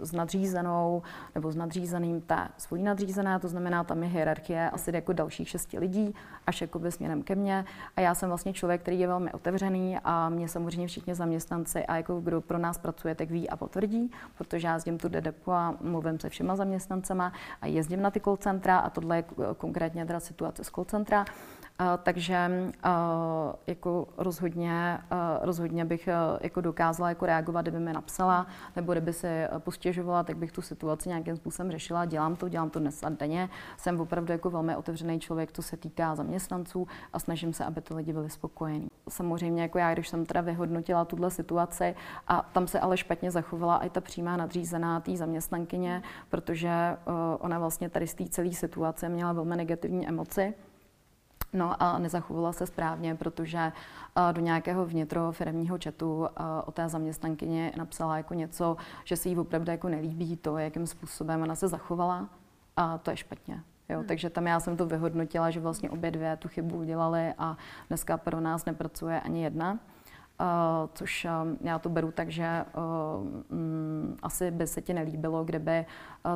s 0.01 0.13
nadřízenou 0.13 1.03
nebo 1.35 1.53
s 1.53 1.57
nadřízeným 1.57 2.21
té 2.21 2.49
svojí 2.57 2.83
nadřízené, 2.83 3.39
to 3.39 3.49
znamená, 3.49 3.85
tam 3.85 4.03
je 4.03 4.09
hierarchie 4.09 4.71
asi 4.71 4.91
jako 4.95 5.13
dalších 5.13 5.49
šesti 5.49 5.79
lidí, 5.79 6.15
až 6.47 6.61
jakoby 6.61 6.93
směrem 6.93 7.23
ke 7.23 7.35
mně. 7.35 7.65
A 7.97 8.01
já 8.01 8.15
jsem 8.15 8.29
vlastně 8.29 8.53
člověk, 8.53 8.83
který 8.83 9.01
je 9.01 9.07
velmi 9.07 9.33
otevřený 9.33 9.99
a 10.05 10.29
mě 10.29 10.49
samozřejmě 10.49 10.87
všichni 10.87 11.15
zaměstnanci 11.15 11.87
a 11.87 11.97
jako 11.97 12.21
kdo 12.21 12.41
pro 12.41 12.59
nás 12.59 12.79
pracuje, 12.79 13.15
tak 13.15 13.31
ví 13.31 13.51
a 13.51 13.57
potvrdí, 13.57 14.11
protože 14.39 14.67
já 14.67 14.75
jezdím 14.75 14.99
tu 14.99 15.09
depo 15.09 15.53
a 15.53 15.75
mluvím 15.81 16.21
se 16.21 16.29
všema 16.29 16.57
zaměstnancema 16.57 17.33
a 17.63 17.67
jezdím 17.67 18.03
na 18.03 18.11
ty 18.11 18.21
call 18.21 18.37
centra 18.37 18.79
a 18.79 18.91
tohle 18.91 19.17
je 19.17 19.25
konkrétně 19.57 20.07
teda 20.07 20.21
situace 20.21 20.65
z 20.65 20.71
call 20.71 20.85
centra. 20.85 21.25
Takže 22.03 22.51
jako 23.67 24.09
rozhodně, 24.17 24.99
rozhodně 25.43 25.85
bych 25.85 26.09
jako 26.41 26.61
dokázala 26.61 27.09
jako 27.09 27.27
reagovat, 27.27 27.63
kdyby 27.63 27.81
mi 27.81 27.93
napsala, 27.93 28.47
nebo 28.77 28.93
kdyby 28.93 29.13
se 29.13 29.49
postěžovala, 29.59 30.23
tak 30.23 30.37
bych 30.37 30.53
tu 30.53 30.63
situaci 30.63 31.09
nějakým 31.09 31.37
způsobem 31.37 31.73
řešila. 31.73 32.05
Dělám 32.05 32.37
to, 32.37 32.49
dělám 32.49 32.71
to 32.71 32.79
dnes 32.79 33.03
a 33.03 33.09
denně. 33.09 33.49
Jsem 33.77 34.01
opravdu 34.01 34.33
jako 34.33 34.51
velmi 34.51 34.77
otevřený 34.77 35.21
člověk, 35.21 35.53
co 35.53 35.63
se 35.63 35.77
týká 35.77 36.15
zaměstnanců 36.15 36.87
a 37.13 37.19
snažím 37.19 37.53
se, 37.53 37.65
aby 37.65 37.81
ty 37.81 37.95
lidi 37.95 38.13
byli 38.13 38.31
spokojení. 38.31 38.89
Samozřejmě 39.09 39.63
jako 39.63 39.79
já, 39.79 39.93
když 39.93 40.09
jsem 40.09 40.27
teda 40.27 40.41
vyhodnotila 40.41 41.05
tuhle 41.05 41.31
situaci 41.31 41.95
a 42.29 42.51
tam 42.53 42.67
se 42.67 42.81
ale 42.81 42.97
špatně 42.97 43.31
zachovala 43.31 43.79
i 43.79 43.91
ta 43.91 44.01
přímá 44.01 44.37
nadřízená 44.37 45.01
té 45.01 45.17
zaměstnankyně, 45.17 46.03
protože 46.29 46.97
ona 47.39 47.59
vlastně 47.59 47.89
tady 47.89 48.07
z 48.07 48.15
té 48.15 48.25
celé 48.29 48.53
situace 48.53 49.09
měla 49.09 49.33
velmi 49.33 49.57
negativní 49.57 50.09
emoci 50.09 50.55
No 51.53 51.83
a 51.83 51.99
nezachovala 51.99 52.53
se 52.53 52.67
správně, 52.67 53.15
protože 53.15 53.73
do 54.33 54.41
nějakého 54.41 54.87
vnitrofirmního 54.87 55.79
chatu 55.85 56.29
o 56.65 56.73
té 56.73 56.89
zaměstnankyně 56.89 57.73
napsala 57.77 58.17
jako 58.17 58.35
něco, 58.35 58.77
že 59.05 59.17
se 59.17 59.29
jí 59.29 59.39
opravdu 59.39 59.71
jako 59.71 59.89
nelíbí 59.89 60.37
to, 60.37 60.59
jakým 60.59 60.87
způsobem 60.87 61.43
ona 61.43 61.55
se 61.55 61.69
zachovala 61.69 62.29
a 62.77 62.99
to 62.99 63.11
je 63.11 63.17
špatně. 63.17 63.63
Jo, 63.89 63.99
hmm. 63.99 64.07
Takže 64.07 64.31
tam 64.31 64.47
já 64.47 64.61
jsem 64.61 64.77
to 64.77 64.87
vyhodnotila, 64.87 65.51
že 65.51 65.61
vlastně 65.61 65.91
obě 65.91 66.11
dvě 66.11 66.37
tu 66.37 66.49
chybu 66.49 66.77
udělali 66.77 67.35
a 67.39 67.57
dneska 67.89 68.17
pro 68.17 68.41
nás 68.41 68.65
nepracuje 68.65 69.21
ani 69.21 69.43
jedna. 69.43 69.79
Uh, 70.41 70.89
což 70.95 71.25
uh, 71.25 71.57
já 71.61 71.79
to 71.79 71.89
beru 71.89 72.13
tak, 72.13 72.29
že 72.31 72.65
uh, 72.77 73.27
um, 73.59 74.17
asi 74.23 74.51
by 74.51 74.67
se 74.67 74.81
ti 74.83 74.95
nelíbilo, 74.95 75.45
kdyby 75.45 75.87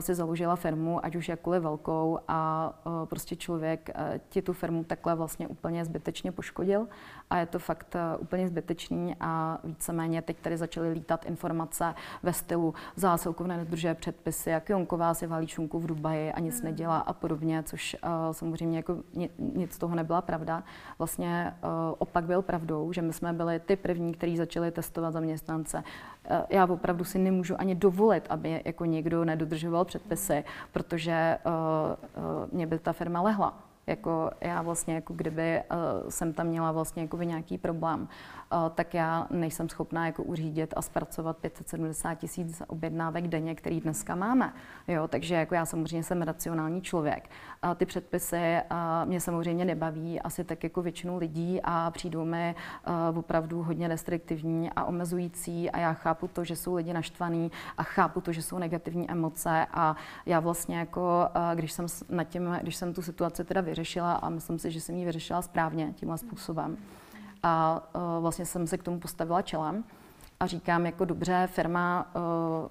si 0.01 0.15
založila 0.15 0.57
firmu, 0.57 1.05
ať 1.05 1.17
už 1.17 1.29
jakkoliv 1.29 1.63
velkou 1.63 2.19
a 2.29 2.73
prostě 3.05 3.37
člověk 3.37 3.91
ti 4.29 4.43
tu 4.43 4.53
firmu 4.53 4.85
takhle 4.85 5.15
vlastně 5.15 5.49
úplně 5.49 5.85
zbytečně 5.85 6.33
poškodil 6.33 6.89
a 7.31 7.39
je 7.39 7.47
to 7.47 7.59
fakt 7.59 7.97
úplně 8.19 8.49
zbytečný 8.49 9.17
a 9.21 9.59
víceméně 9.65 10.23
teď 10.23 10.37
tady 10.37 10.57
začaly 10.57 10.91
lítat 10.91 11.27
informace 11.27 11.95
ve 12.23 12.33
stylu 12.33 12.75
zásilkovné 12.97 13.57
nedržuje 13.57 13.95
předpisy, 13.95 14.51
jak 14.51 14.69
Jonková 14.69 15.15
si 15.15 15.27
valí 15.27 15.47
šunku 15.47 15.79
v 15.79 15.87
Dubaji 15.87 16.33
a 16.33 16.41
nic 16.41 16.55
hmm. 16.55 16.65
nedělá 16.65 16.99
a 16.99 17.13
podobně, 17.13 17.63
což 17.63 17.97
samozřejmě 18.33 18.77
jako 18.77 18.97
nic 19.39 19.73
z 19.73 19.79
toho 19.79 19.95
nebyla 19.95 20.23
pravda. 20.23 20.63
Vlastně 20.99 21.55
opak 21.99 22.25
byl 22.25 22.43
pravdou, 22.43 22.93
že 22.93 23.03
my 23.03 23.13
jsme 23.13 23.33
byli 23.33 23.61
ty 23.61 23.77
první, 23.77 23.94
kteří 24.13 24.37
začali 24.37 24.71
testovat 24.71 25.13
zaměstnance. 25.13 25.85
Já 26.51 26.67
opravdu 26.67 27.05
si 27.05 27.19
nemůžu 27.19 27.61
ani 27.61 27.75
dovolit, 27.75 28.27
aby 28.29 28.63
jako 28.65 28.85
někdo 28.85 29.25
nedodržoval 29.25 29.55
dodržoval 29.65 29.85
předpisy, 29.85 30.45
protože 30.73 31.39
uh, 31.47 31.53
uh, 31.53 32.53
mě 32.53 32.67
by 32.67 32.79
ta 32.79 32.93
firma 32.93 33.21
lehla. 33.21 33.55
Jako 33.87 34.31
já 34.41 34.63
vlastně, 34.63 34.95
jako 34.95 35.15
kdyby 35.15 35.63
jsem 36.09 36.33
tam 36.33 36.47
měla 36.47 36.73
vlastně 36.73 37.03
jako 37.03 37.17
nějaký 37.23 37.59
problém 37.59 38.09
tak 38.75 38.95
já 38.95 39.27
nejsem 39.31 39.69
schopná 39.69 40.07
jako 40.07 40.23
uřídit 40.23 40.75
a 40.77 40.83
zpracovat 40.83 41.37
570 41.37 42.15
tisíc 42.15 42.63
objednávek 42.67 43.29
denně, 43.29 43.55
který 43.55 43.81
dneska 43.81 44.15
máme. 44.15 44.53
Jo, 44.89 45.09
takže 45.09 45.35
jako 45.35 45.55
já 45.55 45.67
samozřejmě 45.67 46.03
jsem 46.03 46.23
racionální 46.23 46.83
člověk. 46.83 47.31
A 47.63 47.75
ty 47.75 47.87
předpisy 47.87 48.57
a 48.71 49.05
mě 49.05 49.21
samozřejmě 49.21 49.65
nebaví 49.65 50.21
asi 50.21 50.45
tak 50.45 50.65
jako 50.65 50.83
většinu 50.83 51.19
lidí 51.19 51.61
a 51.63 51.91
přijdou 51.91 52.25
mi 52.25 52.55
opravdu 53.17 53.63
hodně 53.63 53.89
restriktivní 53.89 54.71
a 54.71 54.85
omezující 54.85 55.71
a 55.71 55.79
já 55.79 55.93
chápu 55.93 56.29
to, 56.29 56.45
že 56.45 56.57
jsou 56.57 56.75
lidi 56.75 56.93
naštvaní 56.93 57.51
a 57.79 57.83
chápu 57.83 58.21
to, 58.21 58.33
že 58.33 58.43
jsou 58.43 58.59
negativní 58.59 59.11
emoce 59.11 59.67
a 59.73 59.97
já 60.27 60.41
vlastně 60.41 60.79
jako, 60.79 61.29
když 61.55 61.73
jsem, 61.73 61.87
nad 62.09 62.25
tím, 62.25 62.57
když 62.63 62.77
jsem 62.77 62.95
tu 62.95 63.03
situaci 63.03 63.45
teda 63.45 63.61
vyřešila 63.61 64.13
a 64.13 64.29
myslím 64.29 64.59
si, 64.59 64.71
že 64.71 64.81
jsem 64.81 64.95
ji 64.95 65.05
vyřešila 65.05 65.43
správně 65.43 65.93
tímhle 65.97 66.19
způsobem, 66.19 66.77
a 67.45 67.83
uh, 67.95 68.23
vlastně 68.23 68.47
jsem 68.47 68.67
se 68.67 68.79
k 68.79 68.83
tomu 68.83 69.01
postavila 69.01 69.43
čelem 69.43 69.85
a 70.41 70.47
říkám, 70.47 70.87
jako 70.87 71.05
dobře, 71.05 71.49
firma 71.53 72.13
uh, 72.17 72.23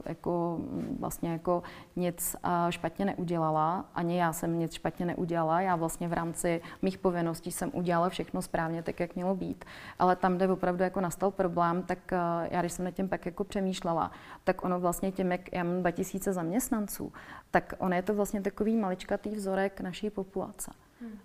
jako 0.06 0.60
vlastně 1.00 1.32
jako 1.32 1.64
nic 1.96 2.36
uh, 2.46 2.52
špatně 2.70 3.06
neudělala, 3.06 3.86
ani 3.96 4.18
já 4.18 4.34
jsem 4.34 4.60
nic 4.60 4.74
špatně 4.74 5.06
neudělala, 5.06 5.62
já 5.62 5.76
vlastně 5.76 6.08
v 6.08 6.14
rámci 6.14 6.62
mých 6.82 6.98
povinností 6.98 7.52
jsem 7.52 7.72
udělala 7.74 8.10
všechno 8.10 8.42
správně, 8.42 8.84
tak 8.84 9.00
jak 9.00 9.16
mělo 9.16 9.36
být. 9.36 9.66
Ale 10.00 10.16
tam, 10.16 10.36
kde 10.36 10.48
opravdu 10.48 10.84
jako 10.84 11.02
nastal 11.02 11.32
problém, 11.32 11.84
tak 11.84 12.12
já 12.52 12.60
když 12.60 12.72
jsem 12.72 12.86
nad 12.86 12.92
tím 12.92 13.10
pak 13.10 13.26
jako 13.26 13.44
přemýšlela, 13.44 14.12
tak 14.44 14.64
ono 14.66 14.80
vlastně 14.80 15.12
tím, 15.12 15.32
jak 15.32 15.54
já 15.54 15.64
mám 15.64 15.80
2000 15.80 16.34
zaměstnanců, 16.34 17.14
tak 17.52 17.74
ono 17.78 17.96
je 17.96 18.02
to 18.02 18.14
vlastně 18.14 18.42
takový 18.42 18.76
maličkatý 18.76 19.30
vzorek 19.30 19.82
naší 19.82 20.10
populace. 20.10 20.72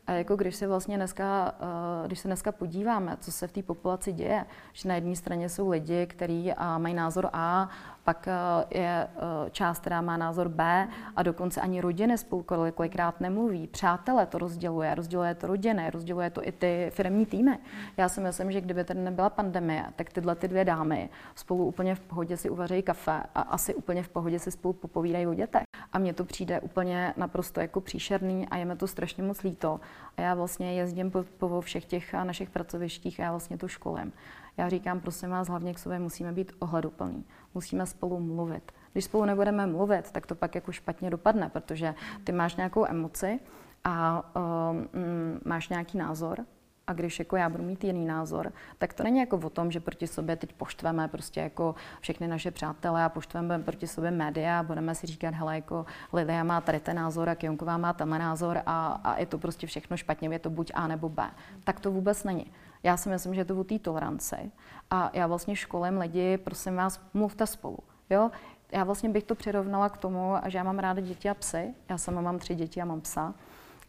A 0.07 0.13
jako 0.13 0.37
když 0.37 0.57
se 0.57 0.67
vlastně 0.67 0.97
dneska, 0.97 1.55
eh, 1.61 2.07
když 2.07 2.19
se 2.19 2.29
dneska 2.29 2.53
podíváme, 2.53 3.17
co 3.21 3.33
se 3.33 3.47
v 3.47 3.53
té 3.53 3.63
populaci 3.63 4.13
děje, 4.13 4.45
že 4.73 4.89
na 4.89 4.95
jedné 4.95 5.17
straně 5.17 5.49
jsou 5.49 5.69
lidi, 5.69 6.07
kteří 6.07 6.53
mají 6.79 6.95
názor 6.95 7.31
A, 7.33 7.69
pak 8.09 8.29
eh, 8.29 8.79
je 8.79 9.09
eh, 9.09 9.51
část, 9.51 9.79
která 9.79 10.01
má 10.01 10.17
názor 10.17 10.49
B 10.49 10.89
a 11.17 11.23
dokonce 11.23 11.61
ani 11.61 11.81
rodiny 11.81 12.19
spolu 12.19 12.45
kolikrát 12.75 13.21
nemluví. 13.21 13.67
Přátelé 13.67 14.27
to 14.27 14.39
rozděluje, 14.39 14.95
rozděluje 14.95 15.35
to 15.35 15.47
rodiny, 15.47 15.91
rozděluje 15.91 16.31
to 16.31 16.49
i 16.49 16.53
ty 16.53 16.91
firmní 16.95 17.27
týmy. 17.27 17.59
Já 17.97 18.09
si 18.09 18.21
myslím, 18.21 18.53
že 18.53 18.61
kdyby 18.61 18.85
tady 18.85 19.01
nebyla 19.01 19.31
pandemie, 19.31 19.85
tak 19.97 20.13
tyhle 20.13 20.35
ty 20.35 20.49
dvě 20.49 20.65
dámy 20.65 21.11
spolu 21.35 21.65
úplně 21.65 21.95
v 21.95 22.01
pohodě 22.01 22.37
si 22.37 22.51
uvaří 22.51 22.83
kafe 22.83 23.23
a 23.35 23.41
asi 23.41 23.75
úplně 23.75 24.03
v 24.03 24.09
pohodě 24.09 24.39
si 24.39 24.51
spolu 24.51 24.73
popovídají 24.75 25.27
o 25.27 25.35
dětech. 25.35 25.63
A 25.93 25.99
mně 25.99 26.15
to 26.15 26.25
přijde 26.25 26.61
úplně 26.61 27.15
naprosto 27.17 27.61
jako 27.61 27.81
příšerný 27.81 28.49
a 28.49 28.57
je 28.57 28.65
mi 28.65 28.77
to 28.77 28.87
strašně 28.87 29.23
moc 29.23 29.43
líto. 29.43 29.81
A 30.17 30.21
já 30.21 30.35
vlastně 30.35 30.75
jezdím 30.75 31.11
po, 31.11 31.25
po 31.39 31.61
všech 31.61 31.85
těch 31.85 32.13
našich 32.13 32.51
pracovištích 32.51 33.21
a 33.21 33.23
já 33.23 33.31
vlastně 33.31 33.59
to 33.59 33.69
školím. 33.69 34.13
Já 34.57 34.69
říkám, 34.69 35.01
prosím 35.01 35.31
vás, 35.31 35.49
hlavně 35.49 35.75
k 35.75 35.79
sobě 35.79 35.99
musíme 35.99 36.33
být 36.33 36.53
ohleduplní. 36.59 37.25
Musíme 37.55 37.87
spolu 37.87 38.21
mluvit. 38.21 38.73
Když 38.93 39.05
spolu 39.05 39.25
nebudeme 39.25 39.67
mluvit, 39.67 40.13
tak 40.13 40.27
to 40.27 40.35
pak 40.35 40.55
jako 40.55 40.73
špatně 40.73 41.11
dopadne, 41.11 41.49
protože 41.49 41.95
ty 42.25 42.33
máš 42.33 42.57
nějakou 42.57 42.87
emoci 42.87 43.41
a 43.85 44.25
um, 44.71 44.89
máš 45.45 45.69
nějaký 45.69 45.99
názor 45.99 46.45
a 46.89 46.93
když 46.93 47.19
jako 47.19 47.37
já 47.37 47.49
budu 47.49 47.65
mít 47.65 47.85
jiný 47.85 48.07
názor, 48.07 48.53
tak 48.79 48.95
to 48.95 49.03
není 49.03 49.19
jako 49.19 49.37
o 49.37 49.51
tom, 49.51 49.71
že 49.71 49.81
proti 49.81 50.07
sobě 50.07 50.37
teď 50.37 50.53
poštveme 50.53 51.09
prostě 51.09 51.41
jako 51.41 51.75
všechny 52.01 52.29
naše 52.29 52.51
přátelé 52.51 53.05
a 53.05 53.09
poštveme 53.09 53.59
proti 53.59 53.87
sobě 53.87 54.11
média 54.11 54.61
a 54.61 54.63
budeme 54.63 54.95
si 54.95 55.07
říkat, 55.07 55.35
hele, 55.35 55.55
jako 55.55 55.87
Lidia 56.13 56.45
má 56.45 56.61
tady 56.61 56.81
ten 56.81 56.97
názor 56.97 57.29
a 57.29 57.35
Kionková 57.35 57.77
má 57.77 57.93
tenhle 57.93 58.19
názor 58.19 58.63
a, 58.67 59.01
a 59.05 59.19
je 59.19 59.27
to 59.27 59.39
prostě 59.39 59.67
všechno 59.67 59.97
špatně, 59.97 60.29
je 60.29 60.39
to 60.39 60.51
buď 60.51 60.73
A 60.75 60.87
nebo 60.87 61.09
B. 61.09 61.31
Tak 61.65 61.81
to 61.81 61.91
vůbec 61.91 62.25
není. 62.25 62.47
Já 62.83 62.97
si 62.97 63.09
myslím, 63.09 63.35
že 63.35 63.41
je 63.41 63.45
to 63.45 63.61
o 63.61 63.65
té 63.65 63.79
toleranci. 63.79 64.51
A 64.91 65.11
já 65.13 65.27
vlastně 65.27 65.57
školím 65.57 65.99
lidi, 65.99 66.39
prosím 66.39 66.77
vás, 66.77 67.01
mluvte 67.15 67.47
spolu. 67.47 67.79
Jo? 68.11 68.31
Já 68.73 68.85
vlastně 68.85 69.09
bych 69.09 69.25
to 69.25 69.35
přirovnala 69.35 69.89
k 69.89 69.99
tomu, 69.99 70.35
že 70.47 70.59
já 70.59 70.65
mám 70.65 70.79
ráda 70.79 71.01
děti 71.01 71.31
a 71.31 71.35
psy. 71.35 71.75
Já 71.89 71.99
sama 71.99 72.21
mám 72.21 72.39
tři 72.39 72.55
děti 72.55 72.83
a 72.83 72.85
mám 72.85 73.01
psa. 73.01 73.35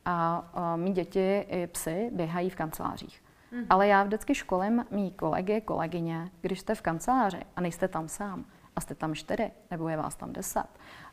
A 0.05 0.45
uh, 0.57 0.81
mý 0.81 0.93
děti 0.93 1.45
i 1.49 1.67
psy 1.67 2.09
běhají 2.13 2.49
v 2.49 2.55
kancelářích. 2.55 3.23
Mm. 3.51 3.65
Ale 3.69 3.87
já 3.87 4.03
vždycky 4.03 4.35
školím 4.35 4.85
mý 4.91 5.11
kolegy, 5.11 5.61
kolegyně, 5.61 6.31
když 6.41 6.59
jste 6.59 6.75
v 6.75 6.81
kanceláři 6.81 7.41
a 7.55 7.61
nejste 7.61 7.87
tam 7.87 8.07
sám 8.07 8.45
a 8.75 8.81
jste 8.81 8.95
tam 8.95 9.15
čtyři, 9.15 9.51
nebo 9.71 9.89
je 9.89 9.97
vás 9.97 10.15
tam 10.15 10.33
deset, 10.33 10.67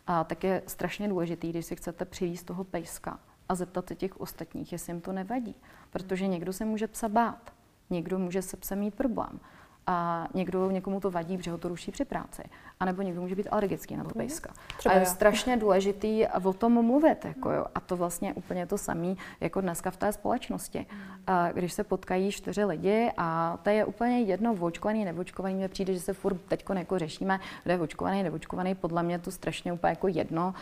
a 0.06 0.24
tak 0.24 0.44
je 0.44 0.62
strašně 0.66 1.08
důležitý, 1.08 1.50
když 1.50 1.66
si 1.66 1.76
chcete 1.76 2.04
přivízt 2.04 2.46
toho 2.46 2.64
pejska 2.64 3.18
a 3.48 3.54
zeptat 3.54 3.88
se 3.88 3.94
těch 3.94 4.20
ostatních, 4.20 4.72
jestli 4.72 4.92
jim 4.92 5.00
to 5.00 5.12
nevadí. 5.12 5.54
Protože 5.90 6.26
někdo 6.26 6.52
se 6.52 6.64
může 6.64 6.86
psa 6.86 7.08
bát. 7.08 7.52
Někdo 7.90 8.18
může 8.18 8.42
se 8.42 8.56
psem 8.56 8.78
mít 8.78 8.94
problém. 8.94 9.40
a 9.88 10.28
někdo, 10.34 10.70
někomu 10.70 11.00
to 11.00 11.10
vadí, 11.10 11.36
protože 11.36 11.50
ho 11.50 11.58
to 11.58 11.68
ruší 11.68 11.90
při 11.90 12.04
práci. 12.04 12.42
A 12.80 12.84
nebo 12.84 13.02
někdo 13.02 13.20
může 13.20 13.34
být 13.34 13.48
alergický 13.50 13.96
na 13.96 14.02
to 14.04 14.08
Mhm. 14.08 14.18
pejska. 14.18 14.50
Třeba 14.78 14.92
a 14.94 14.98
je 14.98 15.04
já. 15.04 15.10
strašně 15.10 15.56
důležitý 15.66 16.24
o 16.44 16.52
tom 16.52 16.84
mluvit. 16.86 17.24
Jako 17.24 17.50
jo. 17.50 17.66
A 17.74 17.80
to 17.80 17.96
vlastně 17.96 18.34
úplně 18.34 18.66
to 18.66 18.78
samé 18.78 19.14
jako 19.40 19.60
dneska 19.60 19.90
v 19.90 19.96
té 19.96 20.12
společnosti. 20.12 20.86
A 21.26 21.52
když 21.52 21.72
se 21.72 21.84
potkají 21.84 22.32
čtyři 22.32 22.64
lidi 22.64 23.10
a 23.16 23.58
to 23.62 23.70
je 23.70 23.84
úplně 23.84 24.20
jedno, 24.20 24.52
očkovaný, 24.60 25.04
neočkovaný, 25.04 25.54
mně 25.54 25.68
přijde, 25.68 25.94
že 25.94 26.00
se 26.00 26.12
furt 26.12 26.36
teď 26.48 26.64
jako 26.74 26.98
řešíme, 26.98 27.40
kdo 27.64 27.72
je 27.72 27.80
očkovaný, 27.80 28.22
neočkovaný, 28.22 28.74
podle 28.74 29.02
mě 29.02 29.18
to 29.18 29.30
strašně 29.30 29.72
úplně 29.72 29.90
jako 29.90 30.08
jedno. 30.08 30.54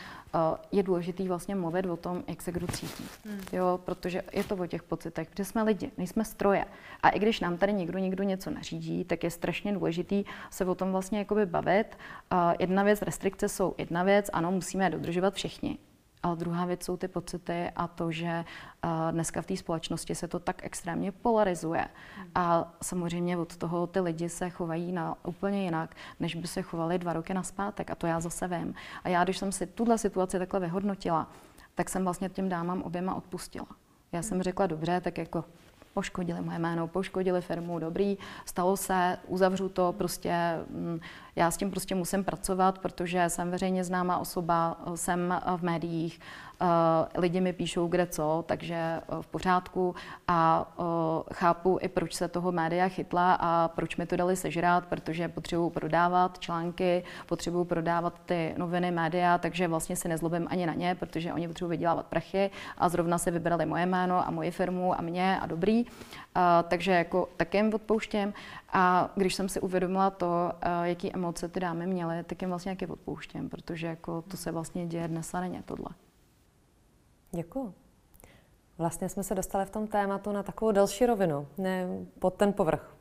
Je 0.72 0.82
důležitý 0.82 1.28
vlastně 1.28 1.54
mluvit 1.54 1.86
o 1.86 1.96
tom, 1.96 2.22
jak 2.28 2.42
se 2.42 2.52
kdo 2.52 2.66
cítí. 2.66 3.04
Jo, 3.52 3.80
protože 3.84 4.22
je 4.32 4.44
to 4.44 4.56
o 4.56 4.66
těch 4.66 4.82
pocitech, 4.82 5.30
protože 5.30 5.44
jsme 5.44 5.62
lidi, 5.62 5.90
nejsme 5.98 6.24
stroje. 6.24 6.64
A 7.02 7.08
i 7.08 7.18
když 7.18 7.40
nám 7.40 7.56
tady 7.56 7.72
někdo 7.72 7.98
někdo 7.98 8.22
něco 8.22 8.50
nařídí, 8.50 9.04
tak 9.04 9.24
je 9.24 9.30
strašně 9.30 9.72
důležitý 9.72 10.24
se 10.50 10.64
o 10.64 10.74
tom 10.74 10.92
vlastně 10.92 11.18
jakoby 11.18 11.46
bavit. 11.46 11.86
A 12.30 12.52
jedna 12.58 12.82
věc, 12.82 13.02
restrikce 13.02 13.48
jsou 13.48 13.74
jedna 13.78 14.02
věc, 14.02 14.30
ano, 14.32 14.50
musíme 14.50 14.84
je 14.84 14.90
dodržovat 14.90 15.34
všichni. 15.34 15.78
Ale 16.22 16.36
druhá 16.36 16.64
věc 16.64 16.84
jsou 16.84 16.96
ty 16.96 17.08
pocity 17.08 17.70
a 17.76 17.86
to, 17.86 18.12
že 18.12 18.44
a, 18.82 19.10
dneska 19.10 19.42
v 19.42 19.46
té 19.46 19.56
společnosti 19.56 20.14
se 20.14 20.28
to 20.28 20.38
tak 20.38 20.64
extrémně 20.64 21.12
polarizuje. 21.12 21.88
A 22.34 22.72
samozřejmě 22.82 23.36
od 23.36 23.56
toho 23.56 23.86
ty 23.86 24.00
lidi 24.00 24.28
se 24.28 24.50
chovají 24.50 24.92
na 24.92 25.16
úplně 25.24 25.64
jinak, 25.64 25.94
než 26.20 26.34
by 26.34 26.46
se 26.46 26.62
chovali 26.62 26.98
dva 26.98 27.12
roky 27.12 27.34
naspátek. 27.34 27.90
A 27.90 27.94
to 27.94 28.06
já 28.06 28.20
zase 28.20 28.48
vím. 28.48 28.74
A 29.04 29.08
já, 29.08 29.24
když 29.24 29.38
jsem 29.38 29.52
si 29.52 29.66
tuhle 29.66 29.98
situaci 29.98 30.38
takhle 30.38 30.60
vyhodnotila, 30.60 31.30
tak 31.74 31.90
jsem 31.90 32.04
vlastně 32.04 32.28
těm 32.28 32.48
dámám 32.48 32.82
oběma 32.82 33.14
odpustila. 33.14 33.66
Já 34.12 34.22
jsem 34.22 34.42
řekla, 34.42 34.66
dobře, 34.66 35.00
tak 35.00 35.18
jako 35.18 35.44
poškodili 35.94 36.40
moje 36.40 36.58
jméno, 36.58 36.88
poškodili 36.88 37.40
firmu, 37.40 37.78
dobrý, 37.78 38.18
stalo 38.44 38.76
se, 38.76 39.18
uzavřu 39.26 39.68
to, 39.68 39.94
prostě 39.98 40.34
mm, 40.70 41.00
já 41.36 41.50
s 41.50 41.56
tím 41.56 41.70
prostě 41.70 41.94
musím 41.94 42.24
pracovat, 42.24 42.78
protože 42.78 43.24
jsem 43.28 43.50
veřejně 43.50 43.84
známá 43.84 44.18
osoba, 44.18 44.80
jsem 44.94 45.40
v 45.56 45.62
médiích, 45.62 46.20
lidi 47.14 47.40
mi 47.40 47.52
píšou 47.52 47.88
kde 47.88 48.06
co, 48.06 48.44
takže 48.46 48.74
eh, 48.74 49.00
v 49.20 49.26
pořádku 49.26 49.94
a 50.28 50.72
eh, 50.78 50.82
chápu 51.34 51.78
i 51.80 51.88
proč 51.88 52.14
se 52.14 52.28
toho 52.28 52.52
média 52.52 52.88
chytla 52.88 53.34
a 53.40 53.68
proč 53.68 53.96
mi 53.96 54.06
to 54.06 54.16
dali 54.16 54.36
sežrát, 54.36 54.86
protože 54.86 55.28
potřebuju 55.28 55.70
prodávat 55.70 56.38
články, 56.38 57.04
potřebuju 57.26 57.64
prodávat 57.64 58.20
ty 58.26 58.54
noviny, 58.56 58.90
média, 58.90 59.38
takže 59.38 59.68
vlastně 59.68 59.96
si 59.96 60.08
nezlobím 60.08 60.46
ani 60.50 60.66
na 60.66 60.74
ně, 60.74 60.94
protože 60.94 61.32
oni 61.32 61.48
potřebují 61.48 61.70
vydělávat 61.70 62.06
prachy 62.06 62.50
a 62.78 62.88
zrovna 62.88 63.18
se 63.18 63.30
vybrali 63.30 63.66
moje 63.66 63.86
jméno 63.86 64.28
a 64.28 64.30
moji 64.30 64.50
firmu 64.50 64.98
a 64.98 65.02
mě 65.02 65.40
a 65.40 65.46
dobrý. 65.46 65.84
Uh, 65.84 66.42
takže 66.68 66.92
jako 66.92 67.28
taky 67.36 67.56
jim 67.56 67.74
odpouštěm. 67.74 68.32
A 68.72 69.10
když 69.16 69.34
jsem 69.34 69.48
si 69.48 69.60
uvědomila 69.60 70.10
to, 70.10 70.52
jaký 70.82 71.14
emoce 71.14 71.48
ty 71.48 71.60
dámy 71.60 71.86
měly, 71.86 72.24
tak 72.24 72.42
jim 72.42 72.48
vlastně 72.48 72.70
jaký 72.70 72.86
odpouštěm, 72.86 73.48
protože 73.48 73.86
jako 73.86 74.22
to 74.22 74.36
se 74.36 74.52
vlastně 74.52 74.86
děje 74.86 75.08
dnes 75.08 75.34
a 75.34 75.40
denně 75.40 75.62
tohle. 75.64 76.03
Děkuji. 77.34 77.74
Vlastně 78.78 79.08
jsme 79.08 79.22
se 79.22 79.34
dostali 79.34 79.64
v 79.64 79.70
tom 79.70 79.86
tématu 79.86 80.32
na 80.32 80.42
takovou 80.42 80.72
další 80.72 81.06
rovinu, 81.06 81.46
ne 81.58 81.88
pod 82.18 82.34
ten 82.34 82.52
povrch 82.52 82.96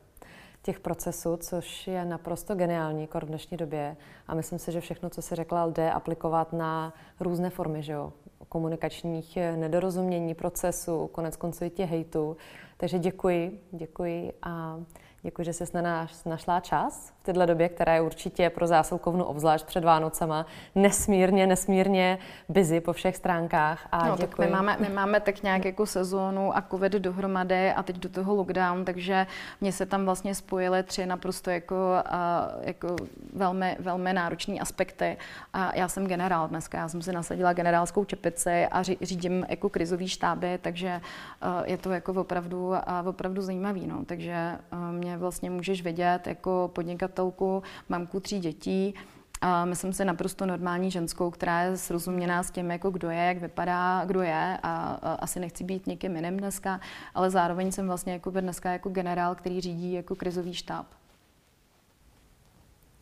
těch 0.61 0.79
procesů, 0.79 1.37
což 1.37 1.87
je 1.87 2.05
naprosto 2.05 2.55
geniální 2.55 3.07
kor 3.07 3.25
v 3.25 3.27
dnešní 3.27 3.57
době. 3.57 3.97
A 4.27 4.35
myslím 4.35 4.59
si, 4.59 4.71
že 4.71 4.81
všechno, 4.81 5.09
co 5.09 5.21
si 5.21 5.35
řekla, 5.35 5.67
jde 5.67 5.91
aplikovat 5.91 6.53
na 6.53 6.93
různé 7.19 7.49
formy, 7.49 7.83
že 7.83 7.93
jo? 7.93 8.13
komunikačních 8.49 9.37
nedorozumění, 9.55 10.33
procesů, 10.33 11.07
konec 11.07 11.35
konců 11.35 11.63
i 11.65 11.69
těch 11.69 11.89
hejtů. 11.89 12.37
Takže 12.77 12.99
děkuji, 12.99 13.61
děkuji 13.71 14.33
a 14.41 14.79
děkuji, 15.23 15.43
že 15.43 15.53
jsi 15.53 15.63
na 15.73 15.81
nás 15.81 16.25
našla 16.25 16.59
čas 16.59 17.13
v 17.19 17.23
této 17.23 17.45
době, 17.45 17.69
která 17.69 17.93
je 17.93 18.01
určitě 18.01 18.49
pro 18.49 18.67
zásilkovnu 18.67 19.23
obzvlášť 19.23 19.65
před 19.65 19.83
Vánocema 19.83 20.45
nesmírně, 20.75 21.47
nesmírně 21.47 22.17
busy 22.49 22.81
po 22.81 22.93
všech 22.93 23.15
stránkách. 23.15 23.87
A 23.91 24.07
no, 24.07 24.15
děkuji. 24.15 24.27
tak 24.27 24.39
my 24.39 24.47
máme, 24.47 24.77
my 24.79 24.89
máme 24.89 25.19
tak 25.19 25.43
nějak 25.43 25.65
jako 25.65 25.85
sezónu 25.85 26.57
a 26.57 26.61
covid 26.71 26.93
dohromady 26.93 27.71
a 27.71 27.83
teď 27.83 27.95
do 27.95 28.09
toho 28.09 28.35
lockdown, 28.35 28.85
takže 28.85 29.27
mě 29.61 29.71
se 29.71 29.85
tam 29.85 30.05
vlastně 30.05 30.35
spojily 30.35 30.83
tři 30.83 31.05
naprosto 31.05 31.49
jako, 31.49 31.75
a, 32.05 32.49
jako 32.61 32.95
velmi, 33.33 33.75
velmi 33.79 34.13
náročné 34.13 34.59
aspekty. 34.59 35.17
A 35.53 35.75
já 35.75 35.87
jsem 35.87 36.07
generál 36.07 36.47
dneska, 36.47 36.77
já 36.77 36.87
jsem 36.87 37.01
si 37.01 37.11
nasadila 37.11 37.53
generálskou 37.53 38.05
čepici 38.05 38.67
a 38.71 38.83
ří, 38.83 38.97
řídím 39.01 39.45
jako 39.49 39.69
krizový 39.69 40.07
štáby, 40.07 40.59
takže 40.61 41.01
a, 41.41 41.63
je 41.65 41.77
to 41.77 41.91
jako 41.91 42.13
opravdu, 42.13 42.73
a, 42.75 43.03
opravdu 43.07 43.41
zajímavý. 43.41 43.87
No. 43.87 44.05
Takže 44.05 44.57
a, 44.71 44.91
mě 45.13 45.17
vlastně 45.17 45.49
můžeš 45.49 45.81
vidět 45.81 46.27
jako 46.27 46.71
podnikatelku, 46.73 47.63
mamku 47.89 48.19
tří 48.19 48.39
dětí, 48.39 48.93
a 49.41 49.65
myslím 49.65 49.93
si 49.93 50.05
naprosto 50.05 50.45
normální 50.45 50.91
ženskou, 50.91 51.31
která 51.31 51.61
je 51.61 51.77
srozuměná 51.77 52.43
s 52.43 52.51
tím, 52.51 52.71
jako 52.71 52.91
kdo 52.91 53.09
je, 53.09 53.17
jak 53.17 53.37
vypadá, 53.37 54.05
kdo 54.05 54.21
je 54.21 54.57
a, 54.63 54.99
a 55.01 55.13
asi 55.13 55.39
nechci 55.39 55.63
být 55.63 55.87
někým 55.87 56.15
jiným 56.15 56.37
dneska, 56.37 56.79
ale 57.15 57.29
zároveň 57.29 57.71
jsem 57.71 57.87
vlastně 57.87 58.13
jako 58.13 58.29
dneska 58.29 58.71
jako 58.71 58.89
generál, 58.89 59.35
který 59.35 59.61
řídí 59.61 59.93
jako 59.93 60.15
krizový 60.15 60.53
štáb. 60.53 60.85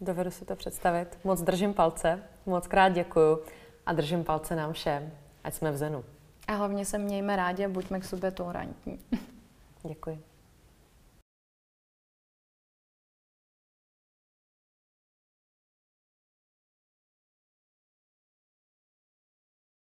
Dovedu 0.02 0.32
si 0.32 0.46
to 0.46 0.56
představit. 0.56 1.20
Moc 1.24 1.42
držím 1.42 1.74
palce, 1.74 2.24
moc 2.46 2.68
krát 2.68 2.90
děkuju 2.90 3.40
a 3.86 3.94
držím 3.94 4.24
palce 4.24 4.56
nám 4.56 4.74
všem, 4.74 5.12
ať 5.44 5.54
jsme 5.54 5.72
v 5.72 5.78
zenu. 5.78 6.04
A 6.48 6.54
hlavně 6.54 6.86
se 6.86 6.98
mějme 6.98 7.36
rádi 7.36 7.66
a 7.66 7.70
buďme 7.70 8.00
k 8.00 8.06
sobě 8.06 8.32
tolerantní. 8.32 9.00
Děkuji. 9.84 10.31